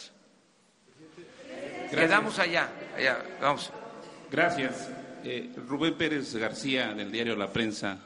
Quedamos 1.90 2.38
allá, 2.38 2.72
allá, 2.96 3.22
vamos. 3.42 3.70
Gracias. 4.30 4.90
Eh, 5.22 5.52
Rubén 5.68 5.94
Pérez 5.98 6.34
García, 6.36 6.94
del 6.94 7.12
diario 7.12 7.36
La 7.36 7.52
Prensa, 7.52 7.98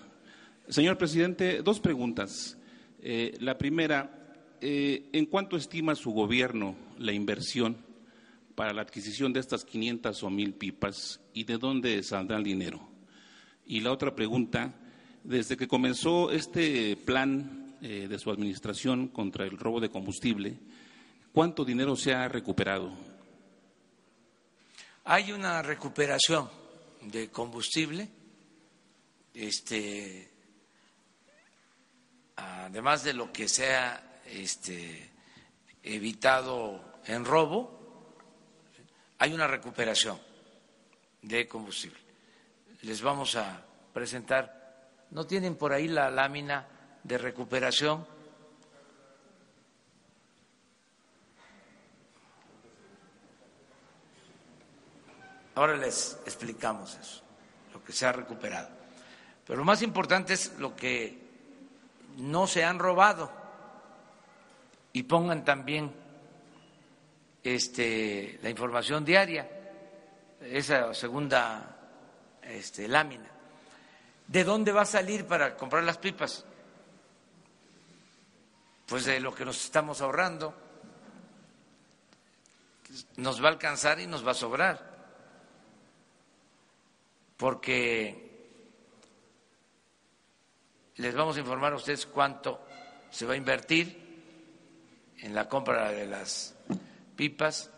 Señor 0.68 0.98
presidente, 0.98 1.62
dos 1.62 1.78
preguntas. 1.78 2.58
Eh, 3.00 3.36
la 3.38 3.56
primera, 3.56 4.34
¿en 4.60 5.26
cuánto 5.26 5.56
estima 5.56 5.94
su 5.94 6.10
gobierno 6.10 6.74
la 6.98 7.12
inversión 7.12 7.76
para 8.56 8.72
la 8.72 8.82
adquisición 8.82 9.32
de 9.32 9.38
estas 9.38 9.64
500 9.64 10.20
o 10.20 10.30
1000 10.30 10.54
pipas 10.54 11.20
y 11.32 11.44
de 11.44 11.58
dónde 11.58 12.02
saldrá 12.02 12.38
el 12.38 12.44
dinero? 12.44 12.88
Y 13.64 13.80
la 13.80 13.92
otra 13.92 14.16
pregunta, 14.16 14.74
desde 15.24 15.56
que 15.56 15.68
comenzó 15.68 16.30
este 16.30 16.96
plan 16.96 17.76
eh, 17.80 18.06
de 18.08 18.18
su 18.18 18.30
administración 18.30 19.08
contra 19.08 19.44
el 19.44 19.58
robo 19.58 19.80
de 19.80 19.90
combustible, 19.90 20.58
¿cuánto 21.32 21.64
dinero 21.64 21.96
se 21.96 22.14
ha 22.14 22.28
recuperado? 22.28 22.92
Hay 25.04 25.32
una 25.32 25.62
recuperación 25.62 26.48
de 27.02 27.30
combustible. 27.30 28.08
Este, 29.32 30.28
además 32.36 33.04
de 33.04 33.14
lo 33.14 33.32
que 33.32 33.48
se 33.48 33.74
ha 33.74 34.20
este, 34.26 35.10
evitado 35.82 37.00
en 37.06 37.24
robo, 37.24 38.16
hay 39.18 39.32
una 39.32 39.46
recuperación 39.46 40.18
de 41.22 41.46
combustible. 41.48 41.98
Les 42.82 43.00
vamos 43.00 43.36
a 43.36 43.64
presentar, 43.92 44.57
¿no 45.10 45.26
tienen 45.26 45.56
por 45.56 45.72
ahí 45.72 45.88
la 45.88 46.10
lámina 46.10 46.66
de 47.02 47.18
recuperación? 47.18 48.06
Ahora 55.54 55.76
les 55.76 56.20
explicamos 56.24 56.96
eso, 56.96 57.22
lo 57.72 57.82
que 57.82 57.92
se 57.92 58.06
ha 58.06 58.12
recuperado. 58.12 58.68
Pero 59.44 59.58
lo 59.58 59.64
más 59.64 59.82
importante 59.82 60.34
es 60.34 60.56
lo 60.58 60.76
que 60.76 61.18
no 62.18 62.46
se 62.46 62.64
han 62.64 62.78
robado 62.78 63.32
y 64.92 65.02
pongan 65.02 65.44
también 65.44 65.92
este, 67.42 68.38
la 68.42 68.50
información 68.50 69.04
diaria, 69.04 69.48
esa 70.40 70.94
segunda 70.94 71.76
este, 72.42 72.86
lámina. 72.86 73.37
¿De 74.28 74.44
dónde 74.44 74.72
va 74.72 74.82
a 74.82 74.86
salir 74.86 75.26
para 75.26 75.56
comprar 75.56 75.82
las 75.82 75.96
pipas? 75.96 76.44
Pues 78.86 79.06
de 79.06 79.20
lo 79.20 79.34
que 79.34 79.44
nos 79.44 79.64
estamos 79.64 80.02
ahorrando. 80.02 80.54
Nos 83.16 83.42
va 83.42 83.48
a 83.48 83.52
alcanzar 83.52 83.98
y 84.00 84.06
nos 84.06 84.26
va 84.26 84.32
a 84.32 84.34
sobrar. 84.34 84.96
Porque 87.38 88.28
les 90.96 91.14
vamos 91.14 91.36
a 91.36 91.40
informar 91.40 91.72
a 91.72 91.76
ustedes 91.76 92.04
cuánto 92.04 92.60
se 93.10 93.24
va 93.24 93.32
a 93.32 93.36
invertir 93.36 95.14
en 95.20 95.34
la 95.34 95.48
compra 95.48 95.90
de 95.90 96.06
las 96.06 96.54
pipas. 97.16 97.70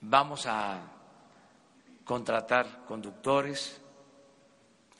Vamos 0.00 0.46
a 0.46 0.80
contratar 2.04 2.84
conductores, 2.86 3.80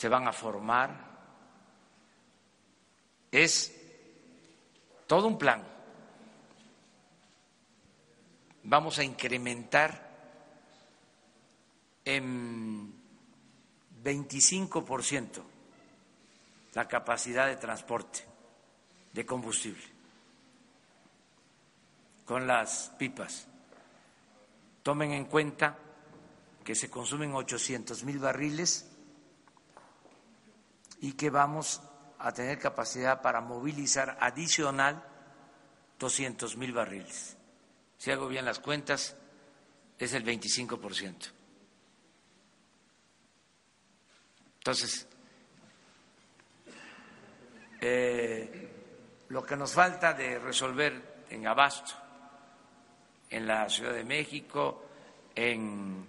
se 0.03 0.09
van 0.09 0.27
a 0.27 0.33
formar. 0.33 0.91
Es 3.31 3.73
todo 5.07 5.29
un 5.29 5.39
plan. 5.39 5.63
Vamos 8.65 8.99
a 8.99 9.05
incrementar 9.05 10.11
en 12.05 12.93
25% 14.03 15.41
la 16.75 16.89
capacidad 16.89 17.47
de 17.47 17.55
transporte 17.55 18.25
de 19.13 19.25
combustible 19.25 19.85
con 22.25 22.49
las 22.49 22.93
pipas. 22.99 23.47
Tomen 24.83 25.13
en 25.13 25.27
cuenta 25.27 25.79
que 26.65 26.75
se 26.75 26.91
consumen 26.91 27.35
800 27.35 28.03
mil 28.03 28.19
barriles 28.19 28.92
y 31.03 31.13
que 31.15 31.31
vamos 31.31 31.83
a 32.21 32.33
tener 32.33 32.59
capacidad 32.61 33.21
para 33.21 33.41
movilizar 33.41 34.17
adicional 34.21 35.03
200 35.99 36.57
mil 36.57 36.73
barriles. 36.73 37.37
Si 37.99 38.11
hago 38.13 38.29
bien 38.29 38.45
las 38.45 38.61
cuentas, 38.61 39.17
es 39.99 40.15
el 40.15 40.25
25%. 40.25 41.33
Entonces, 44.59 45.09
eh, 47.81 48.71
lo 49.29 49.45
que 49.45 49.57
nos 49.57 49.73
falta 49.73 50.15
de 50.15 50.39
resolver 50.39 51.25
en 51.31 51.49
abasto 51.49 51.95
en 53.29 53.47
la 53.49 53.69
Ciudad 53.69 53.95
de 53.95 54.05
México, 54.05 54.85
en 55.35 56.07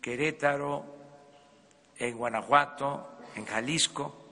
Querétaro, 0.00 0.99
en 2.00 2.16
Guanajuato, 2.16 3.18
en 3.36 3.44
Jalisco, 3.46 4.26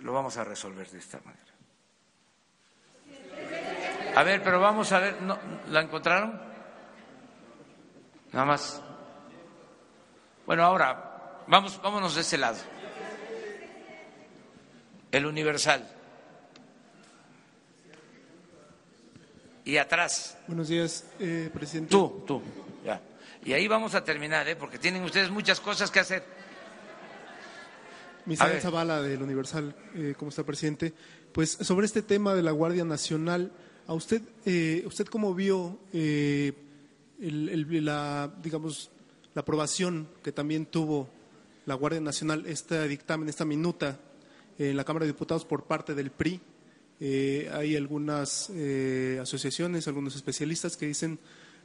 lo 0.00 0.12
vamos 0.12 0.36
a 0.36 0.44
resolver 0.44 0.90
de 0.90 0.98
esta 0.98 1.18
manera. 1.24 1.42
A 4.14 4.22
ver, 4.22 4.42
pero 4.42 4.60
vamos 4.60 4.92
a 4.92 4.98
ver, 4.98 5.16
¿la 5.70 5.80
encontraron? 5.80 6.38
Nada 8.32 8.44
más. 8.44 8.82
Bueno, 10.44 10.64
ahora, 10.64 11.44
vamos, 11.46 11.80
vámonos 11.80 12.14
de 12.14 12.20
ese 12.20 12.36
lado. 12.36 12.58
El 15.10 15.24
universal. 15.24 15.88
y 19.64 19.76
atrás. 19.76 20.38
Buenos 20.46 20.68
días, 20.68 21.04
eh, 21.18 21.50
presidente. 21.52 21.90
Tú, 21.90 22.24
tú, 22.26 22.42
ya. 22.84 23.00
Y 23.44 23.52
ahí 23.52 23.66
vamos 23.68 23.94
a 23.94 24.04
terminar, 24.04 24.48
¿eh? 24.48 24.56
porque 24.56 24.78
tienen 24.78 25.02
ustedes 25.02 25.30
muchas 25.30 25.60
cosas 25.60 25.90
que 25.90 26.00
hacer. 26.00 26.24
Misael 28.26 28.60
Zavala 28.60 29.02
del 29.02 29.22
Universal, 29.22 29.74
eh, 29.94 30.14
¿cómo 30.16 30.28
está, 30.28 30.44
presidente? 30.44 30.92
Pues 31.32 31.50
sobre 31.50 31.86
este 31.86 32.02
tema 32.02 32.34
de 32.34 32.42
la 32.42 32.52
Guardia 32.52 32.84
Nacional, 32.84 33.52
¿a 33.86 33.94
usted, 33.94 34.22
eh, 34.44 34.84
usted 34.86 35.06
cómo 35.06 35.34
vio 35.34 35.78
eh, 35.92 36.52
la, 37.18 38.32
digamos, 38.42 38.90
la 39.34 39.42
aprobación 39.42 40.08
que 40.22 40.32
también 40.32 40.66
tuvo 40.66 41.08
la 41.66 41.74
Guardia 41.74 42.00
Nacional, 42.00 42.44
este 42.46 42.86
dictamen, 42.88 43.28
esta 43.28 43.44
minuta 43.44 43.98
en 44.58 44.76
la 44.76 44.84
Cámara 44.84 45.06
de 45.06 45.12
Diputados 45.12 45.44
por 45.44 45.64
parte 45.64 45.94
del 45.94 46.10
PRI? 46.10 46.40
Eh, 47.04 47.50
hay 47.52 47.74
algunas 47.74 48.48
eh, 48.54 49.18
asociaciones, 49.20 49.88
algunos 49.88 50.14
especialistas 50.14 50.76
que 50.76 50.86
dicen 50.86 51.18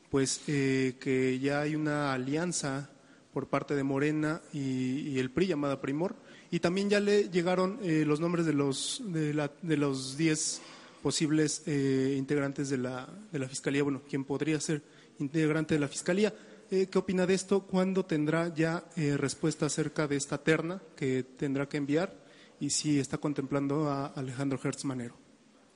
pues 0.10 0.42
eh, 0.48 0.96
que 1.00 1.38
ya 1.38 1.62
hay 1.62 1.76
una 1.76 2.12
alianza 2.12 2.90
por 3.34 3.48
parte 3.48 3.76
de 3.76 3.84
Morena 3.84 4.42
y, 4.52 5.20
el 5.20 5.30
PRI 5.30 5.46
llamada 5.46 5.80
Primor 5.80 6.16
y 6.52 6.60
también 6.60 6.90
ya 6.90 7.00
le 7.00 7.30
llegaron 7.30 7.80
los 7.82 8.20
nombres 8.20 8.46
de 8.46 8.54
los 8.54 9.02
de, 9.06 9.78
los 9.78 10.18
10 10.18 10.62
posibles 11.02 11.68
integrantes 11.68 12.70
de 12.70 12.78
la, 12.78 13.08
de 13.32 13.40
la 13.40 13.48
fiscalía, 13.48 13.84
bueno, 13.84 14.02
quien 14.10 14.24
podría 14.24 14.60
ser 14.60 14.82
integrante 15.20 15.76
de 15.76 15.80
la 15.80 15.88
fiscalía. 15.88 16.34
¿Qué 16.70 16.98
opina 16.98 17.26
de 17.26 17.34
esto? 17.34 17.62
¿Cuándo 17.62 18.06
tendrá 18.06 18.54
ya 18.54 18.84
respuesta 18.96 19.68
acerca 19.68 20.08
de 20.08 20.18
esta 20.18 20.38
terna 20.38 20.82
que 20.96 21.24
tendrá 21.24 21.68
que 21.68 21.78
enviar? 21.78 22.14
Y 22.60 22.70
si 22.70 23.00
está 23.00 23.18
contemplando 23.18 23.90
a 23.90 24.08
Alejandro 24.08 24.60
Hertz 24.62 24.84
Manero. 24.86 25.16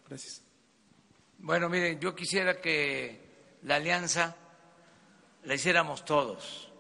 Gracias. 0.08 0.42
Bueno, 1.44 1.70
miren, 1.70 2.00
yo 2.00 2.14
quisiera 2.14 2.62
que 2.62 3.20
la 3.64 3.76
alianza 3.76 4.36
la 5.44 5.56
hiciéramos 5.56 6.06
todos, 6.06 6.72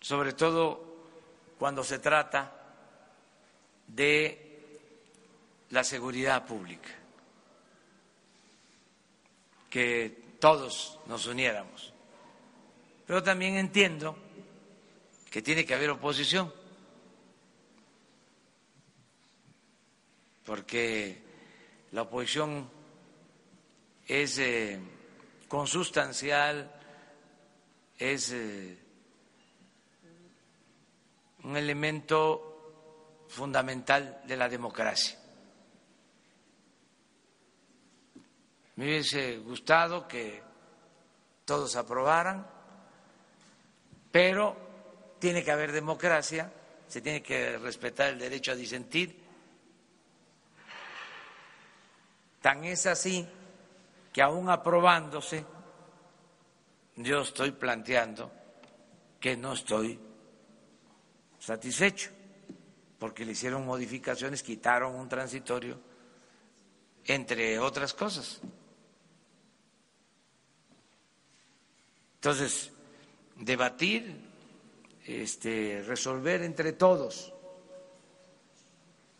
sobre 0.00 0.34
todo 0.34 0.85
cuando 1.58 1.82
se 1.82 1.98
trata 1.98 2.52
de 3.86 4.42
la 5.70 5.84
seguridad 5.84 6.46
pública, 6.46 6.90
que 9.70 10.36
todos 10.38 10.98
nos 11.06 11.26
uniéramos. 11.26 11.92
Pero 13.06 13.22
también 13.22 13.56
entiendo 13.56 14.16
que 15.30 15.42
tiene 15.42 15.64
que 15.64 15.74
haber 15.74 15.90
oposición 15.90 16.52
porque 20.46 21.18
la 21.90 22.02
oposición 22.02 22.70
es 24.06 24.38
eh, 24.38 24.78
consustancial, 25.48 26.72
es 27.98 28.30
eh, 28.30 28.78
un 31.46 31.56
elemento 31.56 33.24
fundamental 33.28 34.20
de 34.24 34.36
la 34.36 34.48
democracia. 34.48 35.18
Me 38.76 38.84
hubiese 38.84 39.38
gustado 39.38 40.06
que 40.06 40.42
todos 41.44 41.74
aprobaran, 41.76 42.46
pero 44.12 44.56
tiene 45.18 45.42
que 45.42 45.50
haber 45.50 45.72
democracia, 45.72 46.52
se 46.86 47.00
tiene 47.00 47.22
que 47.22 47.56
respetar 47.58 48.10
el 48.10 48.18
derecho 48.18 48.52
a 48.52 48.54
disentir 48.54 49.26
Tan 52.46 52.62
es 52.62 52.86
así 52.86 53.26
que 54.12 54.22
aún 54.22 54.48
aprobándose, 54.48 55.44
yo 56.94 57.22
estoy 57.22 57.50
planteando 57.50 58.30
que 59.18 59.36
no 59.36 59.54
estoy 59.54 59.98
satisfecho, 61.46 62.10
porque 62.98 63.24
le 63.24 63.30
hicieron 63.30 63.64
modificaciones, 63.64 64.42
quitaron 64.42 64.96
un 64.96 65.08
transitorio, 65.08 65.78
entre 67.04 67.60
otras 67.60 67.94
cosas. 67.94 68.40
Entonces, 72.16 72.72
debatir, 73.36 74.28
este, 75.04 75.84
resolver 75.86 76.42
entre 76.42 76.72
todos 76.72 77.32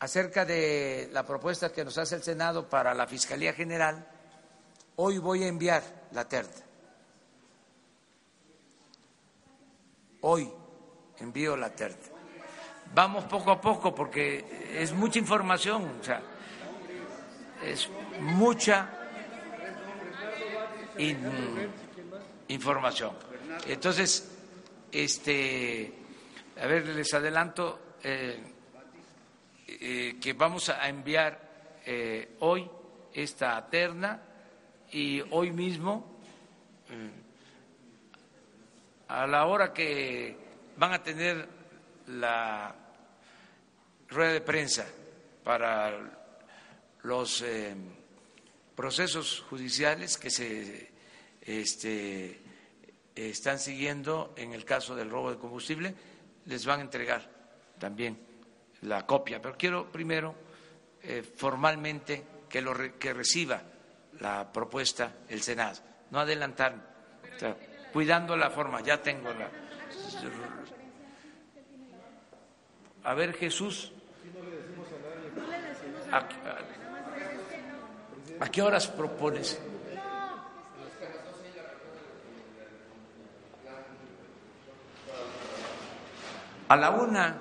acerca 0.01 0.45
de 0.45 1.09
la 1.13 1.25
propuesta 1.25 1.73
que 1.73 1.85
nos 1.85 1.97
hace 1.97 2.17
el 2.17 2.25
Senado 2.25 2.69
para 2.69 2.93
la 2.93 3.07
Fiscalía 3.07 3.53
General, 3.53 4.05
hoy 4.97 5.19
voy 5.19 5.45
a 5.45 5.47
enviar 5.47 6.09
la 6.11 6.27
terna. 6.27 6.65
Hoy 10.23 10.53
envío 11.21 11.57
la 11.57 11.71
terna. 11.71 12.16
Vamos 12.97 13.25
poco 13.25 13.51
a 13.51 13.61
poco 13.61 13.95
porque 13.95 14.73
es 14.73 14.95
mucha 14.95 15.19
información, 15.19 15.99
o 16.01 16.03
sea, 16.03 16.23
es 17.63 17.91
mucha 18.21 18.89
información. 22.49 23.13
Entonces, 23.67 24.35
este, 24.91 25.93
a 26.59 26.67
ver, 26.67 26.87
les 26.87 27.13
adelanto. 27.13 27.97
Eh, 28.03 28.55
eh, 29.69 30.17
que 30.19 30.33
vamos 30.33 30.71
a 30.71 30.89
enviar 30.89 31.39
eh, 31.85 32.37
hoy 32.41 32.67
esta 33.13 33.67
terna 33.67 34.23
y 34.91 35.21
hoy 35.33 35.51
mismo, 35.51 36.17
a 39.09 39.27
la 39.27 39.45
hora 39.45 39.75
que 39.75 40.35
van 40.79 40.95
a 40.95 41.03
tener 41.03 41.47
la 42.07 42.86
rueda 44.09 44.33
de 44.33 44.41
prensa 44.41 44.87
para 45.45 45.93
los 47.03 47.45
procesos 48.75 49.45
judiciales 49.49 50.17
que 50.19 50.31
se 50.31 50.91
este, 51.43 52.41
están 53.15 53.59
siguiendo 53.59 54.35
en 54.37 54.53
el 54.53 54.65
caso 54.65 54.95
del 54.95 55.11
robo 55.11 55.31
de 55.31 55.39
combustible, 55.39 55.95
les 56.45 56.67
van 56.67 56.81
a 56.81 56.83
entregar 56.83 57.29
también 57.79 58.19
la 58.83 59.07
copia, 59.07 59.41
pero 59.41 59.57
quiero 59.57 59.91
primero 59.91 60.35
eh, 61.03 61.23
formalmente 61.23 62.25
que, 62.49 62.61
lo 62.61 62.75
que 62.99 63.15
reciba 63.15 63.63
la 64.21 64.53
propuesta 64.53 65.15
el 65.29 65.43
Senado, 65.43 65.81
no 66.11 66.21
adelantarme, 66.21 66.83
cuidando 67.93 68.37
la 68.37 68.51
forma, 68.51 68.81
ya 68.83 69.01
tengo 69.01 69.33
la... 69.33 69.51
A 73.05 73.15
ver, 73.15 73.35
Jesús. 73.35 73.93
¿A, 78.41 78.49
qué 78.49 78.63
horas 78.63 78.87
propones? 78.87 79.59
A 86.69 86.77
la 86.77 86.91
una. 86.91 87.37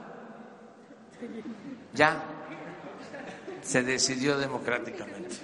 Ya 1.94 2.24
se 3.62 3.82
decidió 3.82 4.38
democráticamente. 4.38 5.36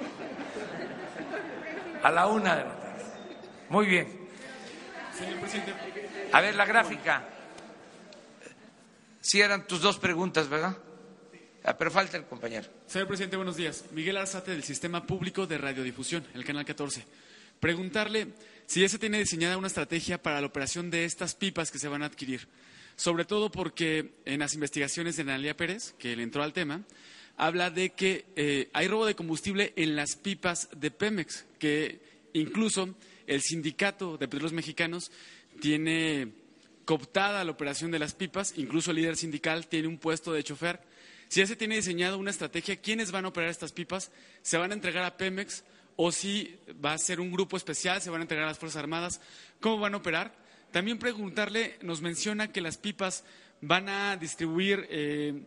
A 2.03 2.11
la 2.11 2.27
una 2.27 2.55
de 2.55 2.63
la 2.63 2.75
tarde. 2.75 3.05
Muy 3.69 3.85
bien. 3.87 4.29
A 6.31 6.41
ver 6.41 6.55
la 6.55 6.65
gráfica. 6.65 7.23
Si 9.19 9.39
eran 9.41 9.67
tus 9.67 9.81
dos 9.81 9.97
preguntas, 9.97 10.49
¿verdad? 10.49 10.75
Ah, 11.63 11.77
pero 11.77 11.91
falta 11.91 12.17
el 12.17 12.25
compañero. 12.25 12.67
Señor 12.87 13.07
presidente, 13.07 13.35
buenos 13.35 13.55
días. 13.55 13.85
Miguel 13.91 14.17
Arzate 14.17 14.49
del 14.49 14.63
Sistema 14.63 15.05
Público 15.05 15.45
de 15.45 15.59
Radiodifusión, 15.59 16.25
el 16.33 16.43
canal 16.43 16.65
14. 16.65 17.03
Preguntarle 17.59 18.29
si 18.65 18.81
ya 18.81 18.89
se 18.89 18.97
tiene 18.97 19.19
diseñada 19.19 19.57
una 19.57 19.67
estrategia 19.67 20.19
para 20.19 20.41
la 20.41 20.47
operación 20.47 20.89
de 20.89 21.05
estas 21.05 21.35
pipas 21.35 21.69
que 21.69 21.77
se 21.77 21.87
van 21.87 22.01
a 22.01 22.07
adquirir. 22.07 22.47
Sobre 22.95 23.25
todo 23.25 23.51
porque 23.51 24.13
en 24.25 24.39
las 24.39 24.55
investigaciones 24.55 25.15
de 25.15 25.21
Analia 25.21 25.55
Pérez, 25.55 25.93
que 25.99 26.15
le 26.15 26.23
entró 26.23 26.41
al 26.41 26.51
tema, 26.51 26.81
habla 27.37 27.69
de 27.69 27.91
que 27.91 28.25
eh, 28.35 28.69
hay 28.73 28.87
robo 28.87 29.05
de 29.05 29.15
combustible 29.15 29.71
en 29.75 29.95
las 29.95 30.15
pipas 30.15 30.67
de 30.75 30.89
Pemex, 30.89 31.45
que 31.59 32.01
incluso 32.33 32.89
el 33.27 33.41
sindicato 33.43 34.17
de 34.17 34.27
petróleos 34.27 34.53
mexicanos 34.53 35.11
tiene 35.59 36.29
cooptada 36.85 37.43
la 37.43 37.51
operación 37.51 37.91
de 37.91 37.99
las 37.99 38.15
pipas, 38.15 38.55
incluso 38.57 38.89
el 38.89 38.97
líder 38.97 39.15
sindical 39.15 39.67
tiene 39.67 39.87
un 39.87 39.99
puesto 39.99 40.33
de 40.33 40.43
chofer 40.43 40.89
si 41.31 41.39
ya 41.39 41.47
se 41.47 41.55
tiene 41.55 41.77
diseñado 41.77 42.17
una 42.17 42.29
estrategia, 42.29 42.75
¿quiénes 42.75 43.13
van 43.13 43.23
a 43.23 43.29
operar 43.29 43.49
estas 43.49 43.71
pipas? 43.71 44.11
¿Se 44.41 44.57
van 44.57 44.71
a 44.71 44.73
entregar 44.73 45.05
a 45.05 45.15
Pemex? 45.15 45.63
¿O 45.95 46.11
si 46.11 46.59
va 46.83 46.91
a 46.91 46.97
ser 46.97 47.21
un 47.21 47.31
grupo 47.31 47.55
especial? 47.55 48.01
¿Se 48.01 48.09
van 48.09 48.19
a 48.19 48.23
entregar 48.23 48.43
a 48.43 48.49
las 48.49 48.59
Fuerzas 48.59 48.81
Armadas? 48.81 49.21
¿Cómo 49.61 49.79
van 49.79 49.93
a 49.93 49.97
operar? 49.99 50.35
También 50.73 50.99
preguntarle, 50.99 51.77
nos 51.83 52.01
menciona 52.01 52.51
que 52.51 52.59
las 52.59 52.75
pipas 52.75 53.23
van 53.61 53.87
a 53.87 54.17
distribuir 54.17 54.85
eh, 54.89 55.43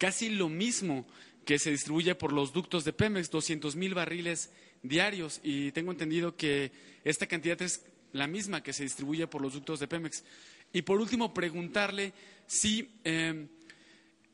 casi 0.00 0.30
lo 0.30 0.48
mismo 0.48 1.06
que 1.44 1.60
se 1.60 1.70
distribuye 1.70 2.16
por 2.16 2.32
los 2.32 2.52
ductos 2.52 2.82
de 2.82 2.92
Pemex, 2.92 3.30
200 3.30 3.76
mil 3.76 3.94
barriles 3.94 4.50
diarios. 4.82 5.38
Y 5.44 5.70
tengo 5.70 5.92
entendido 5.92 6.36
que 6.36 6.72
esta 7.04 7.28
cantidad 7.28 7.62
es 7.62 7.86
la 8.10 8.26
misma 8.26 8.64
que 8.64 8.72
se 8.72 8.82
distribuye 8.82 9.28
por 9.28 9.42
los 9.42 9.52
ductos 9.52 9.78
de 9.78 9.86
Pemex. 9.86 10.24
Y 10.72 10.82
por 10.82 10.98
último, 10.98 11.32
preguntarle 11.32 12.12
si 12.48 12.90
eh, 13.04 13.46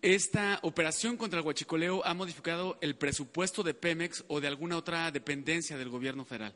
¿Esta 0.03 0.59
operación 0.62 1.18
contra 1.18 1.40
el 1.40 1.46
huachicoleo 1.46 2.05
ha 2.07 2.14
modificado 2.14 2.78
el 2.80 2.96
presupuesto 2.96 3.62
de 3.62 3.74
Pemex 3.74 4.24
o 4.28 4.40
de 4.40 4.48
alguna 4.48 4.78
otra 4.78 5.11
dependencia 5.11 5.76
del 5.76 5.90
gobierno 5.90 6.24
federal? 6.24 6.55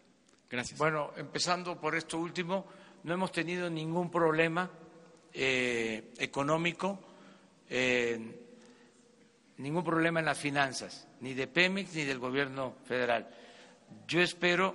Gracias. 0.49 0.79
Bueno, 0.79 1.13
empezando 1.17 1.79
por 1.79 1.95
esto 1.95 2.19
último, 2.19 2.65
no 3.03 3.13
hemos 3.13 3.33
tenido 3.33 3.69
ningún 3.69 4.11
problema 4.11 4.71
eh, 5.33 6.13
económico, 6.17 7.01
ningún 9.59 9.85
problema 9.85 10.21
en 10.21 10.27
las 10.27 10.39
finanzas, 10.39 11.07
ni 11.21 11.35
de 11.35 11.47
Pemex 11.47 11.95
ni 11.95 12.05
del 12.05 12.19
gobierno 12.19 12.77
federal. 12.87 13.29
Yo 14.09 14.23
espero 14.23 14.75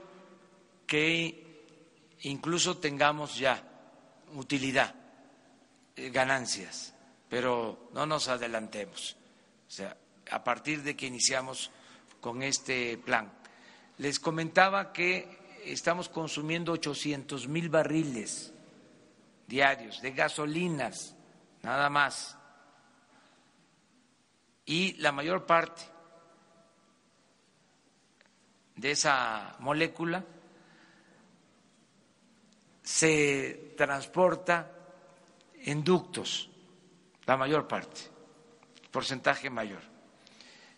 que 0.86 1.66
incluso 2.22 2.78
tengamos 2.78 3.36
ya 3.36 3.64
utilidad, 4.36 4.94
eh, 5.96 6.12
ganancias 6.12 6.94
pero 7.30 7.90
no 7.94 8.06
nos 8.06 8.28
adelantemos. 8.28 9.16
O 9.68 9.72
sea, 9.72 9.96
a 10.32 10.44
partir 10.44 10.84
de 10.84 10.96
que 10.96 11.08
iniciamos 11.08 11.72
con 12.20 12.44
este 12.44 12.98
plan. 12.98 13.32
Les 13.98 14.20
comentaba 14.20 14.92
que 14.92 15.60
estamos 15.66 16.10
consumiendo 16.10 16.72
800 16.74 17.48
mil 17.48 17.70
barriles 17.70 18.54
diarios 19.48 20.02
de 20.02 20.12
gasolinas, 20.12 21.16
nada 21.64 21.90
más. 21.90 22.38
Y 24.66 24.94
la 24.94 25.12
mayor 25.12 25.46
parte 25.46 25.82
de 28.76 28.92
esa 28.92 29.56
molécula 29.60 30.24
se 32.84 33.74
transporta 33.76 34.72
en 35.56 35.84
ductos 35.84 36.49
la 37.30 37.38
mayor 37.38 37.68
parte, 37.68 38.02
porcentaje 38.90 39.52
mayor. 39.52 39.84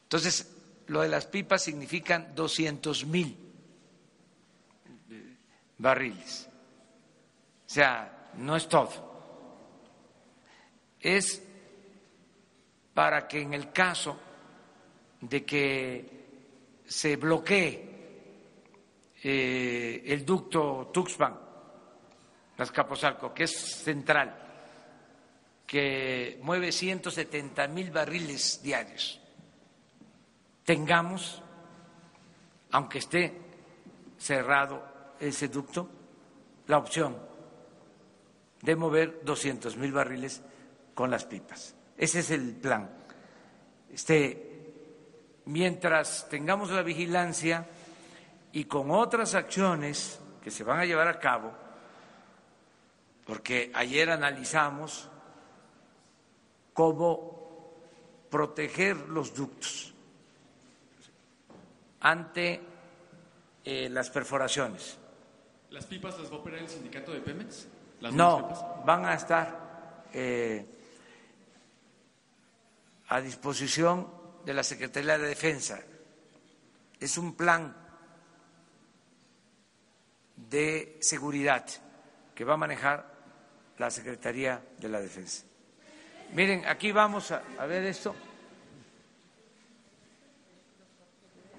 Entonces, 0.03 0.53
lo 0.87 0.99
de 0.99 1.07
las 1.07 1.25
pipas 1.25 1.63
significan 1.63 2.35
200 2.35 3.05
mil 3.05 3.37
barriles. 5.77 6.49
O 7.65 7.69
sea, 7.69 8.31
no 8.35 8.57
es 8.57 8.67
todo. 8.67 8.91
Es 10.99 11.41
para 12.93 13.29
que 13.29 13.43
en 13.43 13.53
el 13.53 13.71
caso 13.71 14.19
de 15.21 15.45
que 15.45 16.81
se 16.85 17.15
bloquee 17.15 17.91
eh, 19.23 20.03
el 20.05 20.25
ducto 20.25 20.91
Tuxpan, 20.93 21.39
las 22.57 22.71
Caposalco, 22.73 23.33
que 23.33 23.45
es 23.45 23.55
central, 23.55 24.50
que 25.71 26.37
mueve 26.43 26.73
170 26.73 27.65
mil 27.69 27.91
barriles 27.91 28.59
diarios, 28.61 29.21
tengamos, 30.65 31.41
aunque 32.71 32.97
esté 32.97 33.39
cerrado 34.17 35.15
ese 35.17 35.47
ducto, 35.47 35.89
la 36.67 36.77
opción 36.77 37.17
de 38.61 38.75
mover 38.75 39.21
200 39.23 39.77
mil 39.77 39.93
barriles 39.93 40.41
con 40.93 41.09
las 41.09 41.23
pipas. 41.23 41.73
Ese 41.97 42.19
es 42.19 42.31
el 42.31 42.53
plan. 42.57 42.91
Este, 43.93 44.73
mientras 45.45 46.27
tengamos 46.27 46.69
la 46.71 46.81
vigilancia 46.81 47.65
y 48.51 48.65
con 48.65 48.91
otras 48.91 49.35
acciones 49.35 50.19
que 50.43 50.51
se 50.51 50.65
van 50.65 50.81
a 50.81 50.85
llevar 50.85 51.07
a 51.07 51.17
cabo, 51.17 51.53
porque 53.25 53.71
ayer 53.73 54.09
analizamos 54.09 55.07
cómo 56.73 57.77
proteger 58.29 58.97
los 59.09 59.33
ductos 59.33 59.93
ante 61.99 62.61
eh, 63.63 63.89
las 63.89 64.09
perforaciones. 64.09 64.97
¿Las 65.69 65.85
pipas 65.85 66.19
las 66.19 66.31
va 66.31 66.35
a 66.35 66.39
operar 66.39 66.59
el 66.59 66.69
sindicato 66.69 67.11
de 67.11 67.21
Pemex? 67.21 67.67
no, 68.11 68.81
van 68.83 69.05
a 69.05 69.13
estar 69.13 70.07
eh, 70.11 70.65
a 73.09 73.21
disposición 73.21 74.07
de 74.43 74.53
la 74.53 74.63
Secretaría 74.63 75.17
de 75.17 75.27
Defensa. 75.27 75.79
Es 76.99 77.17
un 77.17 77.35
plan 77.35 77.75
de 80.35 80.97
seguridad 81.01 81.65
que 82.33 82.43
va 82.43 82.55
a 82.55 82.57
manejar 82.57 83.11
la 83.77 83.91
Secretaría 83.91 84.63
de 84.79 84.89
la 84.89 84.99
Defensa. 84.99 85.45
Miren, 86.33 86.65
aquí 86.65 86.93
vamos 86.93 87.29
a, 87.31 87.65
ver 87.65 87.83
esto. 87.83 88.15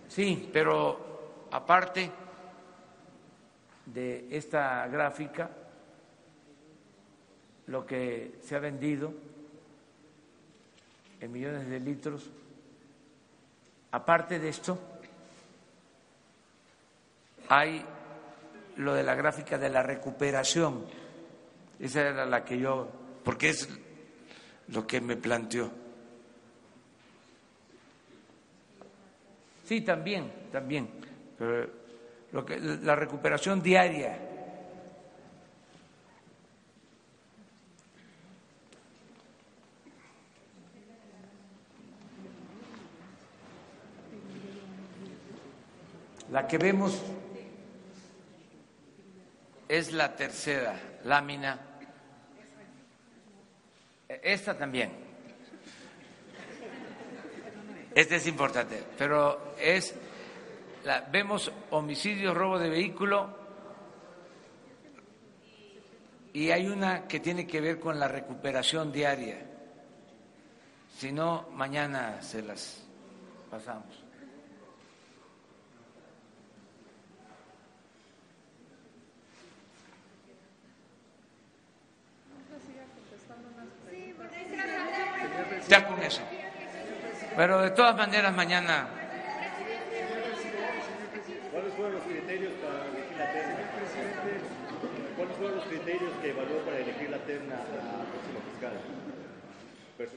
Sí, 0.08 0.48
pero 0.50 1.46
aparte 1.50 2.10
de 3.84 4.28
esta 4.30 4.86
gráfica, 4.88 5.50
lo 7.66 7.84
que 7.84 8.38
se 8.42 8.56
ha 8.56 8.60
vendido 8.60 9.12
en 11.20 11.32
millones 11.32 11.68
de 11.68 11.78
litros, 11.78 12.30
aparte 13.90 14.38
de 14.38 14.48
esto, 14.48 14.78
hay 17.50 17.84
lo 18.76 18.94
de 18.94 19.02
la 19.02 19.14
gráfica 19.14 19.58
de 19.58 19.68
la 19.68 19.82
recuperación. 19.82 20.86
Esa 21.78 22.00
era 22.00 22.24
la 22.24 22.42
que 22.42 22.58
yo, 22.58 22.88
porque 23.22 23.50
es 23.50 23.68
lo 24.72 24.86
que 24.86 25.00
me 25.00 25.16
planteó. 25.16 25.70
Sí, 29.64 29.82
también, 29.82 30.32
también. 30.50 30.88
Pero 31.38 31.70
lo 32.32 32.44
que, 32.44 32.58
la 32.58 32.96
recuperación 32.96 33.62
diaria. 33.62 34.18
La 46.30 46.48
que 46.48 46.56
vemos 46.56 46.98
es 49.68 49.92
la 49.92 50.16
tercera 50.16 50.80
lámina 51.04 51.71
esta 54.22 54.56
también. 54.56 54.90
Esta 57.94 58.16
es 58.16 58.26
importante, 58.26 58.82
pero 58.96 59.54
es 59.58 59.94
la, 60.84 61.00
vemos 61.02 61.52
homicidio, 61.70 62.32
robo 62.32 62.58
de 62.58 62.70
vehículo 62.70 63.42
y 66.32 66.50
hay 66.50 66.66
una 66.66 67.06
que 67.06 67.20
tiene 67.20 67.46
que 67.46 67.60
ver 67.60 67.78
con 67.78 68.00
la 68.00 68.08
recuperación 68.08 68.90
diaria. 68.90 69.46
Si 70.96 71.12
no, 71.12 71.48
mañana 71.52 72.22
se 72.22 72.42
las 72.42 72.86
pasamos. 73.50 74.02
Ya 85.72 85.88
con 85.88 86.02
eso. 86.02 86.20
Pero 87.34 87.62
de 87.62 87.70
todas 87.70 87.96
maneras 87.96 88.34
mañana. 88.34 88.90
¿Cuáles 91.50 91.72
fueron 91.72 91.94
los 91.94 92.02
criterios 92.02 92.52
para 92.60 92.84
elegir 92.88 93.16
la 93.16 93.32
terna? 93.32 93.56
¿Cuáles 95.16 95.36
fueron 95.38 95.56
los 95.56 95.64
criterios 95.64 96.12
que 96.20 96.28
evaluó 96.28 96.58
para 96.58 96.78
elegir 96.78 97.08
la 97.08 97.18
terna 97.20 97.54
a 97.54 97.58
la 97.58 98.04
próxima 98.04 98.40
fiscal? 98.50 98.72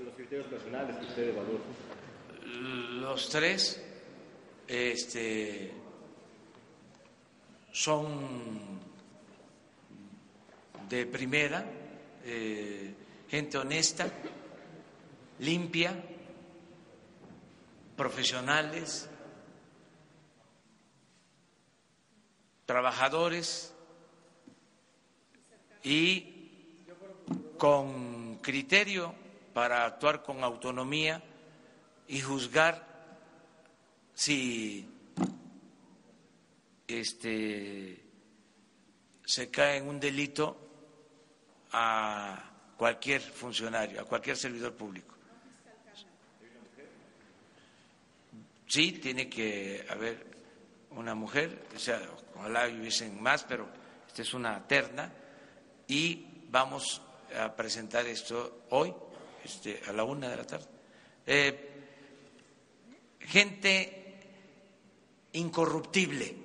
Los 0.03 0.15
criterios 0.15 0.47
personales 0.47 0.97
que 0.97 1.05
usted 1.05 1.29
evaluó. 1.29 1.59
Los 2.99 3.29
tres 3.29 3.81
este, 4.67 5.71
son 7.71 8.81
de 10.89 11.05
primera, 11.05 11.63
eh, 12.25 12.93
gente 13.29 13.57
honesta, 13.57 14.09
limpia, 15.39 16.03
profesionales, 17.95 19.09
trabajadores 22.65 23.73
y 25.83 26.35
con 27.57 28.37
criterio 28.37 29.13
para 29.53 29.85
actuar 29.85 30.23
con 30.23 30.43
autonomía 30.43 31.23
y 32.07 32.19
juzgar 32.21 32.85
si 34.13 34.89
este 36.87 38.03
se 39.25 39.49
cae 39.49 39.77
en 39.77 39.87
un 39.87 39.99
delito 39.99 40.57
a 41.71 42.73
cualquier 42.77 43.21
funcionario, 43.21 44.01
a 44.01 44.05
cualquier 44.05 44.37
servidor 44.37 44.73
público. 44.73 45.14
Sí, 48.67 48.93
tiene 48.93 49.29
que 49.29 49.85
haber 49.89 50.25
una 50.91 51.13
mujer, 51.13 51.67
o 51.75 51.79
sea, 51.79 52.01
ojalá 52.35 52.67
hubiesen 52.67 53.21
más, 53.21 53.43
pero 53.43 53.67
esta 54.07 54.21
es 54.21 54.33
una 54.33 54.65
terna 54.67 55.11
y 55.87 56.25
vamos 56.49 57.01
a 57.37 57.55
presentar 57.55 58.05
esto 58.07 58.65
hoy 58.69 58.93
este, 59.43 59.81
a 59.87 59.91
la 59.91 60.03
una 60.03 60.29
de 60.29 60.37
la 60.37 60.47
tarde. 60.47 60.65
Eh, 61.27 61.69
gente 63.19 64.19
incorruptible, 65.33 66.35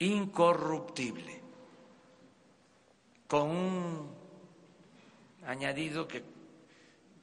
incorruptible, 0.00 1.40
con 3.26 3.50
un 3.50 4.10
añadido 5.46 6.06
que 6.06 6.22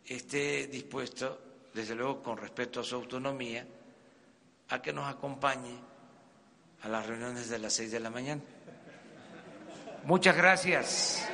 esté 0.06 0.68
dispuesto 0.68 1.51
desde 1.74 1.96
luego 1.96 2.22
con 2.22 2.38
respeto 2.38 2.82
a 2.82 2.84
su 2.84 2.96
autonomía, 2.96 3.66
a 4.70 4.82
que 4.82 4.94
nos 4.94 5.08
acompañe 5.08 5.76
a 6.84 6.90
las 6.90 7.06
reuniones 7.06 7.50
de 7.50 7.60
las 7.60 7.74
seis 7.74 7.92
de 7.92 8.00
la 8.00 8.10
mañana. 8.10 8.42
Muchas 10.04 10.36
gracias. 10.36 11.28